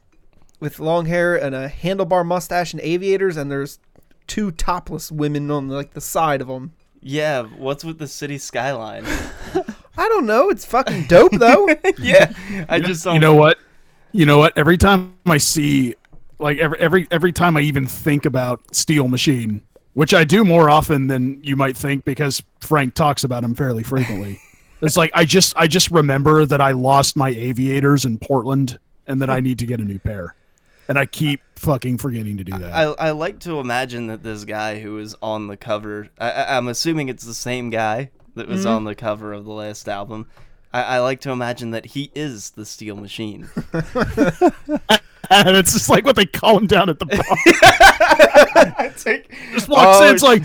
with 0.61 0.81
long 0.81 1.07
hair 1.07 1.37
and 1.37 1.55
a 1.55 1.69
handlebar 1.69 2.27
mustache 2.27 2.73
and 2.73 2.83
aviators, 2.83 3.37
and 3.37 3.51
there's 3.51 3.79
two 4.27 4.51
topless 4.51 5.13
women 5.13 5.51
on 5.51 5.69
like 5.69 5.93
the 5.93 6.01
side 6.01 6.41
of 6.41 6.49
him. 6.49 6.73
yeah, 7.01 7.43
what's 7.43 7.85
with 7.85 7.99
the 7.99 8.09
city 8.09 8.39
skyline? 8.39 9.05
I 9.97 10.09
don't 10.09 10.27
know. 10.27 10.49
It's 10.51 10.65
fucking 10.65 11.05
dope 11.05 11.33
though. 11.33 11.69
yeah, 11.99 12.33
I 12.69 12.81
just 12.81 13.05
don't. 13.05 13.15
You 13.15 13.21
know 13.21 13.35
what? 13.35 13.59
You 14.13 14.27
know 14.27 14.39
what? 14.39 14.57
Every 14.57 14.79
time 14.79 15.17
I 15.27 15.39
see, 15.39 15.95
like 16.39 16.59
every 16.59 16.79
every 16.79 17.09
every 17.11 17.33
time 17.33 17.57
I 17.57 17.61
even 17.61 17.87
think 17.87 18.25
about 18.25 18.75
Steel 18.75 19.09
Machine, 19.09 19.63
which 19.95 20.15
I 20.15 20.25
do 20.25 20.45
more 20.45 20.69
often 20.69 21.07
than 21.07 21.43
you 21.43 21.57
might 21.57 21.77
think 21.77 22.05
because 22.05 22.43
Frank 22.61 22.95
talks 22.95 23.25
about 23.25 23.45
him 23.45 23.55
fairly 23.55 23.83
frequently. 23.83 24.41
it's 24.83 24.97
like 24.97 25.11
I 25.15 25.25
just 25.25 25.55
I 25.57 25.67
just 25.67 25.91
remember 25.91 26.45
that 26.47 26.61
I 26.61 26.73
lost 26.73 27.17
my 27.17 27.31
aviators 27.31 28.05
in 28.05 28.19
Portland 28.19 28.79
and 29.07 29.21
that 29.23 29.31
I 29.31 29.41
need 29.41 29.59
to 29.61 29.67
get 29.67 29.81
a 29.81 29.85
new 29.85 29.99
pair, 29.99 30.35
and 30.89 30.99
I 30.99 31.07
keep 31.07 31.41
fucking 31.57 31.99
forgetting 31.99 32.37
to 32.39 32.45
do 32.45 32.57
that. 32.59 32.73
I, 32.73 32.83
I 32.83 33.11
like 33.11 33.41
to 33.41 33.61
imagine 33.61 34.09
that 34.09 34.23
this 34.23 34.45
guy 34.45 34.81
who 34.81 34.99
is 34.99 35.17
on 35.23 35.47
the 35.47 35.57
cover, 35.57 36.09
I, 36.19 36.31
I, 36.31 36.57
I'm 36.57 36.69
assuming 36.69 37.09
it's 37.09 37.25
the 37.25 37.35
same 37.35 37.71
guy 37.71 38.11
that 38.35 38.49
was 38.49 38.61
mm-hmm. 38.61 38.75
on 38.75 38.85
the 38.85 38.95
cover 38.95 39.33
of 39.33 39.45
the 39.45 39.53
last 39.53 39.89
album. 39.89 40.27
I, 40.73 40.83
I 40.83 40.99
like 41.01 41.21
to 41.21 41.31
imagine 41.31 41.71
that 41.71 41.87
he 41.87 42.11
is 42.15 42.51
the 42.51 42.67
Steel 42.67 42.97
Machine. 42.97 43.49
and 45.31 45.57
it's 45.57 45.73
just 45.73 45.89
like 45.89 46.05
what 46.05 46.17
they 46.17 46.27
call 46.27 46.59
him 46.59 46.67
down 46.67 46.89
at 46.89 46.99
the 46.99 47.07
bar. 47.07 47.21
it's 48.87 49.07
like, 49.07 49.31
just 49.53 49.69
walks 49.69 50.01
Oh, 50.01 50.09
in. 50.09 50.15
It's 50.15 50.23
oh, 50.23 50.27
like 50.27 50.43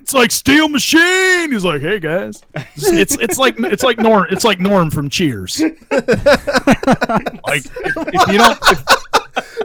it's 0.00 0.14
like 0.14 0.30
Steel 0.30 0.68
Machine. 0.68 1.52
He's 1.52 1.64
like, 1.64 1.82
hey 1.82 2.00
guys. 2.00 2.42
It's 2.76 3.16
it's 3.18 3.38
like 3.38 3.54
it's 3.58 3.84
like 3.84 3.98
Norm. 3.98 4.26
It's 4.30 4.44
like 4.44 4.58
Norm 4.58 4.90
from 4.90 5.08
Cheers. 5.08 5.60
like 5.60 5.76
if, 5.92 7.66
if 7.96 8.28
you 8.28 8.38
don't 8.38 8.58
if, 8.66 8.84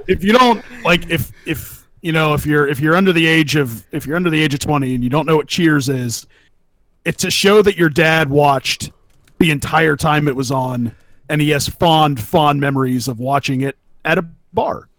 if 0.08 0.24
you 0.24 0.34
don't 0.34 0.64
like 0.84 1.10
if 1.10 1.32
if 1.48 1.88
you 2.02 2.12
know 2.12 2.34
if 2.34 2.46
you're 2.46 2.68
if 2.68 2.80
you're 2.80 2.96
under 2.96 3.12
the 3.12 3.26
age 3.26 3.56
of 3.56 3.86
if 3.92 4.06
you're 4.06 4.16
under 4.16 4.30
the 4.30 4.42
age 4.42 4.54
of 4.54 4.60
twenty 4.60 4.94
and 4.94 5.04
you 5.04 5.10
don't 5.10 5.26
know 5.26 5.36
what 5.36 5.48
Cheers 5.48 5.90
is, 5.90 6.28
it's 7.06 7.24
a 7.24 7.32
show 7.32 7.62
that 7.64 7.78
your 7.78 7.90
dad 7.90 8.30
watched 8.30 8.92
the 9.40 9.52
entire 9.52 9.96
time 9.96 10.28
it 10.28 10.36
was 10.36 10.52
on, 10.52 10.96
and 11.30 11.42
he 11.42 11.50
has 11.50 11.68
fond 11.68 12.20
fond 12.20 12.60
memories 12.60 13.08
of 13.08 13.20
watching 13.20 13.62
it 13.62 13.78
at 14.04 14.18
a 14.18 14.26
bar. 14.56 14.90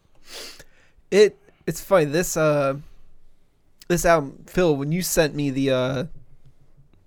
it 1.10 1.38
it's 1.66 1.80
funny 1.80 2.04
this 2.04 2.36
uh 2.36 2.74
this 3.88 4.04
album 4.04 4.44
Phil 4.46 4.76
when 4.76 4.92
you 4.92 5.02
sent 5.02 5.34
me 5.34 5.50
the 5.50 5.70
uh 5.70 6.04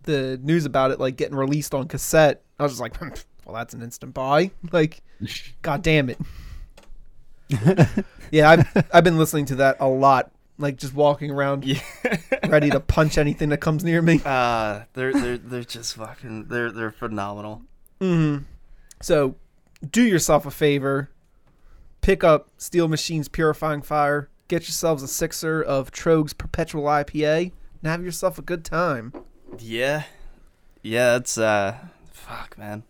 the 0.04 0.40
news 0.44 0.66
about 0.66 0.92
it 0.92 1.00
like 1.00 1.16
getting 1.16 1.36
released 1.36 1.74
on 1.74 1.88
cassette 1.88 2.42
I 2.60 2.64
was 2.64 2.74
just 2.74 2.82
like 2.82 3.00
well 3.46 3.56
that's 3.56 3.74
an 3.74 3.82
instant 3.82 4.14
buy 4.14 4.52
like 4.72 5.02
god 5.62 5.82
damn 5.82 6.10
it 6.10 6.18
yeah 8.32 8.50
I've 8.50 8.88
I've 8.94 9.04
been 9.04 9.18
listening 9.18 9.46
to 9.46 9.56
that 9.56 9.78
a 9.80 9.88
lot 9.88 10.32
like 10.58 10.76
just 10.78 10.94
walking 10.94 11.32
around 11.32 11.64
yeah. 11.66 11.80
ready 12.48 12.70
to 12.70 12.80
punch 12.80 13.18
anything 13.18 13.50
that 13.50 13.58
comes 13.60 13.84
near 13.84 14.02
me 14.02 14.22
Uh, 14.26 14.82
they're 14.94 15.14
they're 15.14 15.38
they're 15.38 15.64
just 15.64 15.96
fucking 15.96 16.46
they're 16.50 16.72
they're 16.72 16.92
phenomenal. 16.92 17.62
Mm-hmm. 18.02 18.44
So, 19.02 19.36
do 19.90 20.04
yourself 20.04 20.46
a 20.46 20.52
favor. 20.52 21.10
Pick 22.10 22.24
up 22.24 22.50
Steel 22.58 22.88
Machine's 22.88 23.28
Purifying 23.28 23.84
Fire. 23.84 24.30
Get 24.48 24.64
yourselves 24.64 25.04
a 25.04 25.08
sixer 25.08 25.62
of 25.62 25.92
Tröegs 25.92 26.36
Perpetual 26.36 26.86
IPA, 26.86 27.52
and 27.84 27.92
have 27.92 28.04
yourself 28.04 28.40
a 28.40 28.42
good 28.42 28.66
time. 28.66 29.14
Yeah, 29.60 30.06
yeah. 30.82 31.12
That's 31.12 31.38
uh, 31.38 31.78
fuck, 32.12 32.58
man. 32.58 32.82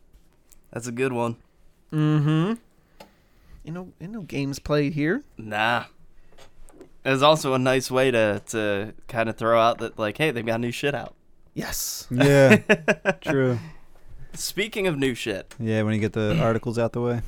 That's 0.71 0.87
a 0.87 0.93
good 0.93 1.11
one. 1.11 1.35
Mm-hmm. 1.91 2.53
You 3.65 3.71
know, 3.73 3.91
you 3.99 4.07
know, 4.07 4.21
games 4.21 4.57
played 4.57 4.93
here. 4.93 5.21
Nah. 5.37 5.87
It's 7.03 7.21
also 7.21 7.53
a 7.53 7.59
nice 7.59 7.91
way 7.91 8.11
to 8.11 8.41
to 8.51 8.93
kind 9.09 9.27
of 9.27 9.35
throw 9.35 9.59
out 9.59 9.79
that 9.79 9.99
like, 9.99 10.17
hey, 10.17 10.31
they've 10.31 10.45
got 10.45 10.61
new 10.61 10.71
shit 10.71 10.95
out. 10.95 11.13
Yes. 11.53 12.07
Yeah. 12.09 12.55
True. 13.19 13.59
Speaking 14.33 14.87
of 14.87 14.97
new 14.97 15.13
shit, 15.13 15.55
Yeah, 15.59 15.81
when 15.81 15.93
you 15.93 15.99
get 15.99 16.13
the 16.13 16.39
articles 16.41 16.79
out 16.79 16.93
the 16.93 17.01
way. 17.01 17.21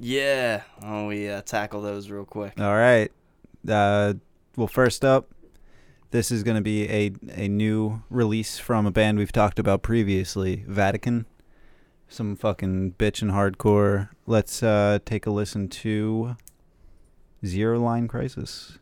Yeah. 0.00 0.62
Oh, 0.82 1.06
we 1.06 1.28
uh, 1.28 1.42
tackle 1.42 1.82
those 1.82 2.10
real 2.10 2.24
quick. 2.24 2.58
All 2.58 2.74
right. 2.74 3.12
Uh, 3.68 4.14
well, 4.56 4.66
first 4.66 5.04
up, 5.04 5.28
this 6.10 6.30
is 6.30 6.42
going 6.42 6.56
to 6.56 6.62
be 6.62 6.88
a 6.88 7.12
a 7.34 7.48
new 7.48 8.02
release 8.10 8.58
from 8.58 8.86
a 8.86 8.90
band 8.90 9.18
we've 9.18 9.32
talked 9.32 9.58
about 9.58 9.82
previously, 9.82 10.64
Vatican. 10.66 11.26
Some 12.08 12.34
fucking 12.34 12.94
bitch 12.98 13.22
and 13.22 13.30
hardcore. 13.30 14.08
Let's 14.26 14.62
uh, 14.62 14.98
take 15.04 15.26
a 15.26 15.30
listen 15.30 15.68
to 15.68 16.36
Zero 17.44 17.78
Line 17.78 18.08
Crisis. 18.08 18.78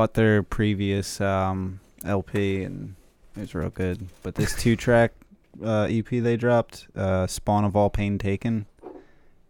Bought 0.00 0.14
their 0.14 0.42
previous 0.42 1.20
um, 1.20 1.78
LP 2.06 2.62
and 2.62 2.94
it 3.36 3.40
was 3.40 3.54
real 3.54 3.68
good. 3.68 4.08
But 4.22 4.34
this 4.34 4.56
two 4.56 4.74
track 4.74 5.12
uh, 5.62 5.88
EP 5.90 6.06
they 6.08 6.38
dropped, 6.38 6.88
uh, 6.96 7.26
Spawn 7.26 7.66
of 7.66 7.76
All 7.76 7.90
Pain 7.90 8.16
Taken, 8.16 8.64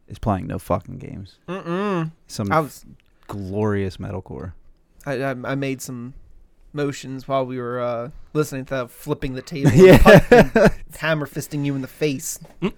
is 0.09 0.19
playing 0.19 0.49
no 0.49 0.59
fucking 0.59 0.99
games. 0.99 1.39
Mm-mm. 1.47 2.11
Some 2.27 2.51
I 2.51 2.59
was 2.59 2.85
glorious 3.29 3.99
metalcore. 3.99 4.55
I, 5.07 5.23
I 5.23 5.31
I 5.45 5.55
made 5.55 5.81
some 5.81 6.15
motions 6.73 7.29
while 7.29 7.47
we 7.47 7.57
were 7.57 7.79
uh, 7.79 8.11
listening 8.33 8.65
to 8.65 8.75
that, 8.75 8.91
flipping 8.91 9.35
the 9.35 9.43
table, 9.43 9.71
Yeah. 9.75 10.69
hammer 10.99 11.27
fisting 11.29 11.65
you 11.65 11.77
in 11.77 11.81
the 11.81 11.87
face. 11.87 12.41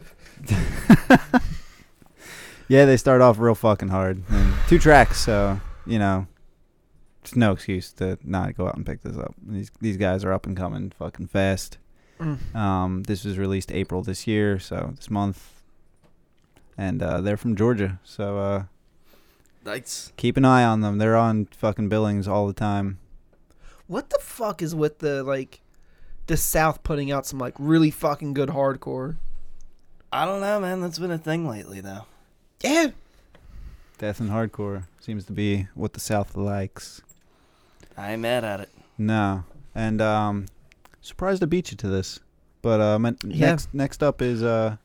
Yeah, 2.69 2.87
they 2.87 2.97
start 2.97 3.21
off 3.21 3.39
real 3.39 3.55
fucking 3.55 3.89
hard. 3.89 4.23
And 4.31 4.55
two 4.67 4.79
tracks, 4.79 5.21
so 5.21 5.61
you 5.85 5.99
know, 5.99 6.27
it's 7.23 7.37
no 7.37 7.53
excuse 7.53 7.93
to 7.95 8.19
not 8.25 8.57
go 8.57 8.67
out 8.67 8.77
and 8.77 8.85
pick 8.85 9.03
this 9.03 9.17
up. 9.17 9.35
These 9.47 9.71
these 9.81 9.97
guys 9.97 10.25
are 10.25 10.33
up 10.33 10.47
and 10.47 10.57
coming, 10.57 10.93
fucking 10.99 11.29
fast. 11.29 11.79
Mm. 12.21 12.55
Um, 12.55 13.03
this 13.05 13.25
was 13.25 13.39
released 13.39 13.73
April 13.73 14.03
this 14.03 14.27
year, 14.27 14.59
so 14.59 14.93
this 14.97 15.11
month, 15.11 15.63
and 16.77 17.03
uh, 17.03 17.21
they're 17.21 17.37
from 17.37 17.57
Georgia, 17.57 17.99
so 18.05 18.39
uh, 18.39 18.63
Nice. 19.65 20.13
keep 20.17 20.37
an 20.37 20.45
eye 20.45 20.65
on 20.65 20.81
them. 20.81 20.99
They're 20.99 21.17
on 21.17 21.47
fucking 21.47 21.89
Billings 21.89 22.27
all 22.29 22.47
the 22.47 22.53
time. 22.53 22.99
What 23.87 24.11
the 24.11 24.19
fuck 24.21 24.63
is 24.63 24.75
with 24.75 24.99
the 25.01 25.23
like 25.23 25.61
the 26.27 26.37
South 26.37 26.83
putting 26.83 27.11
out 27.11 27.27
some 27.27 27.39
like 27.39 27.55
really 27.59 27.91
fucking 27.91 28.35
good 28.35 28.51
hardcore? 28.51 29.17
I 30.13 30.25
don't 30.25 30.41
know, 30.41 30.61
man. 30.61 30.81
That's 30.81 30.99
been 30.99 31.11
a 31.11 31.19
thing 31.19 31.49
lately, 31.49 31.81
though. 31.81 32.05
Yeah, 32.63 32.89
Death 33.99 34.21
and 34.21 34.31
hardcore 34.31 34.85
seems 35.01 35.25
to 35.27 35.33
be 35.33 35.69
what 35.75 35.93
the 35.95 36.01
South 36.01 36.37
likes. 36.37 37.01
I 37.97 38.13
ain't 38.13 38.23
mad 38.23 38.45
at 38.45 38.61
it. 38.61 38.69
No, 38.99 39.45
and 39.75 40.01
um, 40.01 40.47
surprised 41.01 41.41
to 41.41 41.47
beat 41.47 41.71
you 41.71 41.77
to 41.79 41.89
this, 41.89 42.21
but 42.63 42.81
uh, 42.81 42.99
men- 42.99 43.19
Yeah. 43.25 43.51
next 43.51 43.73
next 43.75 44.03
up 44.03 44.21
is 44.23 44.43
uh 44.43 44.77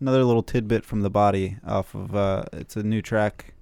another 0.00 0.24
little 0.24 0.42
tidbit 0.42 0.84
from 0.84 1.02
the 1.02 1.10
body 1.10 1.56
off 1.66 1.94
of 1.94 2.14
uh 2.14 2.44
it's 2.52 2.76
a 2.76 2.82
new 2.82 3.02
track, 3.02 3.54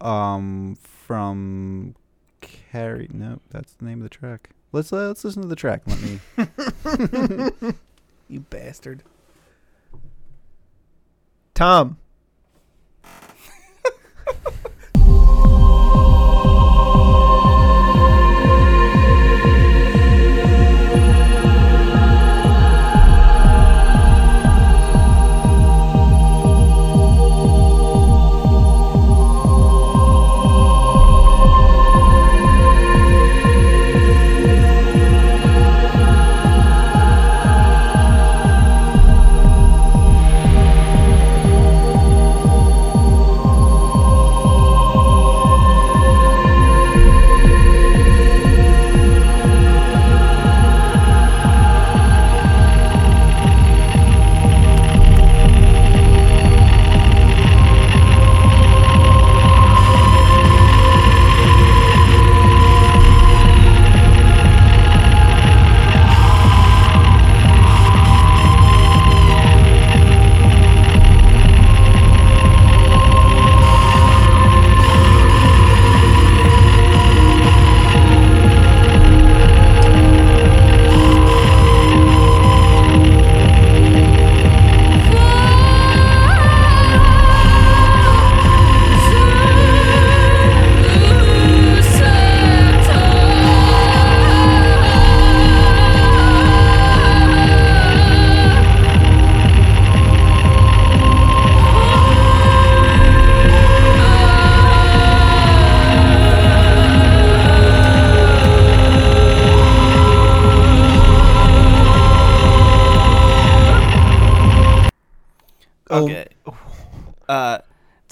um 0.00 0.76
from 0.82 1.94
Carrie. 2.40 3.08
No, 3.12 3.40
that's 3.50 3.72
the 3.74 3.84
name 3.84 3.98
of 3.98 4.04
the 4.04 4.08
track. 4.16 4.50
Let's 4.72 4.92
uh, 4.92 5.06
let's 5.08 5.24
listen 5.24 5.42
to 5.42 5.48
the 5.48 5.56
track. 5.56 5.82
Let 5.86 6.00
me. 6.02 6.20
you 8.28 8.40
bastard. 8.40 9.02
Tom. 11.54 11.96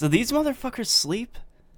Do 0.07 0.17
these 0.17 0.31
motherfuckers 0.31 0.87
sleep? 0.87 1.37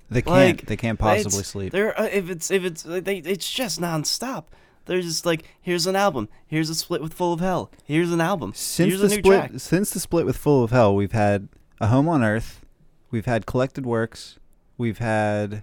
They 0.10 0.22
can't. 0.22 0.58
Like, 0.60 0.66
they 0.66 0.78
can't 0.78 0.98
possibly 0.98 1.40
It's- 1.40 1.48
sleep. 1.48 1.72
They're 1.72 2.00
uh, 2.00 2.06
if 2.12 2.30
it's 2.30 2.50
if 2.50 2.64
it's 2.64 2.86
like, 2.86 3.04
they 3.04 3.18
it's 3.18 3.50
just 3.52 3.80
nonstop. 3.80 4.46
They're 4.86 5.02
just 5.02 5.24
like 5.26 5.44
here's 5.62 5.86
an 5.86 5.96
album, 5.96 6.30
here's 6.48 6.70
a 6.70 6.76
split 6.76 7.02
with 7.02 7.14
Full 7.14 7.32
of 7.32 7.42
Hell, 7.42 7.70
here's 7.84 8.12
an 8.12 8.22
album, 8.22 8.54
Since 8.56 8.90
here's 8.90 9.02
the 9.02 9.06
a 9.06 9.10
new 9.10 9.16
split, 9.18 9.40
track. 9.50 9.52
since 9.60 9.92
the 9.92 10.00
split 10.00 10.26
with 10.26 10.36
Full 10.38 10.64
of 10.64 10.72
Hell, 10.72 10.96
we've 10.96 11.12
had 11.12 11.48
a 11.80 11.88
Home 11.88 12.10
on 12.10 12.24
Earth, 12.24 12.66
we've 13.12 13.28
had 13.28 13.46
Collected 13.46 13.86
Works, 13.86 14.40
we've 14.80 14.98
had 14.98 15.62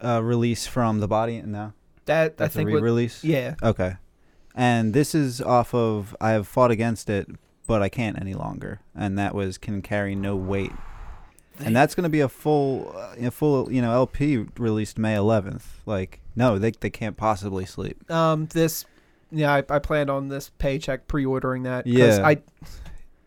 a 0.00 0.22
release 0.22 0.66
from 0.66 1.00
The 1.00 1.08
Body. 1.08 1.42
No, 1.42 1.74
That 2.06 2.38
that's 2.38 2.56
I 2.56 2.58
think 2.60 2.70
a 2.70 2.74
re-release. 2.74 3.22
yeah. 3.22 3.54
Okay. 3.62 3.96
And 4.54 4.94
this 4.94 5.14
is 5.14 5.42
off 5.42 5.74
of 5.74 6.16
I 6.18 6.30
have 6.30 6.48
fought 6.48 6.70
against 6.70 7.10
it, 7.10 7.28
but 7.66 7.82
I 7.82 7.90
can't 7.90 8.18
any 8.18 8.32
longer. 8.32 8.80
And 8.94 9.18
that 9.18 9.34
was 9.34 9.58
can 9.58 9.82
carry 9.82 10.14
no 10.14 10.36
weight. 10.36 10.72
They- 11.58 11.66
And 11.66 11.76
that's 11.76 11.94
going 11.94 12.04
to 12.04 12.10
be 12.10 12.20
a 12.20 12.28
full 12.28 12.92
uh, 12.96 13.14
a 13.26 13.30
full, 13.30 13.72
you 13.72 13.80
know, 13.82 13.92
LP 13.92 14.46
released 14.58 14.98
May 14.98 15.14
11th. 15.14 15.62
Like 15.86 16.20
no, 16.34 16.58
they 16.58 16.70
they 16.72 16.90
can't 16.90 17.16
possibly 17.16 17.64
sleep. 17.64 18.10
Um, 18.10 18.46
this, 18.46 18.84
yeah, 19.30 19.52
I, 19.54 19.64
I 19.70 19.78
planned 19.78 20.10
on 20.10 20.28
this 20.28 20.50
paycheck 20.58 21.08
pre-ordering 21.08 21.62
that. 21.64 21.86
Yeah. 21.86 22.20
I, 22.24 22.38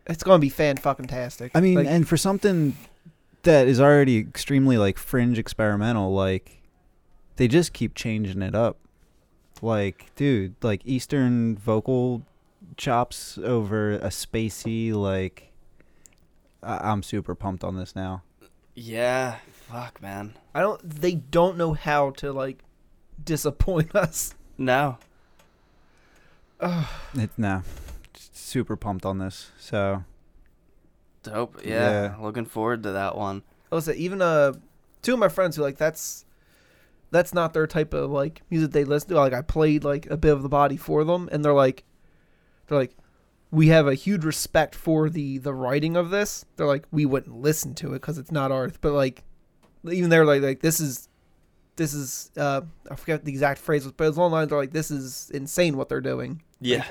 it's 0.08 0.24
gonna 0.24 0.40
be 0.40 0.50
fan 0.50 0.78
fucking 0.78 1.06
tastic. 1.08 1.52
I 1.56 1.62
mean, 1.62 1.76
Like, 1.76 1.88
and 1.88 2.08
for 2.08 2.18
something 2.18 2.76
that 3.44 3.68
is 3.68 3.80
already 3.80 4.18
extremely 4.18 4.78
like 4.78 4.98
fringe 4.98 5.38
experimental, 5.40 6.14
like 6.14 6.62
they 7.38 7.48
just 7.48 7.74
keep 7.74 7.96
changing 7.96 8.42
it 8.42 8.54
up. 8.56 8.78
Like, 9.62 10.12
dude, 10.16 10.56
like 10.62 10.82
Eastern 10.86 11.58
vocal 11.58 12.24
chops 12.78 13.38
over 13.40 13.94
a 13.94 14.08
spacey 14.10 14.94
like. 14.94 15.49
I- 16.64 16.92
I'm 16.92 17.04
super 17.04 17.36
pumped 17.36 17.64
on 17.64 17.76
this 17.76 17.96
now. 17.96 18.24
yeah, 18.76 19.38
fuck 19.52 20.02
man. 20.02 20.34
I 20.54 20.62
don't. 20.62 20.82
They 20.88 21.16
don't 21.16 21.58
know 21.58 21.74
how 21.74 22.12
to 22.12 22.32
like 22.32 22.64
disappoint 23.24 23.96
us. 23.96 24.34
No, 24.58 24.98
It's 26.62 27.38
no, 27.38 27.64
super 28.14 28.76
pumped 28.76 29.06
on 29.06 29.18
this. 29.20 29.52
So 29.60 30.04
dope. 31.24 31.64
Yeah, 31.66 32.04
Yeah. 32.04 32.16
looking 32.20 32.46
forward 32.46 32.84
to 32.84 32.92
that 32.92 33.16
one. 33.18 33.44
Listen, 33.72 33.96
even 33.96 34.22
uh, 34.22 34.54
two 35.02 35.14
of 35.14 35.20
my 35.20 35.30
friends 35.30 35.56
who 35.56 35.62
like 35.62 35.78
that's 35.78 36.26
that's 37.12 37.34
not 37.34 37.54
their 37.54 37.68
type 37.68 37.94
of 37.94 38.12
like 38.12 38.42
music 38.50 38.72
they 38.72 38.84
listen 38.84 39.10
to. 39.10 39.16
Like 39.16 39.34
I 39.34 39.42
played 39.42 39.84
like 39.84 40.08
a 40.10 40.18
bit 40.18 40.34
of 40.34 40.42
the 40.44 40.50
body 40.50 40.78
for 40.78 41.04
them, 41.04 41.30
and 41.32 41.44
they're 41.46 41.54
like, 41.54 41.84
they're 42.68 42.78
like, 42.78 42.96
we 43.52 43.68
have 43.68 43.88
a 43.88 43.96
huge 43.96 44.24
respect 44.24 44.76
for 44.76 45.10
the 45.10 45.38
the 45.38 45.54
writing 45.54 45.96
of 45.96 46.10
this. 46.10 46.46
They're 46.56 46.68
like, 46.68 46.86
we 46.92 47.06
wouldn't 47.06 47.36
listen 47.36 47.74
to 47.76 47.90
it 47.90 48.02
because 48.02 48.18
it's 48.18 48.32
not 48.32 48.52
ours. 48.52 48.74
But 48.80 48.94
like, 48.94 49.24
even 49.90 50.10
they're 50.10 50.26
like, 50.26 50.42
like 50.42 50.62
this 50.62 50.80
is. 50.80 51.08
This 51.76 51.94
is 51.94 52.30
uh 52.36 52.60
I 52.92 52.96
forget 52.96 53.24
the 53.24 53.32
exact 53.32 53.62
phrase, 53.62 53.90
but 53.90 54.06
it's 54.06 54.18
along 54.18 54.32
the 54.32 54.36
lines. 54.36 54.50
They're 54.50 54.58
like, 54.58 54.74
"This 54.74 54.92
is 54.92 55.32
insane 55.34 55.78
what 55.78 55.88
they're 55.88 56.02
doing." 56.02 56.42
Yeah, 56.60 56.84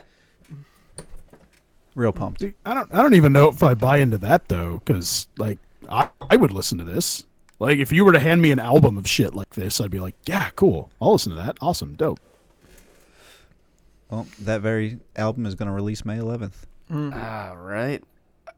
real 1.95 2.11
pumped. 2.11 2.43
I 2.65 2.73
don't. 2.73 2.95
I 2.95 3.03
don't 3.03 3.13
even 3.13 3.35
know 3.35 3.49
if 3.51 3.63
I 3.63 3.75
buy 3.75 3.99
into 3.99 4.17
that 4.17 4.49
though, 4.49 4.79
because 4.79 5.27
like 5.37 5.59
I, 5.91 6.09
I 6.31 6.37
would 6.37 6.53
listen 6.53 6.79
to 6.79 6.85
this. 6.85 7.25
Like 7.59 7.77
if 7.79 7.93
you 7.93 8.03
were 8.03 8.13
to 8.13 8.19
hand 8.19 8.41
me 8.41 8.51
an 8.51 8.61
album 8.61 8.97
of 8.97 9.07
shit 9.07 9.35
like 9.35 9.51
this, 9.51 9.79
I'd 9.79 9.91
be 9.91 10.01
like, 10.01 10.15
yeah, 10.25 10.49
cool. 10.57 10.91
I'll 11.03 11.13
listen 11.13 11.33
to 11.33 11.39
that. 11.43 11.59
Awesome, 11.61 11.95
dope. 11.95 12.21
Well, 14.11 14.27
that 14.41 14.61
very 14.63 14.99
album 15.17 15.47
is 15.47 15.55
going 15.55 15.67
to 15.69 15.73
release 15.75 16.05
May 16.05 16.17
11th. 16.19 16.53
All 16.91 17.57
right, 17.57 18.03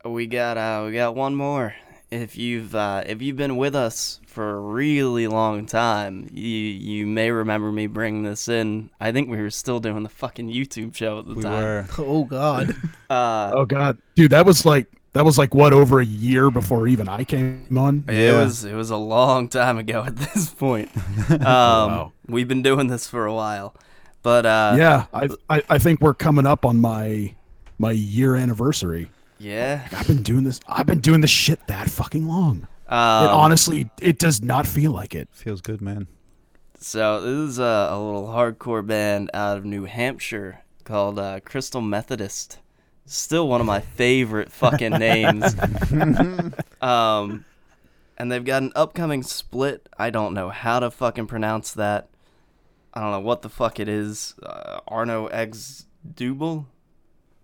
we 0.05 0.27
got 0.29 0.57
uh, 0.57 0.85
we 0.87 0.93
got 0.93 1.17
one 1.17 1.35
more. 1.35 1.75
If 2.13 2.37
you've 2.37 2.75
uh, 2.75 3.03
if 3.07 3.21
you've 3.23 3.37
been 3.37 3.57
with 3.57 3.75
us 3.75 4.21
for 4.27 4.51
a 4.57 4.61
really 4.61 5.27
long 5.27 5.67
time, 5.67 6.29
you 6.33 6.49
you 6.49 7.07
may 7.07 7.31
remember 7.33 7.73
me 7.73 7.89
bringing 7.89 8.23
this 8.23 8.49
in. 8.49 8.91
I 9.01 9.11
think 9.11 9.29
we 9.29 9.39
were 9.39 9.51
still 9.51 9.81
doing 9.81 10.05
the 10.05 10.09
fucking 10.09 10.49
YouTube 10.49 10.95
show 10.95 11.19
at 11.21 11.27
the 11.27 11.35
We 11.35 11.43
time. 11.43 11.63
were. 11.63 11.87
Oh 11.99 12.25
God. 12.25 12.75
Uh, 13.11 13.51
Oh 13.55 13.65
god, 13.65 13.99
dude, 14.15 14.31
that 14.31 14.47
was 14.47 14.65
like 14.65 14.87
that 15.15 15.25
was 15.25 15.37
like 15.37 15.53
what 15.53 15.73
over 15.73 15.99
a 15.99 16.05
year 16.05 16.49
before 16.53 16.87
even 16.87 17.09
I 17.09 17.25
came 17.25 17.67
on. 17.77 18.05
It 18.07 18.15
Yeah. 18.15 18.41
was 18.45 18.65
it 18.65 18.75
was 18.75 18.91
a 18.91 18.97
long 18.97 19.49
time 19.49 19.79
ago 19.79 20.05
at 20.07 20.15
this 20.15 20.51
point. 20.55 20.89
Um, 21.31 21.39
Wow. 21.41 22.13
We've 22.29 22.47
been 22.47 22.63
doing 22.63 22.87
this 22.87 23.09
for 23.09 23.27
a 23.27 23.35
while, 23.35 23.75
but 24.23 24.47
uh, 24.47 24.75
yeah, 24.77 25.07
I, 25.13 25.29
I 25.49 25.63
I 25.71 25.79
think 25.79 26.01
we're 26.01 26.15
coming 26.15 26.47
up 26.47 26.65
on 26.65 26.81
my 26.81 27.35
my 27.79 27.93
year 27.93 28.37
anniversary. 28.37 29.11
yeah. 29.39 29.89
I've 29.93 30.07
been 30.07 30.23
doing 30.23 30.45
this. 30.45 30.61
I've 30.69 30.87
been 30.87 31.01
doing 31.01 31.21
this 31.23 31.31
shit 31.31 31.67
that 31.69 31.91
fucking 31.91 32.27
long. 32.29 32.67
it 32.87 32.93
Um, 32.93 33.29
honestly, 33.29 33.91
it 34.01 34.19
does 34.19 34.43
not 34.43 34.67
feel 34.67 34.93
like 34.93 35.15
it. 35.15 35.29
Feels 35.33 35.61
good, 35.61 35.81
man. 35.81 36.07
so 36.79 37.21
this 37.21 37.51
is 37.53 37.59
a, 37.59 37.89
a 37.91 37.99
little 37.99 38.27
hardcore 38.29 38.87
band 38.87 39.31
out 39.33 39.57
of 39.57 39.65
New 39.65 39.85
Hampshire 39.85 40.63
called 40.85 41.19
uh, 41.19 41.41
Crystal 41.41 41.81
Methodist. 41.81 42.59
Still 43.07 43.49
one 43.49 43.61
of 43.61 43.67
my 43.67 43.81
favorite 43.81 44.53
fucking 44.53 44.93
names. 44.93 45.55
um, 46.81 47.45
and 48.19 48.31
they've 48.31 48.45
got 48.45 48.63
an 48.63 48.73
upcoming 48.77 49.23
split. 49.23 49.89
I 49.99 50.11
don't 50.11 50.35
know 50.35 50.51
how 50.51 50.81
to 50.81 50.91
fucking 50.91 51.27
pronounce 51.27 51.73
that. 51.73 52.09
I 52.93 53.01
don't 53.01 53.13
know 53.13 53.21
what 53.21 53.43
the 53.43 53.49
fuck 53.49 53.81
it 53.81 53.89
is. 53.89 54.35
Uh, 54.43 54.81
Arno 54.89 55.27
X 55.27 55.87
Dubel. 56.15 56.67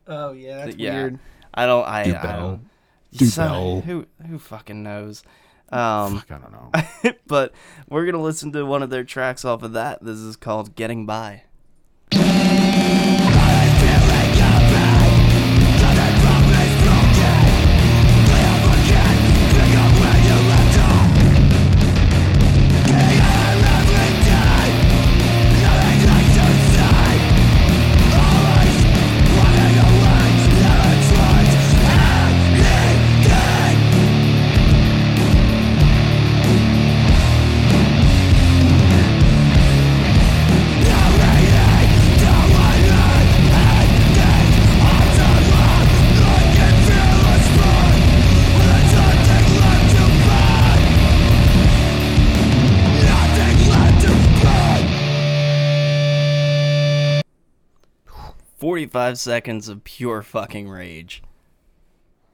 Oh 0.07 0.33
yeah, 0.33 0.65
that's 0.65 0.77
yeah. 0.77 0.95
weird. 0.95 1.19
I 1.55 1.67
don't. 1.67 1.85
I. 1.85 2.01
I 2.01 2.37
don't. 2.39 2.69
Dubel. 3.15 3.31
So- 3.31 3.83
who 3.85 4.07
who 4.27 4.39
fucking 4.39 4.83
knows? 4.83 5.23
Um, 5.71 6.21
Fuck, 6.21 6.31
I 6.31 6.39
don't 6.39 6.53
know. 6.53 7.13
but 7.27 7.53
we're 7.89 8.07
gonna 8.07 8.23
listen 8.23 8.53
to 8.53 8.65
one 8.65 8.83
of 8.85 8.91
their 8.91 9.03
tracks 9.03 9.45
off 9.45 9.63
of 9.65 9.73
that. 9.73 10.03
This 10.03 10.19
is 10.19 10.37
called 10.37 10.77
"Getting 10.77 11.07
By." 11.07 11.43
Forty-five 58.97 59.19
seconds 59.19 59.69
of 59.69 59.85
pure 59.85 60.23
fucking 60.23 60.71
rage. 60.71 61.23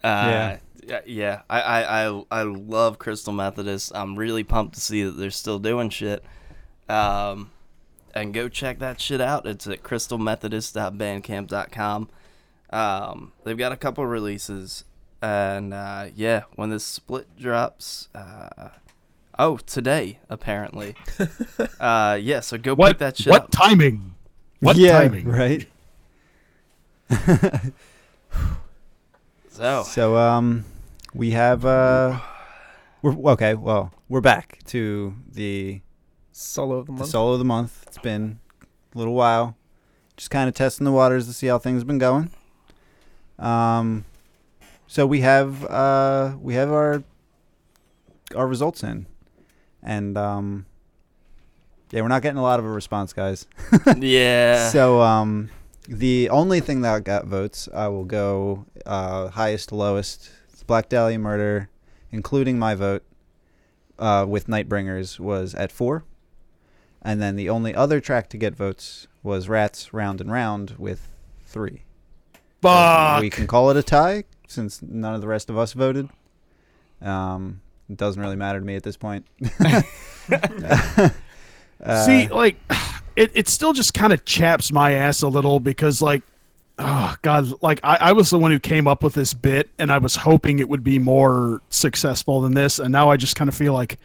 Uh, 0.05 0.59
yeah, 0.87 1.01
yeah. 1.05 1.43
I, 1.51 1.61
I, 1.61 2.07
I, 2.07 2.23
I 2.31 2.43
love 2.43 3.01
Crystal 3.01 3.33
Methodist. 3.33 3.91
I'm 3.97 4.17
really 4.17 4.45
pumped 4.45 4.77
to 4.77 4.81
see 4.81 5.03
that 5.03 5.11
they're 5.13 5.33
still 5.33 5.59
doing 5.59 5.91
shit. 5.91 6.23
Um, 6.89 7.51
and 8.15 8.33
go 8.33 8.49
check 8.49 8.79
that 8.79 9.01
shit 9.01 9.21
out. 9.21 9.45
It's 9.45 9.67
at 9.67 9.83
crystalmethodist.bandcamp.com. 9.83 12.09
Um, 12.71 13.33
they've 13.43 13.59
got 13.59 13.73
a 13.73 13.77
couple 13.77 14.07
releases, 14.07 14.85
and 15.21 15.75
uh, 15.75 16.11
yeah, 16.15 16.43
when 16.55 16.71
this 16.71 16.85
split 16.85 17.27
drops, 17.37 18.09
uh, 18.15 18.69
oh, 19.37 19.57
today 19.57 20.21
apparently. 20.29 20.95
uh, 21.81 22.17
yeah, 22.23 22.39
so 22.39 22.57
go 22.57 22.77
What 22.77 22.93
pick 22.93 22.99
that 22.99 23.17
shit 23.17 23.33
what 23.33 23.43
up. 23.43 23.51
timing? 23.51 24.15
What 24.61 24.77
yeah, 24.77 25.01
timing? 25.01 25.27
right? 25.27 25.67
So 29.51 29.83
So, 29.85 30.17
um, 30.17 30.65
we 31.15 31.33
have, 31.33 31.65
uh, 31.65 32.19
we're, 33.03 33.33
okay, 33.33 33.55
well, 33.55 33.93
we're 34.09 34.21
back 34.21 34.59
to 34.67 35.15
the, 35.31 35.81
Solo 36.35 36.77
of 36.77 36.87
the 36.87 36.93
month. 36.93 37.05
the 37.05 37.11
solo 37.11 37.33
of 37.35 37.39
the 37.39 37.45
month. 37.45 37.85
It's 37.87 37.99
been 37.99 38.39
a 38.95 38.99
little 38.99 39.13
while. 39.15 39.57
Just 40.17 40.31
kind 40.31 40.49
of 40.49 40.55
testing 40.55 40.85
the 40.87 40.93
waters 40.93 41.27
to 41.27 41.33
see 41.35 41.47
how 41.47 41.59
things 41.59 41.81
have 41.83 41.87
been 41.87 41.99
going. 41.99 42.31
Um, 43.39 44.07
so 44.87 45.07
we 45.07 45.21
have, 45.21 45.65
uh, 45.67 46.37
we 46.41 46.55
have 46.55 46.73
our, 46.73 47.03
our 48.35 48.47
results 48.47 48.83
in. 48.83 49.07
And, 49.83 50.17
um, 50.17 50.65
yeah, 51.91 52.01
we're 52.01 52.09
not 52.09 52.23
getting 52.23 52.39
a 52.39 52.43
lot 52.43 52.59
of 52.59 52.65
a 52.65 52.69
response, 52.71 53.13
guys. 53.13 53.47
yeah, 53.99 54.71
So 54.71 55.03
um, 55.03 55.51
the 55.93 56.31
only 56.31 56.61
thing 56.61 56.81
that 56.81 57.05
got 57.05 57.27
votes, 57.27 57.69
I 57.73 57.89
will 57.89 58.05
go 58.05 58.65
uh, 58.87 59.29
highest 59.29 59.69
to 59.69 59.75
lowest. 59.75 60.31
It's 60.51 60.63
Black 60.63 60.89
Dahlia 60.89 61.19
Murder, 61.19 61.69
including 62.11 62.59
my 62.59 62.75
vote, 62.75 63.03
uh, 63.99 64.25
with 64.27 64.47
Nightbringers 64.47 65.21
was 65.21 65.55
at 65.55 65.71
four, 65.71 66.05
and 67.03 67.21
then 67.21 67.37
the 67.37 67.51
only 67.51 67.75
other 67.75 68.01
track 68.01 68.31
to 68.31 68.39
get 68.39 68.57
votes 68.57 69.07
was 69.23 69.49
Rats 69.49 69.93
Round 69.93 70.21
and 70.21 70.33
Round 70.33 70.77
with 70.79 71.11
three. 71.45 71.83
Fuck. 72.63 73.21
we 73.21 73.29
can 73.29 73.47
call 73.47 73.71
it 73.71 73.77
a 73.77 73.83
tie 73.83 74.25
since 74.47 74.81
none 74.81 75.15
of 75.15 75.21
the 75.21 75.27
rest 75.27 75.51
of 75.51 75.59
us 75.59 75.73
voted. 75.75 76.09
Um, 77.03 77.61
it 77.91 77.97
doesn't 77.99 78.23
really 78.23 78.37
matter 78.37 78.61
to 78.61 78.65
me 78.65 78.77
at 78.77 78.83
this 78.83 78.97
point. 78.97 79.27
Uh, 79.61 79.83
See, 82.07 82.29
like, 82.29 82.57
it, 83.17 83.31
it 83.35 83.49
still 83.49 83.73
just 83.73 83.95
kind 83.95 84.13
of 84.13 84.25
chaps 84.25 84.73
my 84.73 84.93
ass 84.93 85.23
a 85.23 85.29
little 85.29 85.61
because, 85.61 86.01
like, 86.03 86.23
oh 86.79 87.15
god, 87.23 87.53
like 87.63 87.81
I, 87.83 87.97
I 88.01 88.13
was 88.13 88.31
the 88.31 88.39
one 88.39 88.51
who 88.51 88.59
came 88.59 88.87
up 88.89 89.03
with 89.03 89.15
this 89.15 89.35
bit, 89.35 89.71
and 89.79 89.93
I 89.93 89.99
was 89.99 90.17
hoping 90.17 90.59
it 90.59 90.69
would 90.69 90.83
be 90.85 90.99
more 90.99 91.61
successful 91.71 92.41
than 92.41 92.55
this, 92.55 92.79
and 92.79 92.91
now 92.91 93.11
I 93.11 93.17
just 93.17 93.37
kind 93.37 93.49
of 93.49 93.55
feel 93.55 93.73
like, 93.73 93.99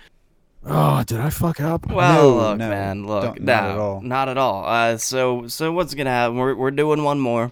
oh, 0.66 1.04
did 1.04 1.20
I 1.20 1.30
fuck 1.30 1.60
up? 1.62 1.88
Well, 1.88 2.14
No, 2.14 2.36
look, 2.36 2.58
no, 2.58 2.70
man, 2.70 3.06
look, 3.08 3.24
don't- 3.24 3.42
no, 3.42 3.54
not 3.54 3.64
at 3.72 3.78
all. 3.78 4.02
not 4.02 4.30
at 4.30 4.38
all. 4.38 4.66
Uh, 4.66 4.98
so, 4.98 5.48
so 5.48 5.72
what's 5.72 5.94
gonna 5.94 6.10
happen? 6.10 6.38
We're 6.38 6.56
we're 6.56 6.72
doing 6.72 7.04
one 7.04 7.20
more. 7.20 7.52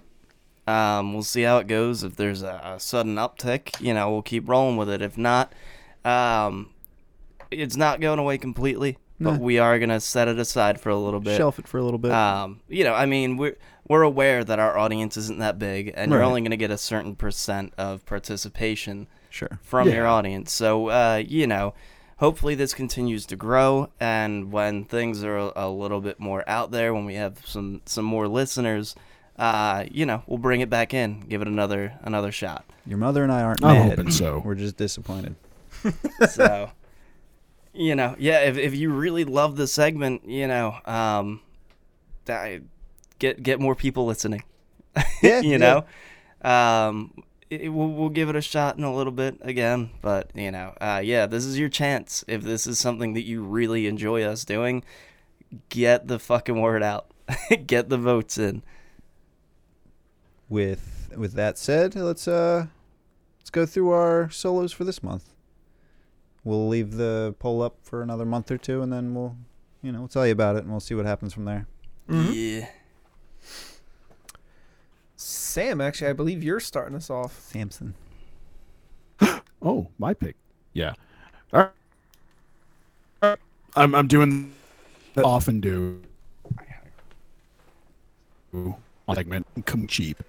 Um, 0.68 1.14
we'll 1.14 1.22
see 1.24 1.44
how 1.44 1.60
it 1.60 1.68
goes. 1.68 2.04
If 2.04 2.16
there's 2.16 2.42
a, 2.42 2.60
a 2.76 2.80
sudden 2.80 3.16
uptick, 3.18 3.80
you 3.80 3.94
know, 3.94 4.12
we'll 4.12 4.24
keep 4.24 4.50
rolling 4.50 4.78
with 4.78 4.90
it. 4.90 5.02
If 5.02 5.16
not, 5.16 5.54
um, 6.04 6.72
it's 7.52 7.76
not 7.78 8.00
going 8.02 8.18
away 8.18 8.40
completely, 8.40 8.98
but 9.20 9.34
No. 9.36 9.40
we 9.40 9.60
are 9.60 9.80
gonna 9.80 10.00
set 10.00 10.28
it 10.28 10.38
aside 10.40 10.80
for 10.80 10.90
a 10.90 10.98
little 10.98 11.20
bit. 11.20 11.38
shelf 11.38 11.58
it 11.60 11.68
for 11.68 11.78
a 11.78 11.84
little 11.84 11.98
bit. 12.00 12.12
Um, 12.12 12.62
you 12.68 12.84
know, 12.84 12.94
I 12.94 13.06
mean, 13.06 13.38
we're 13.38 13.56
we're 13.88 14.02
aware 14.02 14.44
that 14.44 14.58
our 14.60 14.78
audience 14.78 15.16
isn't 15.18 15.40
that 15.40 15.60
big, 15.60 15.94
and 15.96 16.12
you're 16.12 16.24
only 16.24 16.42
gonna 16.42 16.58
get 16.58 16.72
a 16.72 16.78
certain 16.78 17.16
percent 17.16 17.74
of 17.78 18.06
participation 18.06 19.08
sure. 19.30 19.60
from 19.62 19.88
Yeah. 19.88 19.96
your 19.96 20.08
audience. 20.08 20.52
So, 20.52 20.88
uh, 20.90 21.22
you 21.26 21.46
know, 21.48 21.74
hopefully 22.18 22.56
this 22.56 22.74
continues 22.74 23.26
to 23.28 23.36
grow, 23.36 23.90
and 24.00 24.52
when 24.52 24.84
things 24.86 25.24
are 25.24 25.38
a, 25.38 25.52
a 25.56 25.70
little 25.70 26.02
bit 26.02 26.20
more 26.20 26.44
out 26.48 26.72
there, 26.72 26.94
when 26.94 27.06
we 27.06 27.16
have 27.16 27.46
some 27.46 27.82
some 27.86 28.06
more 28.06 28.28
listeners, 28.28 28.96
uh, 29.38 29.86
you 29.92 30.06
know, 30.06 30.24
we'll 30.28 30.38
bring 30.40 30.62
it 30.62 30.70
back 30.70 30.94
in, 30.94 31.20
give 31.22 31.42
it 31.42 31.48
another 31.48 31.94
another 32.02 32.32
shot. 32.32 32.66
Your 32.88 32.98
mother 32.98 33.22
and 33.24 33.32
I 33.32 33.44
aren't 33.44 33.64
I'm 33.64 33.74
mad. 33.90 33.90
hoping 34.00 34.12
so. 34.12 34.42
We're 34.44 34.56
just 34.56 34.78
disappointed. 34.78 35.36
So, 36.30 36.72
you 37.76 37.96
know, 37.96 38.16
yeah, 38.18 38.42
if 38.42 38.58
if 38.58 38.76
you 38.76 38.92
really 38.92 39.26
love 39.26 39.58
the 39.58 39.68
segment, 39.68 40.28
you 40.28 40.48
know, 40.48 40.76
um, 40.86 41.42
get 43.20 43.42
get 43.42 43.60
more 43.60 43.76
people 43.76 44.06
listening. 44.06 44.44
Yeah, 45.22 45.42
you 45.42 45.52
yeah. 45.52 45.58
know, 45.58 45.86
um, 46.50 47.24
it, 47.50 47.70
we'll 47.70 47.90
we'll 47.90 48.10
give 48.10 48.30
it 48.30 48.36
a 48.36 48.42
shot 48.42 48.78
in 48.78 48.84
a 48.84 48.94
little 48.94 49.12
bit 49.12 49.38
again, 49.42 49.90
but 50.02 50.32
you 50.36 50.52
know, 50.52 50.74
uh, 50.80 51.02
yeah, 51.04 51.26
this 51.26 51.44
is 51.46 51.60
your 51.60 51.70
chance. 51.70 52.24
If 52.28 52.44
this 52.44 52.66
is 52.66 52.80
something 52.80 53.14
that 53.14 53.24
you 53.24 53.44
really 53.44 53.88
enjoy 53.88 54.24
us 54.24 54.46
doing, 54.46 54.84
get 55.70 56.08
the 56.08 56.20
fucking 56.20 56.62
word 56.62 56.82
out, 56.84 57.08
get 57.68 57.90
the 57.90 57.98
votes 57.98 58.38
in. 58.38 58.64
With 60.48 61.10
with 61.18 61.34
that 61.34 61.58
said, 61.58 61.96
let's 61.96 62.28
uh 62.28 62.68
let's 63.40 63.50
go 63.50 63.66
through 63.66 63.92
our 63.92 64.30
solos 64.30 64.72
for 64.72 64.84
this 64.86 65.04
month. 65.04 65.35
We'll 66.46 66.68
leave 66.70 66.92
the 66.96 67.36
poll 67.40 67.62
up 67.62 67.76
for 67.84 68.02
another 68.02 68.26
month 68.26 68.50
or 68.52 68.58
two, 68.58 68.82
and 68.82 68.94
then 68.94 69.14
we'll, 69.14 69.36
you 69.82 69.92
know, 69.92 70.00
we'll 70.00 70.08
tell 70.08 70.26
you 70.26 70.32
about 70.32 70.56
it, 70.56 70.64
and 70.64 70.72
we'll 70.72 70.80
see 70.80 70.96
what 70.96 71.06
happens 71.06 71.34
from 71.34 71.44
there. 71.44 71.68
Mhm. 72.10 72.32
Yeah. 72.62 72.70
Sam, 75.18 75.82
actually, 75.82 76.10
I 76.10 76.14
believe 76.14 76.44
you're 76.44 76.60
starting 76.60 76.96
us 76.96 77.10
off. 77.10 77.40
Samson. 77.42 77.96
Oh, 79.62 79.88
my 79.98 80.14
pick. 80.14 80.36
Yeah. 80.74 80.94
All 81.52 81.62
right. 81.62 81.70
All 83.24 83.30
right. 83.32 83.40
I'm 83.76 83.96
I'm 83.96 84.08
doing 84.08 84.54
that 85.16 85.26
I 85.26 85.28
often 85.28 85.60
do. 85.60 86.02
on 88.54 88.76
segment 89.16 89.48
come 89.66 89.88
cheap, 89.88 90.22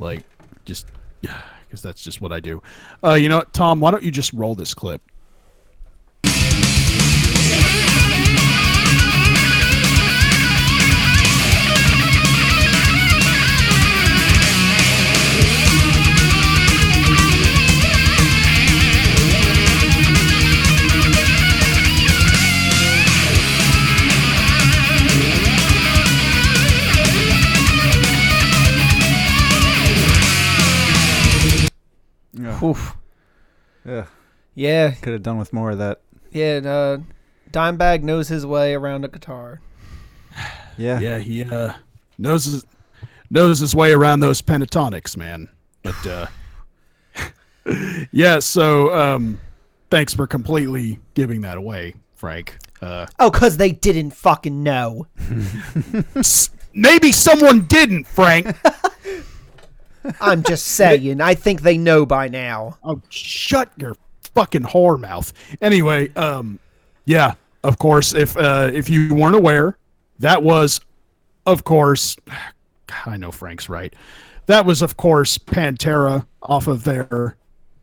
like 0.00 0.24
just 0.64 0.86
yeah, 1.20 1.42
because 1.66 1.80
that's 1.80 2.02
just 2.02 2.20
what 2.20 2.32
I 2.32 2.40
do. 2.40 2.60
Uh, 3.04 3.14
you 3.14 3.28
know 3.28 3.38
what, 3.38 3.52
Tom? 3.52 3.78
Why 3.78 3.92
don't 3.92 4.02
you 4.02 4.10
just 4.10 4.32
roll 4.32 4.56
this 4.56 4.74
clip? 4.74 5.00
Oof. 32.62 32.96
Yeah, 33.84 34.06
Yeah, 34.54 34.90
could 34.92 35.12
have 35.12 35.22
done 35.22 35.38
with 35.38 35.52
more 35.52 35.70
of 35.70 35.78
that. 35.78 36.00
yeah. 36.32 36.56
and, 36.56 36.66
Uh, 36.66 36.98
Dimebag 37.52 38.02
knows 38.02 38.28
his 38.28 38.44
way 38.44 38.74
around 38.74 39.04
a 39.04 39.08
guitar. 39.08 39.60
Yeah. 40.76 40.98
Yeah, 41.00 41.18
he 41.18 41.44
uh, 41.44 41.72
knows 42.18 42.44
his, 42.44 42.64
knows 43.30 43.60
his 43.60 43.74
way 43.74 43.92
around 43.92 44.20
those 44.20 44.42
pentatonics, 44.42 45.16
man. 45.16 45.48
But 45.82 46.06
uh, 46.06 46.26
yeah, 48.12 48.40
so 48.40 48.94
um, 48.94 49.40
thanks 49.90 50.12
for 50.14 50.26
completely 50.26 50.98
giving 51.14 51.40
that 51.42 51.56
away, 51.56 51.94
Frank. 52.14 52.58
Uh, 52.82 53.06
Oh, 53.18 53.30
cause 53.30 53.56
they 53.56 53.72
didn't 53.72 54.10
fucking 54.10 54.62
know. 54.62 55.06
s- 56.16 56.50
maybe 56.74 57.12
someone 57.12 57.62
didn't, 57.66 58.06
Frank. 58.06 58.54
I'm 60.20 60.42
just 60.42 60.66
saying. 60.66 61.20
I 61.20 61.34
think 61.34 61.62
they 61.62 61.78
know 61.78 62.06
by 62.06 62.28
now. 62.28 62.78
oh, 62.84 63.00
shut 63.08 63.70
your 63.76 63.96
fucking 64.34 64.62
whore 64.62 65.00
mouth. 65.00 65.32
Anyway, 65.60 66.12
um, 66.14 66.58
yeah, 67.04 67.34
of 67.64 67.78
course. 67.78 68.14
If 68.14 68.36
uh, 68.36 68.70
if 68.72 68.88
you 68.88 69.14
weren't 69.14 69.36
aware, 69.36 69.78
that 70.18 70.42
was, 70.42 70.80
of 71.46 71.64
course, 71.64 72.16
I 73.06 73.16
know 73.16 73.32
Frank's 73.32 73.68
right. 73.68 73.94
That 74.46 74.64
was, 74.64 74.80
of 74.80 74.96
course, 74.96 75.38
Pantera 75.38 76.26
off 76.42 76.68
of 76.68 76.84
their 76.84 77.36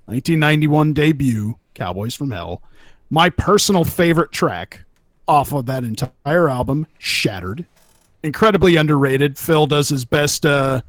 1991 0.06 0.94
debut, 0.94 1.58
Cowboys 1.74 2.16
from 2.16 2.32
Hell. 2.32 2.62
My 3.10 3.30
personal 3.30 3.84
favorite 3.84 4.32
track 4.32 4.86
off 5.28 5.54
of 5.54 5.66
that 5.66 5.84
entire 5.84 6.50
album, 6.50 6.88
Shattered. 6.98 7.66
Incredibly 8.24 8.78
underrated. 8.78 9.38
Phil 9.38 9.68
does 9.68 9.90
his 9.90 10.06
best. 10.06 10.46
Uh, 10.46 10.82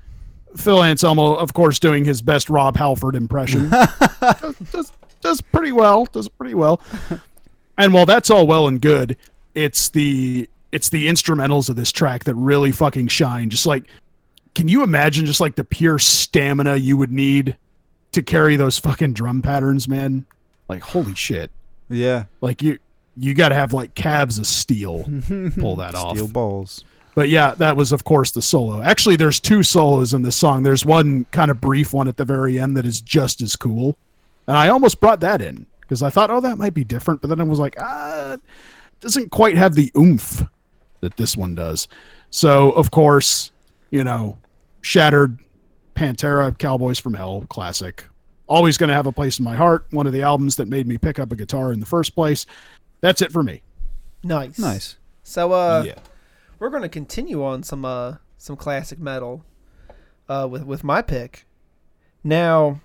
Phil 0.57 0.83
Anselmo, 0.83 1.35
of 1.35 1.53
course, 1.53 1.79
doing 1.79 2.05
his 2.05 2.23
best 2.23 2.49
Rob 2.49 2.77
Halford 2.77 3.17
impression. 3.17 3.71
does, 4.21 4.57
does, 4.73 4.93
does 5.21 5.41
pretty 5.41 5.73
well. 5.73 6.07
Does 6.07 6.29
pretty 6.29 6.55
well. 6.55 6.81
And 7.77 7.93
while 7.93 8.07
that's 8.07 8.31
all 8.31 8.47
well 8.47 8.69
and 8.69 8.81
good, 8.81 9.17
it's 9.55 9.89
the 9.89 10.49
it's 10.73 10.89
the 10.89 11.09
instrumentals 11.09 11.69
of 11.69 11.77
this 11.77 11.93
track 11.93 12.25
that 12.25 12.35
really 12.35 12.73
fucking 12.73 13.09
shine. 13.09 13.51
Just 13.51 13.67
like, 13.67 13.85
can 14.55 14.69
you 14.69 14.83
imagine 14.83 15.27
just 15.27 15.41
like 15.41 15.57
the 15.57 15.65
pure 15.65 15.99
stamina 15.99 16.77
you 16.77 16.97
would 16.97 17.13
need 17.13 17.57
to 18.13 18.23
carry 18.23 18.57
those 18.57 18.79
fucking 18.79 19.13
drum 19.13 19.43
patterns, 19.43 19.89
man? 19.89 20.27
Like, 20.69 20.83
holy 20.83 21.15
shit! 21.15 21.51
Yeah. 21.89 22.25
Like 22.41 22.63
you 22.63 22.79
you 23.17 23.35
got 23.35 23.51
to 23.51 23.55
have 23.55 23.73
like 23.73 23.95
calves 23.95 24.39
of 24.39 24.47
steel 24.47 25.05
to 25.05 25.53
pull 25.59 25.77
that 25.77 25.95
off. 25.95 26.17
Steel 26.17 26.29
balls. 26.29 26.85
But 27.15 27.29
yeah, 27.29 27.55
that 27.55 27.77
was 27.77 27.93
of 27.93 28.05
course 28.05 28.33
the 28.33 28.43
solo. 28.43 28.83
Actually, 28.83 29.17
there's 29.17 29.39
two 29.41 29.63
solos 29.63 30.15
in 30.15 30.23
this 30.23 30.37
song. 30.37 30.63
There's 30.63 30.85
one 30.85 31.27
kind 31.31 31.51
of 31.51 31.61
brief 31.61 31.93
one 31.93 32.09
at 32.09 32.17
the 32.17 32.25
very 32.25 32.59
end 32.59 32.77
that 32.77 32.87
is 32.87 33.01
just 33.01 33.41
as 33.41 33.57
cool, 33.57 33.97
and 34.47 34.57
I 34.57 34.69
almost 34.69 35.01
brought 35.01 35.21
that 35.21 35.41
in 35.41 35.67
because 35.81 36.03
I 36.03 36.11
thought, 36.11 36.31
oh, 36.31 36.41
that 36.41 36.59
might 36.59 36.75
be 36.75 36.85
different. 36.85 37.21
But 37.21 37.29
then 37.29 37.41
I 37.41 37.45
was 37.45 37.59
like, 37.59 37.77
ah, 37.79 38.37
doesn't 39.01 39.31
quite 39.31 39.57
have 39.57 39.75
the 39.75 39.93
oomph 39.97 40.43
that 41.01 41.17
this 41.17 41.37
one 41.37 41.55
does. 41.55 41.87
So 42.31 42.73
of 42.73 42.91
course, 42.91 43.53
you 43.91 44.03
know, 44.03 44.39
Shattered, 44.81 45.39
Pantera, 45.95 46.57
Cowboys 46.59 46.99
from 46.99 47.15
Hell, 47.15 47.47
classic. 47.49 48.05
Always 48.47 48.77
going 48.77 48.89
to 48.89 48.95
have 48.95 49.07
a 49.07 49.13
place 49.13 49.39
in 49.39 49.45
my 49.45 49.55
heart. 49.55 49.87
One 49.91 50.07
of 50.07 50.13
the 50.13 50.23
albums 50.23 50.57
that 50.57 50.69
made 50.69 50.87
me 50.87 50.99
pick 50.99 51.19
up 51.19 51.33
a 51.33 51.37
guitar 51.37 51.73
in 51.73 51.81
the 51.81 51.87
first 51.87 52.15
place. 52.15 52.45
That's 53.01 53.23
it 53.23 53.33
for 53.33 53.43
me. 53.43 53.63
Nice. 54.23 54.59
Nice. 54.59 54.97
So, 55.23 55.53
uh, 55.53 55.85
yeah. 55.87 55.95
We're 56.59 56.71
gonna 56.71 56.89
continue 56.89 57.45
on 57.45 57.63
some 57.63 57.85
uh 57.85 58.17
some 58.37 58.57
classic 58.57 58.99
metal, 58.99 59.45
uh, 60.29 60.47
with 60.51 60.65
with 60.65 60.85
my 60.85 61.03
pick. 61.03 61.47
Now, 62.23 62.81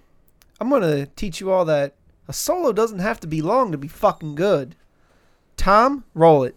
I'm 0.59 0.69
gonna 0.69 1.05
teach 1.05 1.39
you 1.39 1.51
all 1.51 1.65
that 1.65 1.95
a 2.27 2.33
solo 2.33 2.71
doesn't 2.71 2.99
have 2.99 3.19
to 3.21 3.27
be 3.27 3.41
long 3.41 3.71
to 3.71 3.77
be 3.77 3.87
fucking 3.87 4.35
good. 4.35 4.75
Tom, 5.57 6.05
roll 6.13 6.43
it. 6.43 6.55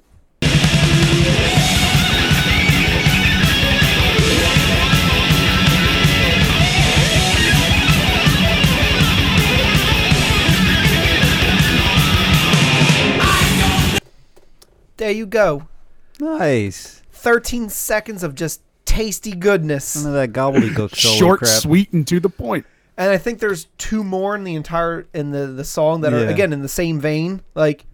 There 14.99 15.11
you 15.11 15.27
go. 15.27 15.67
Nice. 16.21 17.02
13 17.23 17.69
seconds 17.69 18.23
of 18.23 18.35
just 18.35 18.61
tasty 18.85 19.33
goodness. 19.33 19.97
None 19.97 20.07
of 20.09 20.13
that 20.15 20.33
gobbledygook 20.33 20.95
Short, 21.19 21.39
crap. 21.41 21.51
sweet, 21.51 21.93
and 21.93 22.07
to 22.09 22.21
the 22.21 22.29
point. 22.29 22.67
And 22.97 23.11
I 23.11 23.17
think 23.19 23.39
there's 23.39 23.69
two 23.79 24.05
more 24.05 24.35
in 24.35 24.45
the 24.45 24.55
entire 24.55 25.07
in 25.15 25.31
the 25.31 25.47
the 25.47 25.65
song 25.65 26.03
that 26.03 26.13
are 26.13 26.25
Yeah. 26.25 26.31
again 26.31 26.53
in 26.53 26.61
the 26.63 26.69
same 26.69 27.01
vein. 27.01 27.41
Like 27.55 27.87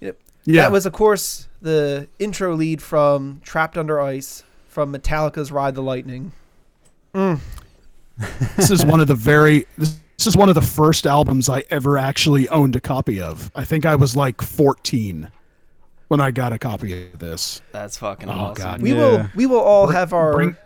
Yeah. 0.00 0.62
that 0.62 0.72
was 0.72 0.86
of 0.86 0.92
course 0.92 1.48
the 1.60 2.08
intro 2.18 2.54
lead 2.56 2.82
from 2.82 3.40
Trapped 3.44 3.78
Under 3.78 4.00
Ice 4.00 4.42
from 4.68 4.92
Metallica's 4.92 5.52
Ride 5.52 5.74
the 5.76 5.82
Lightning. 5.82 6.32
Mm. 7.14 7.38
this 8.56 8.70
is 8.70 8.84
one 8.84 9.00
of 9.00 9.06
the 9.06 9.14
very 9.14 9.66
this 9.78 10.26
is 10.26 10.36
one 10.36 10.48
of 10.48 10.54
the 10.54 10.62
first 10.62 11.06
albums 11.06 11.48
I 11.48 11.64
ever 11.70 11.96
actually 11.98 12.48
owned 12.48 12.76
a 12.76 12.80
copy 12.80 13.20
of. 13.20 13.50
I 13.54 13.64
think 13.64 13.86
I 13.86 13.94
was 13.96 14.14
like 14.16 14.40
14 14.42 15.30
when 16.12 16.20
I 16.20 16.30
got 16.30 16.52
a 16.52 16.58
copy 16.58 17.06
of 17.10 17.18
this. 17.18 17.62
That's 17.72 17.96
fucking 17.96 18.28
Oh, 18.28 18.32
awesome. 18.32 18.62
God. 18.62 18.82
We 18.82 18.92
Yeah. 18.92 18.98
will 18.98 19.26
we 19.34 19.46
will 19.46 19.60
all 19.60 19.86
Bring- 19.86 19.96
have 19.96 20.12
our 20.12 20.32
bring- 20.34 20.56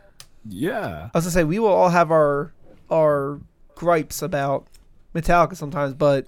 yeah. 0.49 1.09
I 1.15 1.17
was 1.19 1.25
gonna 1.25 1.31
say 1.31 1.45
we 1.45 1.61
will 1.61 1.69
all 1.69 1.91
have 1.91 2.11
our 2.11 2.53
our 2.91 3.39
gripes 3.77 4.23
about 4.23 4.67
Metallica 5.15 5.55
sometimes, 5.57 5.95
but 5.95 6.27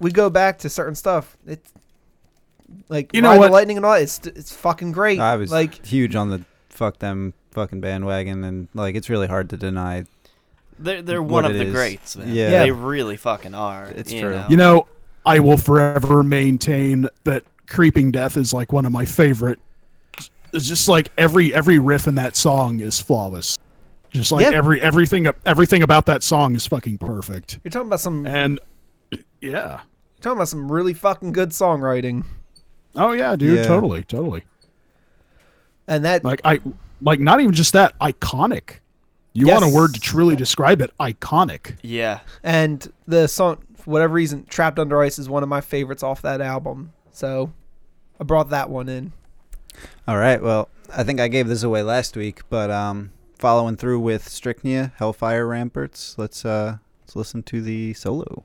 we 0.00 0.10
go 0.10 0.30
back 0.30 0.58
to 0.60 0.70
certain 0.70 0.94
stuff. 0.94 1.36
It 1.46 1.60
like 2.88 3.14
You 3.14 3.20
know 3.20 3.28
Ride 3.30 3.38
what? 3.38 3.46
the 3.48 3.52
Lightning 3.52 3.76
and 3.76 3.84
all 3.84 3.92
that, 3.92 4.02
it's 4.02 4.18
it's 4.26 4.52
fucking 4.54 4.92
great. 4.92 5.20
I 5.20 5.36
was 5.36 5.50
like 5.52 5.84
huge 5.84 6.16
on 6.16 6.30
the 6.30 6.40
fuck 6.70 6.98
them 7.00 7.34
fucking 7.50 7.80
bandwagon, 7.82 8.44
and 8.44 8.68
like 8.72 8.94
it's 8.94 9.10
really 9.10 9.26
hard 9.26 9.50
to 9.50 9.58
deny. 9.58 10.04
They're 10.78 11.02
they're 11.02 11.22
one 11.22 11.44
of 11.44 11.52
the 11.52 11.66
is. 11.66 11.74
greats, 11.74 12.16
man. 12.16 12.34
Yeah. 12.34 12.48
They 12.62 12.70
really 12.70 13.18
fucking 13.18 13.54
are. 13.54 13.88
It's 13.94 14.10
you 14.10 14.20
true. 14.22 14.30
know? 14.36 14.46
You 14.48 14.56
know, 14.56 14.86
I 15.26 15.40
will 15.40 15.56
forever 15.58 16.22
maintain 16.22 17.08
that 17.24 17.44
Creeping 17.68 18.10
Death 18.10 18.36
is 18.36 18.52
like 18.52 18.72
one 18.72 18.86
of 18.86 18.92
my 18.92 19.04
favorite. 19.04 19.58
It's 20.52 20.66
just 20.66 20.88
like 20.88 21.10
every 21.18 21.52
every 21.54 21.78
riff 21.78 22.06
in 22.06 22.14
that 22.14 22.34
song 22.36 22.80
is 22.80 23.00
flawless. 23.00 23.58
Just 24.10 24.32
like 24.32 24.46
Yeah. 24.50 24.56
every 24.56 24.80
everything 24.80 25.28
everything 25.44 25.82
about 25.82 26.06
that 26.06 26.22
song 26.22 26.54
is 26.54 26.66
fucking 26.66 26.98
perfect. 26.98 27.58
you're 27.62 27.70
talking 27.70 27.88
about 27.88 28.00
some 28.00 28.26
and 28.26 28.58
yeah. 29.12 29.20
you're 29.40 29.80
talking 30.22 30.38
about 30.38 30.48
some 30.48 30.72
really 30.72 30.94
fucking 30.94 31.32
good 31.32 31.50
songwriting. 31.50 32.24
Oh 32.96 33.12
yeah, 33.12 33.36
dude, 33.36 33.58
Yeah. 33.58 33.64
totally, 33.64 34.02
totally. 34.04 34.44
And 35.86 36.04
that 36.06 36.24
Like 36.24 36.40
I 36.44 36.60
like 37.02 37.20
not 37.20 37.40
even 37.40 37.52
just 37.52 37.74
that, 37.74 37.98
iconic. 37.98 38.76
You 39.34 39.46
want 39.48 39.64
a 39.64 39.68
word 39.68 39.94
to 39.94 40.00
truly 40.00 40.34
describe 40.34 40.80
it, 40.80 40.90
iconic. 40.98 41.76
Yeah. 41.82 42.20
and 42.42 42.90
the 43.06 43.28
song 43.28 43.58
for 43.76 43.90
whatever 43.90 44.14
reason, 44.14 44.46
Trapped 44.46 44.78
Under 44.78 45.00
Ice 45.02 45.18
is 45.18 45.28
one 45.28 45.42
of 45.42 45.48
my 45.48 45.60
favorites 45.60 46.02
off 46.02 46.22
that 46.22 46.40
album. 46.40 46.92
So 47.12 47.52
I 48.20 48.24
brought 48.24 48.50
that 48.50 48.70
one 48.70 48.88
in. 48.88 49.12
All 50.06 50.18
right, 50.18 50.42
well, 50.42 50.68
I 50.94 51.04
think 51.04 51.20
I 51.20 51.28
gave 51.28 51.46
this 51.48 51.62
away 51.62 51.82
last 51.82 52.16
week, 52.16 52.40
but 52.50 52.70
um, 52.70 53.12
following 53.38 53.76
through 53.76 54.00
with 54.00 54.24
Strychnia, 54.28 54.92
Hellfire 54.96 55.46
Ramparts. 55.46 56.16
Let's 56.18 56.44
uh, 56.44 56.78
let's 57.02 57.14
listen 57.14 57.42
to 57.44 57.60
the 57.60 57.94
solo. 57.94 58.44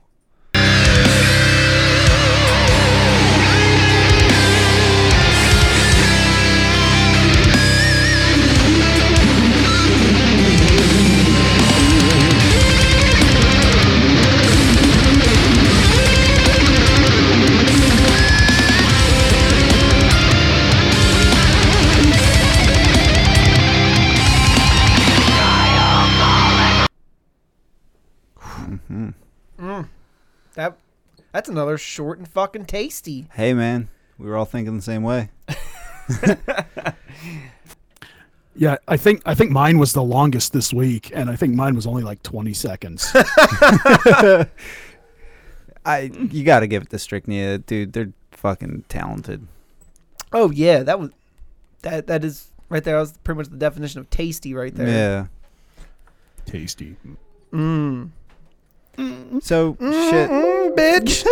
That 30.54 30.76
that's 31.32 31.48
another 31.48 31.78
short 31.78 32.18
and 32.18 32.28
fucking 32.28 32.66
tasty. 32.66 33.26
Hey, 33.32 33.54
man, 33.54 33.88
we 34.18 34.26
were 34.26 34.36
all 34.36 34.44
thinking 34.44 34.76
the 34.76 34.82
same 34.82 35.02
way. 35.02 35.30
Yeah, 38.56 38.76
I 38.86 38.96
think 38.96 39.22
I 39.26 39.34
think 39.34 39.50
mine 39.50 39.78
was 39.78 39.92
the 39.94 40.02
longest 40.02 40.52
this 40.52 40.72
week, 40.72 41.10
and 41.12 41.28
I 41.28 41.34
think 41.36 41.54
mine 41.54 41.74
was 41.74 41.86
only 41.86 42.04
like 42.04 42.22
20 42.22 42.52
seconds. 42.54 43.10
I 45.84 46.10
you 46.30 46.44
got 46.44 46.60
to 46.60 46.68
give 46.68 46.84
it 46.84 46.90
to 46.90 46.96
Strychnia, 46.96 47.64
dude. 47.66 47.92
They're 47.92 48.12
fucking 48.30 48.84
talented. 48.88 49.46
Oh 50.32 50.50
yeah, 50.52 50.84
that 50.84 51.00
was 51.00 51.10
that 51.82 52.06
that 52.06 52.24
is 52.24 52.46
right 52.68 52.84
there. 52.84 52.94
That 52.94 53.00
was 53.00 53.18
pretty 53.24 53.38
much 53.38 53.48
the 53.48 53.56
definition 53.56 53.98
of 54.00 54.08
tasty 54.08 54.54
right 54.54 54.74
there. 54.74 54.88
Yeah. 54.88 55.26
Tasty. 56.46 56.96
Mm. 57.52 58.10
So 59.42 59.76
shit. 59.80 60.30
Mm, 60.30 60.74
bitch. 60.76 61.24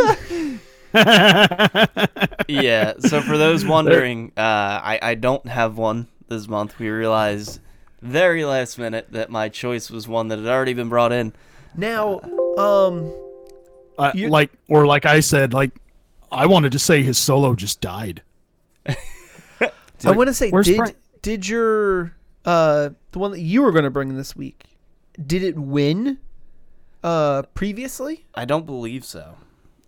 yeah. 2.48 2.94
So 2.98 3.20
for 3.22 3.36
those 3.38 3.64
wondering, 3.64 4.32
uh, 4.36 4.40
I 4.40 4.98
I 5.02 5.14
don't 5.14 5.46
have 5.46 5.76
one 5.78 6.08
this 6.28 6.48
month. 6.48 6.78
We 6.78 6.88
realized 6.88 7.60
very 8.00 8.44
last 8.44 8.78
minute 8.78 9.08
that 9.12 9.30
my 9.30 9.48
choice 9.48 9.90
was 9.90 10.08
one 10.08 10.28
that 10.28 10.38
had 10.38 10.48
already 10.48 10.74
been 10.74 10.88
brought 10.88 11.12
in. 11.12 11.32
now, 11.76 12.20
um, 12.58 13.12
Uh, 13.98 14.10
You- 14.14 14.28
like 14.28 14.50
or 14.68 14.86
like 14.86 15.06
I 15.06 15.20
said, 15.20 15.52
like 15.54 15.70
I 16.30 16.46
wanted 16.46 16.72
to 16.72 16.78
say 16.78 17.02
his 17.02 17.18
solo 17.18 17.54
just 17.54 17.80
died. 17.80 18.22
I 18.86 20.10
want 20.10 20.26
to 20.28 20.34
say, 20.34 20.50
did 20.50 20.76
Frank? 20.76 20.96
did 21.22 21.46
your 21.48 22.14
uh 22.44 22.90
the 23.12 23.18
one 23.18 23.30
that 23.30 23.40
you 23.40 23.62
were 23.62 23.70
going 23.70 23.84
to 23.84 23.90
bring 23.90 24.16
this 24.16 24.34
week? 24.34 24.64
Did 25.24 25.42
it 25.44 25.56
win? 25.56 26.18
Uh, 27.02 27.42
previously? 27.54 28.24
I 28.34 28.44
don't 28.44 28.64
believe 28.66 29.04
so. 29.04 29.34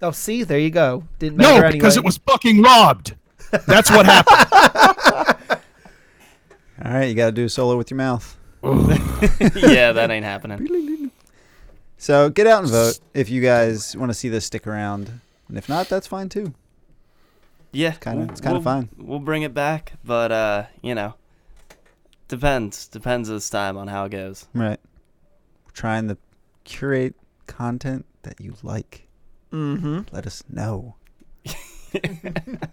Oh, 0.02 0.10
see, 0.10 0.42
there 0.42 0.58
you 0.58 0.70
go. 0.70 1.04
Didn't 1.18 1.38
matter 1.38 1.50
No, 1.50 1.56
anyway. 1.58 1.72
because 1.72 1.96
it 1.96 2.04
was 2.04 2.18
fucking 2.18 2.60
robbed. 2.62 3.14
That's 3.66 3.88
what 3.90 4.06
happened. 4.06 5.60
All 6.84 6.92
right, 6.92 7.04
you 7.04 7.14
got 7.14 7.26
to 7.26 7.32
do 7.32 7.44
a 7.44 7.48
solo 7.48 7.76
with 7.76 7.90
your 7.90 7.96
mouth. 7.98 8.36
yeah, 8.62 9.92
that 9.92 10.08
ain't 10.10 10.24
happening. 10.24 11.10
So 11.96 12.28
get 12.28 12.46
out 12.46 12.62
and 12.64 12.70
vote 12.70 12.98
if 13.14 13.30
you 13.30 13.40
guys 13.40 13.96
want 13.96 14.10
to 14.10 14.14
see 14.14 14.28
this 14.28 14.44
stick 14.44 14.66
around, 14.66 15.20
and 15.48 15.56
if 15.56 15.70
not, 15.70 15.88
that's 15.88 16.06
fine 16.06 16.28
too. 16.28 16.52
Yeah, 17.72 17.92
Kinda- 17.92 18.18
we'll- 18.18 18.30
it's 18.30 18.42
kinda 18.42 18.56
we'll- 18.56 18.62
fine. 18.62 18.90
We'll 18.98 19.20
bring 19.20 19.40
it 19.40 19.54
back, 19.54 19.94
but 20.04 20.30
uh, 20.30 20.64
you 20.82 20.94
know, 20.94 21.14
depends. 22.28 22.88
Depends 22.88 23.30
this 23.30 23.48
time 23.48 23.78
on 23.78 23.88
how 23.88 24.04
it 24.04 24.10
goes. 24.10 24.46
Right. 24.52 24.78
We're 25.64 25.72
trying 25.72 26.08
to 26.08 26.18
curate 26.64 27.14
content 27.46 28.06
that 28.22 28.40
you 28.40 28.54
like. 28.62 29.08
mm-hmm. 29.52 30.00
Let 30.12 30.26
us 30.26 30.42
know. 30.48 30.96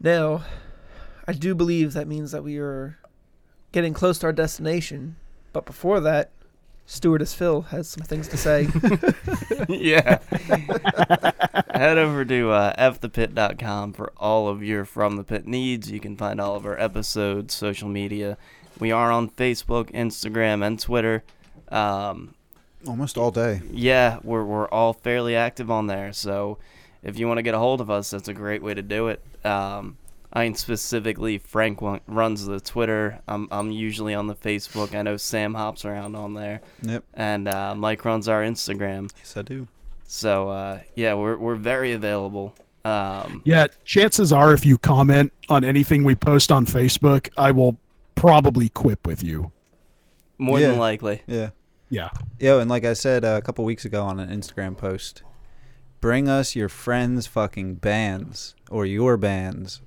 Now, 0.00 0.44
I 1.26 1.32
do 1.32 1.54
believe 1.54 1.92
that 1.92 2.06
means 2.06 2.30
that 2.30 2.44
we 2.44 2.58
are 2.58 2.98
getting 3.72 3.92
close 3.92 4.18
to 4.20 4.26
our 4.26 4.32
destination. 4.32 5.16
But 5.52 5.66
before 5.66 5.98
that, 6.00 6.30
Stewardess 6.86 7.34
Phil 7.34 7.62
has 7.62 7.88
some 7.88 8.04
things 8.04 8.28
to 8.28 8.36
say. 8.36 8.68
yeah. 9.68 10.20
Head 11.74 11.98
over 11.98 12.24
to 12.24 12.50
uh, 12.50 12.92
fthepit.com 12.92 13.92
for 13.92 14.12
all 14.16 14.48
of 14.48 14.62
your 14.62 14.84
From 14.84 15.16
the 15.16 15.24
Pit 15.24 15.46
needs. 15.46 15.90
You 15.90 16.00
can 16.00 16.16
find 16.16 16.40
all 16.40 16.54
of 16.54 16.64
our 16.64 16.78
episodes, 16.78 17.54
social 17.54 17.88
media. 17.88 18.38
We 18.78 18.92
are 18.92 19.10
on 19.10 19.30
Facebook, 19.30 19.90
Instagram, 19.92 20.64
and 20.64 20.78
Twitter. 20.78 21.24
Um, 21.68 22.34
Almost 22.86 23.18
all 23.18 23.30
day. 23.30 23.60
yeah, 23.72 24.18
we're, 24.22 24.44
we're 24.44 24.68
all 24.68 24.92
fairly 24.92 25.34
active 25.34 25.70
on 25.70 25.86
there. 25.88 26.12
So 26.12 26.58
if 27.02 27.18
you 27.18 27.26
want 27.26 27.38
to 27.38 27.42
get 27.42 27.54
a 27.54 27.58
hold 27.58 27.80
of 27.80 27.90
us, 27.90 28.10
that's 28.10 28.28
a 28.28 28.34
great 28.34 28.62
way 28.62 28.74
to 28.74 28.82
do 28.82 29.08
it. 29.08 29.22
Um, 29.44 29.96
I 30.32 30.44
mean, 30.44 30.54
specifically, 30.54 31.38
Frank 31.38 31.80
runs 32.06 32.44
the 32.46 32.60
Twitter. 32.60 33.20
I'm, 33.26 33.48
I'm 33.50 33.70
usually 33.70 34.14
on 34.14 34.26
the 34.26 34.34
Facebook. 34.34 34.94
I 34.94 35.02
know 35.02 35.16
Sam 35.16 35.54
hops 35.54 35.84
around 35.84 36.14
on 36.14 36.34
there. 36.34 36.60
Yep. 36.82 37.04
And 37.14 37.48
uh, 37.48 37.74
Mike 37.74 38.04
runs 38.04 38.28
our 38.28 38.42
Instagram. 38.42 39.10
Yes, 39.18 39.36
I 39.36 39.42
do. 39.42 39.66
So 40.10 40.48
uh, 40.48 40.80
yeah, 40.94 41.14
we're 41.14 41.36
we're 41.36 41.54
very 41.54 41.92
available. 41.92 42.54
Um, 42.84 43.42
yeah, 43.44 43.66
chances 43.84 44.32
are 44.32 44.54
if 44.54 44.64
you 44.64 44.78
comment 44.78 45.32
on 45.50 45.64
anything 45.64 46.02
we 46.02 46.14
post 46.14 46.50
on 46.50 46.64
Facebook, 46.64 47.28
I 47.36 47.50
will 47.50 47.76
probably 48.20 48.68
quip 48.68 49.06
with 49.06 49.22
you. 49.22 49.52
more 50.40 50.60
Yeah. 50.60 50.68
than 50.68 50.78
likely. 50.78 51.22
Yeah. 51.26 51.50
Yeah. 51.90 52.10
Yo, 52.38 52.60
and 52.60 52.70
like 52.70 52.84
I 52.84 52.92
said 52.92 53.24
uh, 53.24 53.38
a 53.38 53.42
couple 53.42 53.64
weeks 53.64 53.84
ago 53.84 54.04
on 54.04 54.20
an 54.20 54.28
Instagram 54.30 54.76
post, 54.76 55.22
bring 56.00 56.28
us 56.28 56.54
your 56.54 56.68
friends' 56.68 57.26
fucking 57.26 57.76
bands 57.76 58.54
or 58.70 58.86
your 58.86 59.16
bands. 59.16 59.80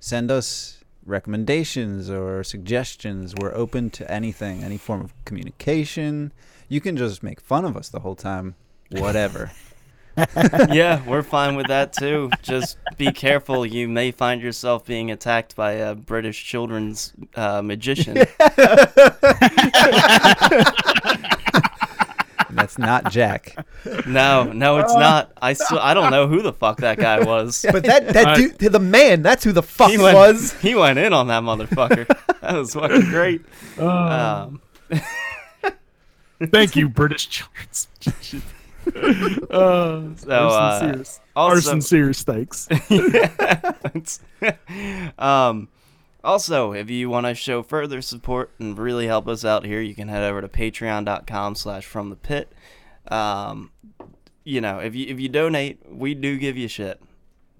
Send 0.00 0.30
us 0.30 0.82
recommendations 1.06 2.10
or 2.10 2.42
suggestions. 2.42 3.34
We're 3.38 3.54
open 3.54 3.90
to 3.90 4.10
anything, 4.10 4.64
any 4.64 4.76
form 4.78 5.02
of 5.02 5.12
communication. 5.24 6.32
You 6.68 6.80
can 6.80 6.96
just 6.96 7.22
make 7.22 7.40
fun 7.40 7.64
of 7.64 7.76
us 7.76 7.88
the 7.88 8.00
whole 8.00 8.16
time. 8.16 8.54
Whatever. 8.90 9.52
yeah, 10.72 11.02
we're 11.06 11.22
fine 11.22 11.56
with 11.56 11.68
that 11.68 11.92
too. 11.92 12.30
Just 12.42 12.76
be 12.98 13.12
careful. 13.12 13.64
You 13.64 13.88
may 13.88 14.10
find 14.10 14.40
yourself 14.42 14.84
being 14.84 15.10
attacked 15.10 15.56
by 15.56 15.72
a 15.72 15.94
British 15.94 16.44
children's 16.44 17.12
uh, 17.34 17.62
magician. 17.62 18.14
That's 22.50 22.76
not 22.78 23.10
Jack. 23.10 23.56
no, 24.06 24.44
no, 24.52 24.78
it's 24.80 24.94
not. 24.94 25.32
I 25.40 25.54
still, 25.54 25.78
I 25.78 25.94
don't 25.94 26.10
know 26.10 26.26
who 26.26 26.42
the 26.42 26.52
fuck 26.52 26.78
that 26.78 26.98
guy 26.98 27.20
was. 27.20 27.64
but 27.72 27.82
that 27.84 28.08
that 28.08 28.36
dude, 28.36 28.58
the 28.58 28.78
man, 28.78 29.22
that's 29.22 29.42
who 29.42 29.52
the 29.52 29.62
fuck 29.62 29.90
He 29.90 29.96
went, 29.96 30.14
was. 30.16 30.52
he 30.60 30.74
went 30.74 30.98
in 30.98 31.14
on 31.14 31.28
that 31.28 31.42
motherfucker. 31.42 32.06
That 32.42 32.54
was 32.54 32.74
fucking 32.74 33.08
great. 33.08 33.40
Um, 33.78 34.60
Thank 36.50 36.76
you, 36.76 36.88
British 36.88 37.28
children's. 37.28 37.88
uh, 38.06 38.40
so 39.50 40.16
our 40.30 40.50
uh, 40.50 40.80
sincerest, 40.80 41.20
our 41.36 41.50
also, 41.54 41.70
sincerest 41.70 42.26
thanks. 42.26 42.68
It's- 42.70 44.20
um, 45.18 45.68
also, 46.24 46.72
if 46.72 46.88
you 46.88 47.10
want 47.10 47.26
to 47.26 47.34
show 47.34 47.62
further 47.62 48.00
support 48.00 48.50
and 48.58 48.78
really 48.78 49.06
help 49.06 49.26
us 49.28 49.44
out 49.44 49.64
here, 49.64 49.80
you 49.80 49.94
can 49.94 50.08
head 50.08 50.22
over 50.22 50.40
to 50.40 50.48
patreon.com 50.48 51.54
slash 51.54 51.84
from 51.84 52.10
the 52.10 52.16
pit. 52.16 52.52
Um, 53.08 53.70
you 54.44 54.60
know, 54.60 54.78
if 54.78 54.94
you 54.94 55.06
if 55.08 55.20
you 55.20 55.28
donate, 55.28 55.80
we 55.90 56.14
do 56.14 56.38
give 56.38 56.56
you 56.56 56.68
shit. 56.68 57.00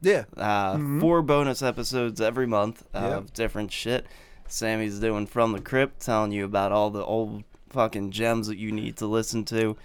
Yeah. 0.01 0.25
Uh, 0.37 0.99
Four 1.01 1.23
bonus 1.23 1.63
episodes 1.63 2.21
every 2.21 2.47
month 2.47 2.85
of 2.93 3.33
different 3.33 3.73
shit. 3.73 4.07
Sammy's 4.49 4.99
doing 4.99 5.27
From 5.27 5.53
the 5.53 5.61
Crypt, 5.61 6.01
telling 6.01 6.33
you 6.33 6.45
about 6.45 6.73
all 6.73 6.91
the 6.91 7.05
old 7.05 7.45
fucking 7.71 8.11
gems 8.11 8.49
that 8.49 8.59
you 8.59 8.71
need 8.71 8.97
to 8.99 9.07
listen 9.07 9.45
to. 9.47 9.77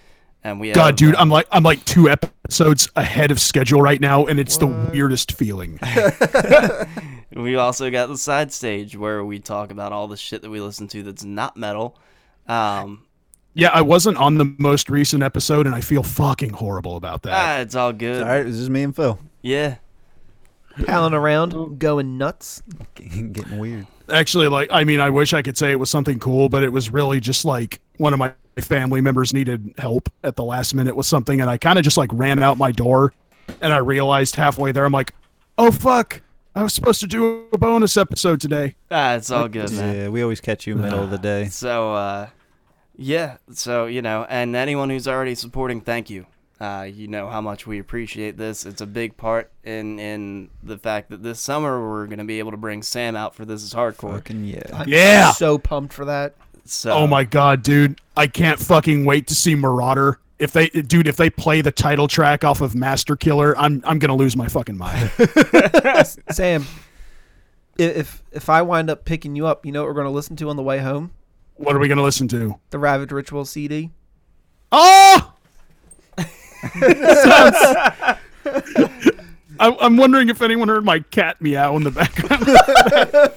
And 0.43 0.59
we 0.59 0.69
have, 0.69 0.75
God, 0.75 0.95
dude, 0.95 1.15
uh, 1.15 1.19
I'm 1.19 1.29
like 1.29 1.47
I'm 1.51 1.63
like 1.63 1.83
two 1.85 2.09
episodes 2.09 2.89
ahead 2.95 3.31
of 3.31 3.39
schedule 3.39 3.81
right 3.81 3.99
now, 3.99 4.25
and 4.25 4.39
it's 4.39 4.57
the 4.57 4.67
weirdest 4.67 5.33
feeling. 5.33 5.79
We 7.35 7.55
also 7.55 7.91
got 7.91 8.07
the 8.07 8.17
side 8.17 8.51
stage 8.51 8.95
where 8.97 9.23
we 9.23 9.39
talk 9.39 9.69
about 9.71 9.91
all 9.91 10.07
the 10.07 10.17
shit 10.17 10.41
that 10.41 10.49
we 10.49 10.59
listen 10.59 10.87
to 10.89 11.03
that's 11.03 11.23
not 11.23 11.55
metal. 11.55 11.95
Um, 12.47 13.05
Yeah, 13.53 13.69
I 13.69 13.81
wasn't 13.81 14.17
on 14.17 14.37
the 14.37 14.55
most 14.57 14.89
recent 14.89 15.21
episode, 15.21 15.65
and 15.67 15.75
I 15.75 15.81
feel 15.81 16.03
fucking 16.03 16.51
horrible 16.51 16.95
about 16.95 17.23
that. 17.23 17.33
ah, 17.33 17.59
it's 17.59 17.75
all 17.75 17.93
good. 17.93 18.23
All 18.23 18.29
right, 18.29 18.43
this 18.43 18.55
is 18.55 18.69
me 18.69 18.83
and 18.83 18.95
Phil. 18.95 19.19
Yeah. 19.41 19.75
Palling 20.85 21.13
around, 21.13 21.79
going 21.79 22.17
nuts. 22.17 22.61
Getting 22.95 23.57
weird. 23.57 23.87
Actually, 24.09 24.47
like, 24.47 24.69
I 24.71 24.83
mean, 24.83 24.99
I 24.99 25.09
wish 25.09 25.33
I 25.33 25.41
could 25.41 25.57
say 25.57 25.71
it 25.71 25.79
was 25.79 25.89
something 25.89 26.19
cool, 26.19 26.49
but 26.49 26.63
it 26.63 26.71
was 26.71 26.91
really 26.91 27.19
just 27.19 27.45
like 27.45 27.81
one 27.97 28.13
of 28.13 28.19
my 28.19 28.33
family 28.59 29.01
members 29.01 29.33
needed 29.33 29.73
help 29.77 30.09
at 30.23 30.35
the 30.35 30.43
last 30.43 30.73
minute 30.73 30.95
with 30.95 31.05
something, 31.05 31.41
and 31.41 31.49
I 31.49 31.57
kind 31.57 31.77
of 31.77 31.83
just 31.83 31.97
like 31.97 32.09
ran 32.13 32.41
out 32.41 32.57
my 32.57 32.71
door, 32.71 33.13
and 33.61 33.73
I 33.73 33.77
realized 33.77 34.35
halfway 34.35 34.71
there, 34.71 34.85
I'm 34.85 34.93
like, 34.93 35.13
oh 35.57 35.71
fuck, 35.71 36.21
I 36.55 36.63
was 36.63 36.73
supposed 36.73 36.99
to 37.01 37.07
do 37.07 37.45
a 37.53 37.57
bonus 37.57 37.97
episode 37.97 38.41
today. 38.41 38.75
Ah, 38.89 39.13
it's 39.13 39.29
all 39.29 39.47
good, 39.47 39.71
man. 39.73 39.95
Yeah, 39.95 40.07
we 40.09 40.23
always 40.23 40.41
catch 40.41 40.65
you 40.65 40.75
middle 40.75 41.03
of 41.03 41.11
the 41.11 41.17
day. 41.19 41.45
So, 41.45 41.93
uh, 41.93 42.29
yeah. 42.95 43.37
So, 43.51 43.85
you 43.85 44.01
know, 44.01 44.25
and 44.27 44.55
anyone 44.55 44.89
who's 44.89 45.07
already 45.07 45.35
supporting, 45.35 45.81
thank 45.81 46.09
you. 46.09 46.25
Uh, 46.59 46.87
you 46.91 47.07
know 47.07 47.29
how 47.29 47.39
much 47.39 47.67
we 47.67 47.77
appreciate 47.77 48.35
this. 48.37 48.65
It's 48.65 48.81
a 48.81 48.87
big 48.87 49.15
part 49.15 49.51
in 49.63 49.99
in 49.99 50.49
the 50.63 50.77
fact 50.77 51.09
that 51.11 51.21
this 51.21 51.39
summer 51.39 51.87
we're 51.87 52.07
gonna 52.07 52.25
be 52.25 52.39
able 52.39 52.51
to 52.51 52.57
bring 52.57 52.81
Sam 52.81 53.15
out 53.15 53.35
for 53.35 53.45
this 53.45 53.61
is 53.63 53.73
hardcore. 53.73 54.13
Fucking 54.13 54.43
yeah. 54.43 54.61
I'm 54.73 54.89
Yeah. 54.89 55.31
so 55.33 55.57
pumped 55.59 55.93
for 55.93 56.05
that. 56.05 56.33
So, 56.65 56.91
Oh 56.91 57.07
my 57.07 57.23
god, 57.23 57.61
dude, 57.63 58.01
I 58.17 58.27
can't 58.27 58.59
fucking 58.59 59.05
wait 59.05 59.27
to 59.27 59.35
see 59.35 59.55
Merauder. 59.55 60.15
If 60.39 60.51
they, 60.51 60.67
dude, 60.69 61.07
if 61.07 61.15
they 61.15 61.29
play 61.29 61.61
the 61.61 61.71
title 61.71 62.07
track 62.07 62.43
off 62.43 62.61
of 62.61 62.75
Master 62.75 63.15
Killer, 63.15 63.57
I'm 63.57 63.81
I'm 63.85 63.99
gonna 63.99 64.15
lose 64.15 64.35
my 64.35 64.47
fucking 64.47 64.77
mind. 64.77 65.11
Sam, 66.31 66.65
i- 67.79 67.83
if 67.83 68.21
if 68.31 68.49
I 68.49 68.61
wind 68.63 68.89
up 68.89 69.05
picking 69.05 69.35
you 69.35 69.45
up, 69.47 69.65
you 69.65 69.71
know 69.71 69.81
what 69.83 69.87
we're 69.89 69.93
going 69.93 70.05
to 70.07 70.11
listen 70.11 70.35
to 70.37 70.49
on 70.49 70.55
the 70.55 70.63
way 70.63 70.79
home? 70.79 71.11
What 71.55 71.75
are 71.75 71.79
we 71.79 71.87
gonna 71.87 72.03
listen 72.03 72.27
to? 72.29 72.59
The 72.71 72.79
Ravage 72.79 73.11
Ritual 73.11 73.45
CD. 73.45 73.91
Oh! 74.71 75.33
I'm, 79.59 79.75
I'm 79.79 79.97
wondering 79.97 80.29
if 80.29 80.41
anyone 80.41 80.67
heard 80.67 80.85
my 80.85 80.99
cat 80.99 81.41
meow 81.41 81.75
in 81.75 81.83
the 81.83 81.91
background. 81.91 83.33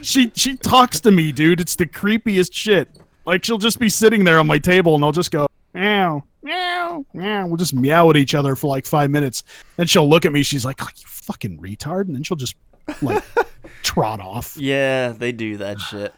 she 0.02 0.32
she 0.34 0.56
talks 0.56 1.00
to 1.00 1.10
me, 1.10 1.32
dude. 1.32 1.60
It's 1.60 1.76
the 1.76 1.86
creepiest 1.86 2.52
shit. 2.52 2.88
Like 3.26 3.44
she'll 3.44 3.58
just 3.58 3.78
be 3.78 3.88
sitting 3.88 4.24
there 4.24 4.38
on 4.38 4.46
my 4.46 4.58
table, 4.58 4.94
and 4.94 5.04
I'll 5.04 5.12
just 5.12 5.30
go 5.30 5.46
meow 5.74 6.24
meow 6.42 7.04
meow. 7.12 7.46
We'll 7.46 7.56
just 7.56 7.74
meow 7.74 8.10
at 8.10 8.16
each 8.16 8.34
other 8.34 8.56
for 8.56 8.68
like 8.68 8.86
five 8.86 9.10
minutes, 9.10 9.44
and 9.78 9.88
she'll 9.88 10.08
look 10.08 10.24
at 10.24 10.32
me. 10.32 10.42
She's 10.42 10.64
like, 10.64 10.82
oh, 10.82 10.88
"You 10.96 11.04
fucking 11.06 11.58
retard," 11.58 12.06
and 12.06 12.16
then 12.16 12.22
she'll 12.22 12.36
just 12.36 12.56
like 13.00 13.22
trot 13.82 14.20
off. 14.20 14.56
Yeah, 14.56 15.10
they 15.10 15.32
do 15.32 15.58
that 15.58 15.80
shit. 15.80 16.14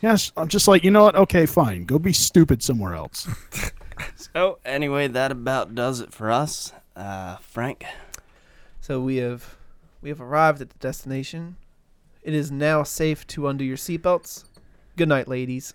Yes, 0.00 0.30
I'm 0.36 0.48
just 0.48 0.68
like, 0.68 0.84
you 0.84 0.92
know 0.92 1.04
what? 1.04 1.16
Okay, 1.16 1.44
fine. 1.44 1.84
Go 1.84 1.98
be 1.98 2.12
stupid 2.12 2.62
somewhere 2.62 2.94
else. 2.94 3.28
So 4.16 4.58
anyway, 4.64 5.08
that 5.08 5.30
about 5.32 5.74
does 5.74 6.00
it 6.00 6.12
for 6.12 6.30
us. 6.30 6.72
Uh, 6.96 7.36
Frank. 7.36 7.84
So 8.80 9.00
we 9.00 9.16
have 9.16 9.56
we 10.02 10.08
have 10.08 10.20
arrived 10.20 10.60
at 10.60 10.70
the 10.70 10.78
destination. 10.78 11.56
It 12.22 12.34
is 12.34 12.50
now 12.50 12.82
safe 12.82 13.26
to 13.28 13.48
undo 13.48 13.64
your 13.64 13.76
seatbelts. 13.76 14.44
Good 14.96 15.08
night, 15.08 15.28
ladies. 15.28 15.74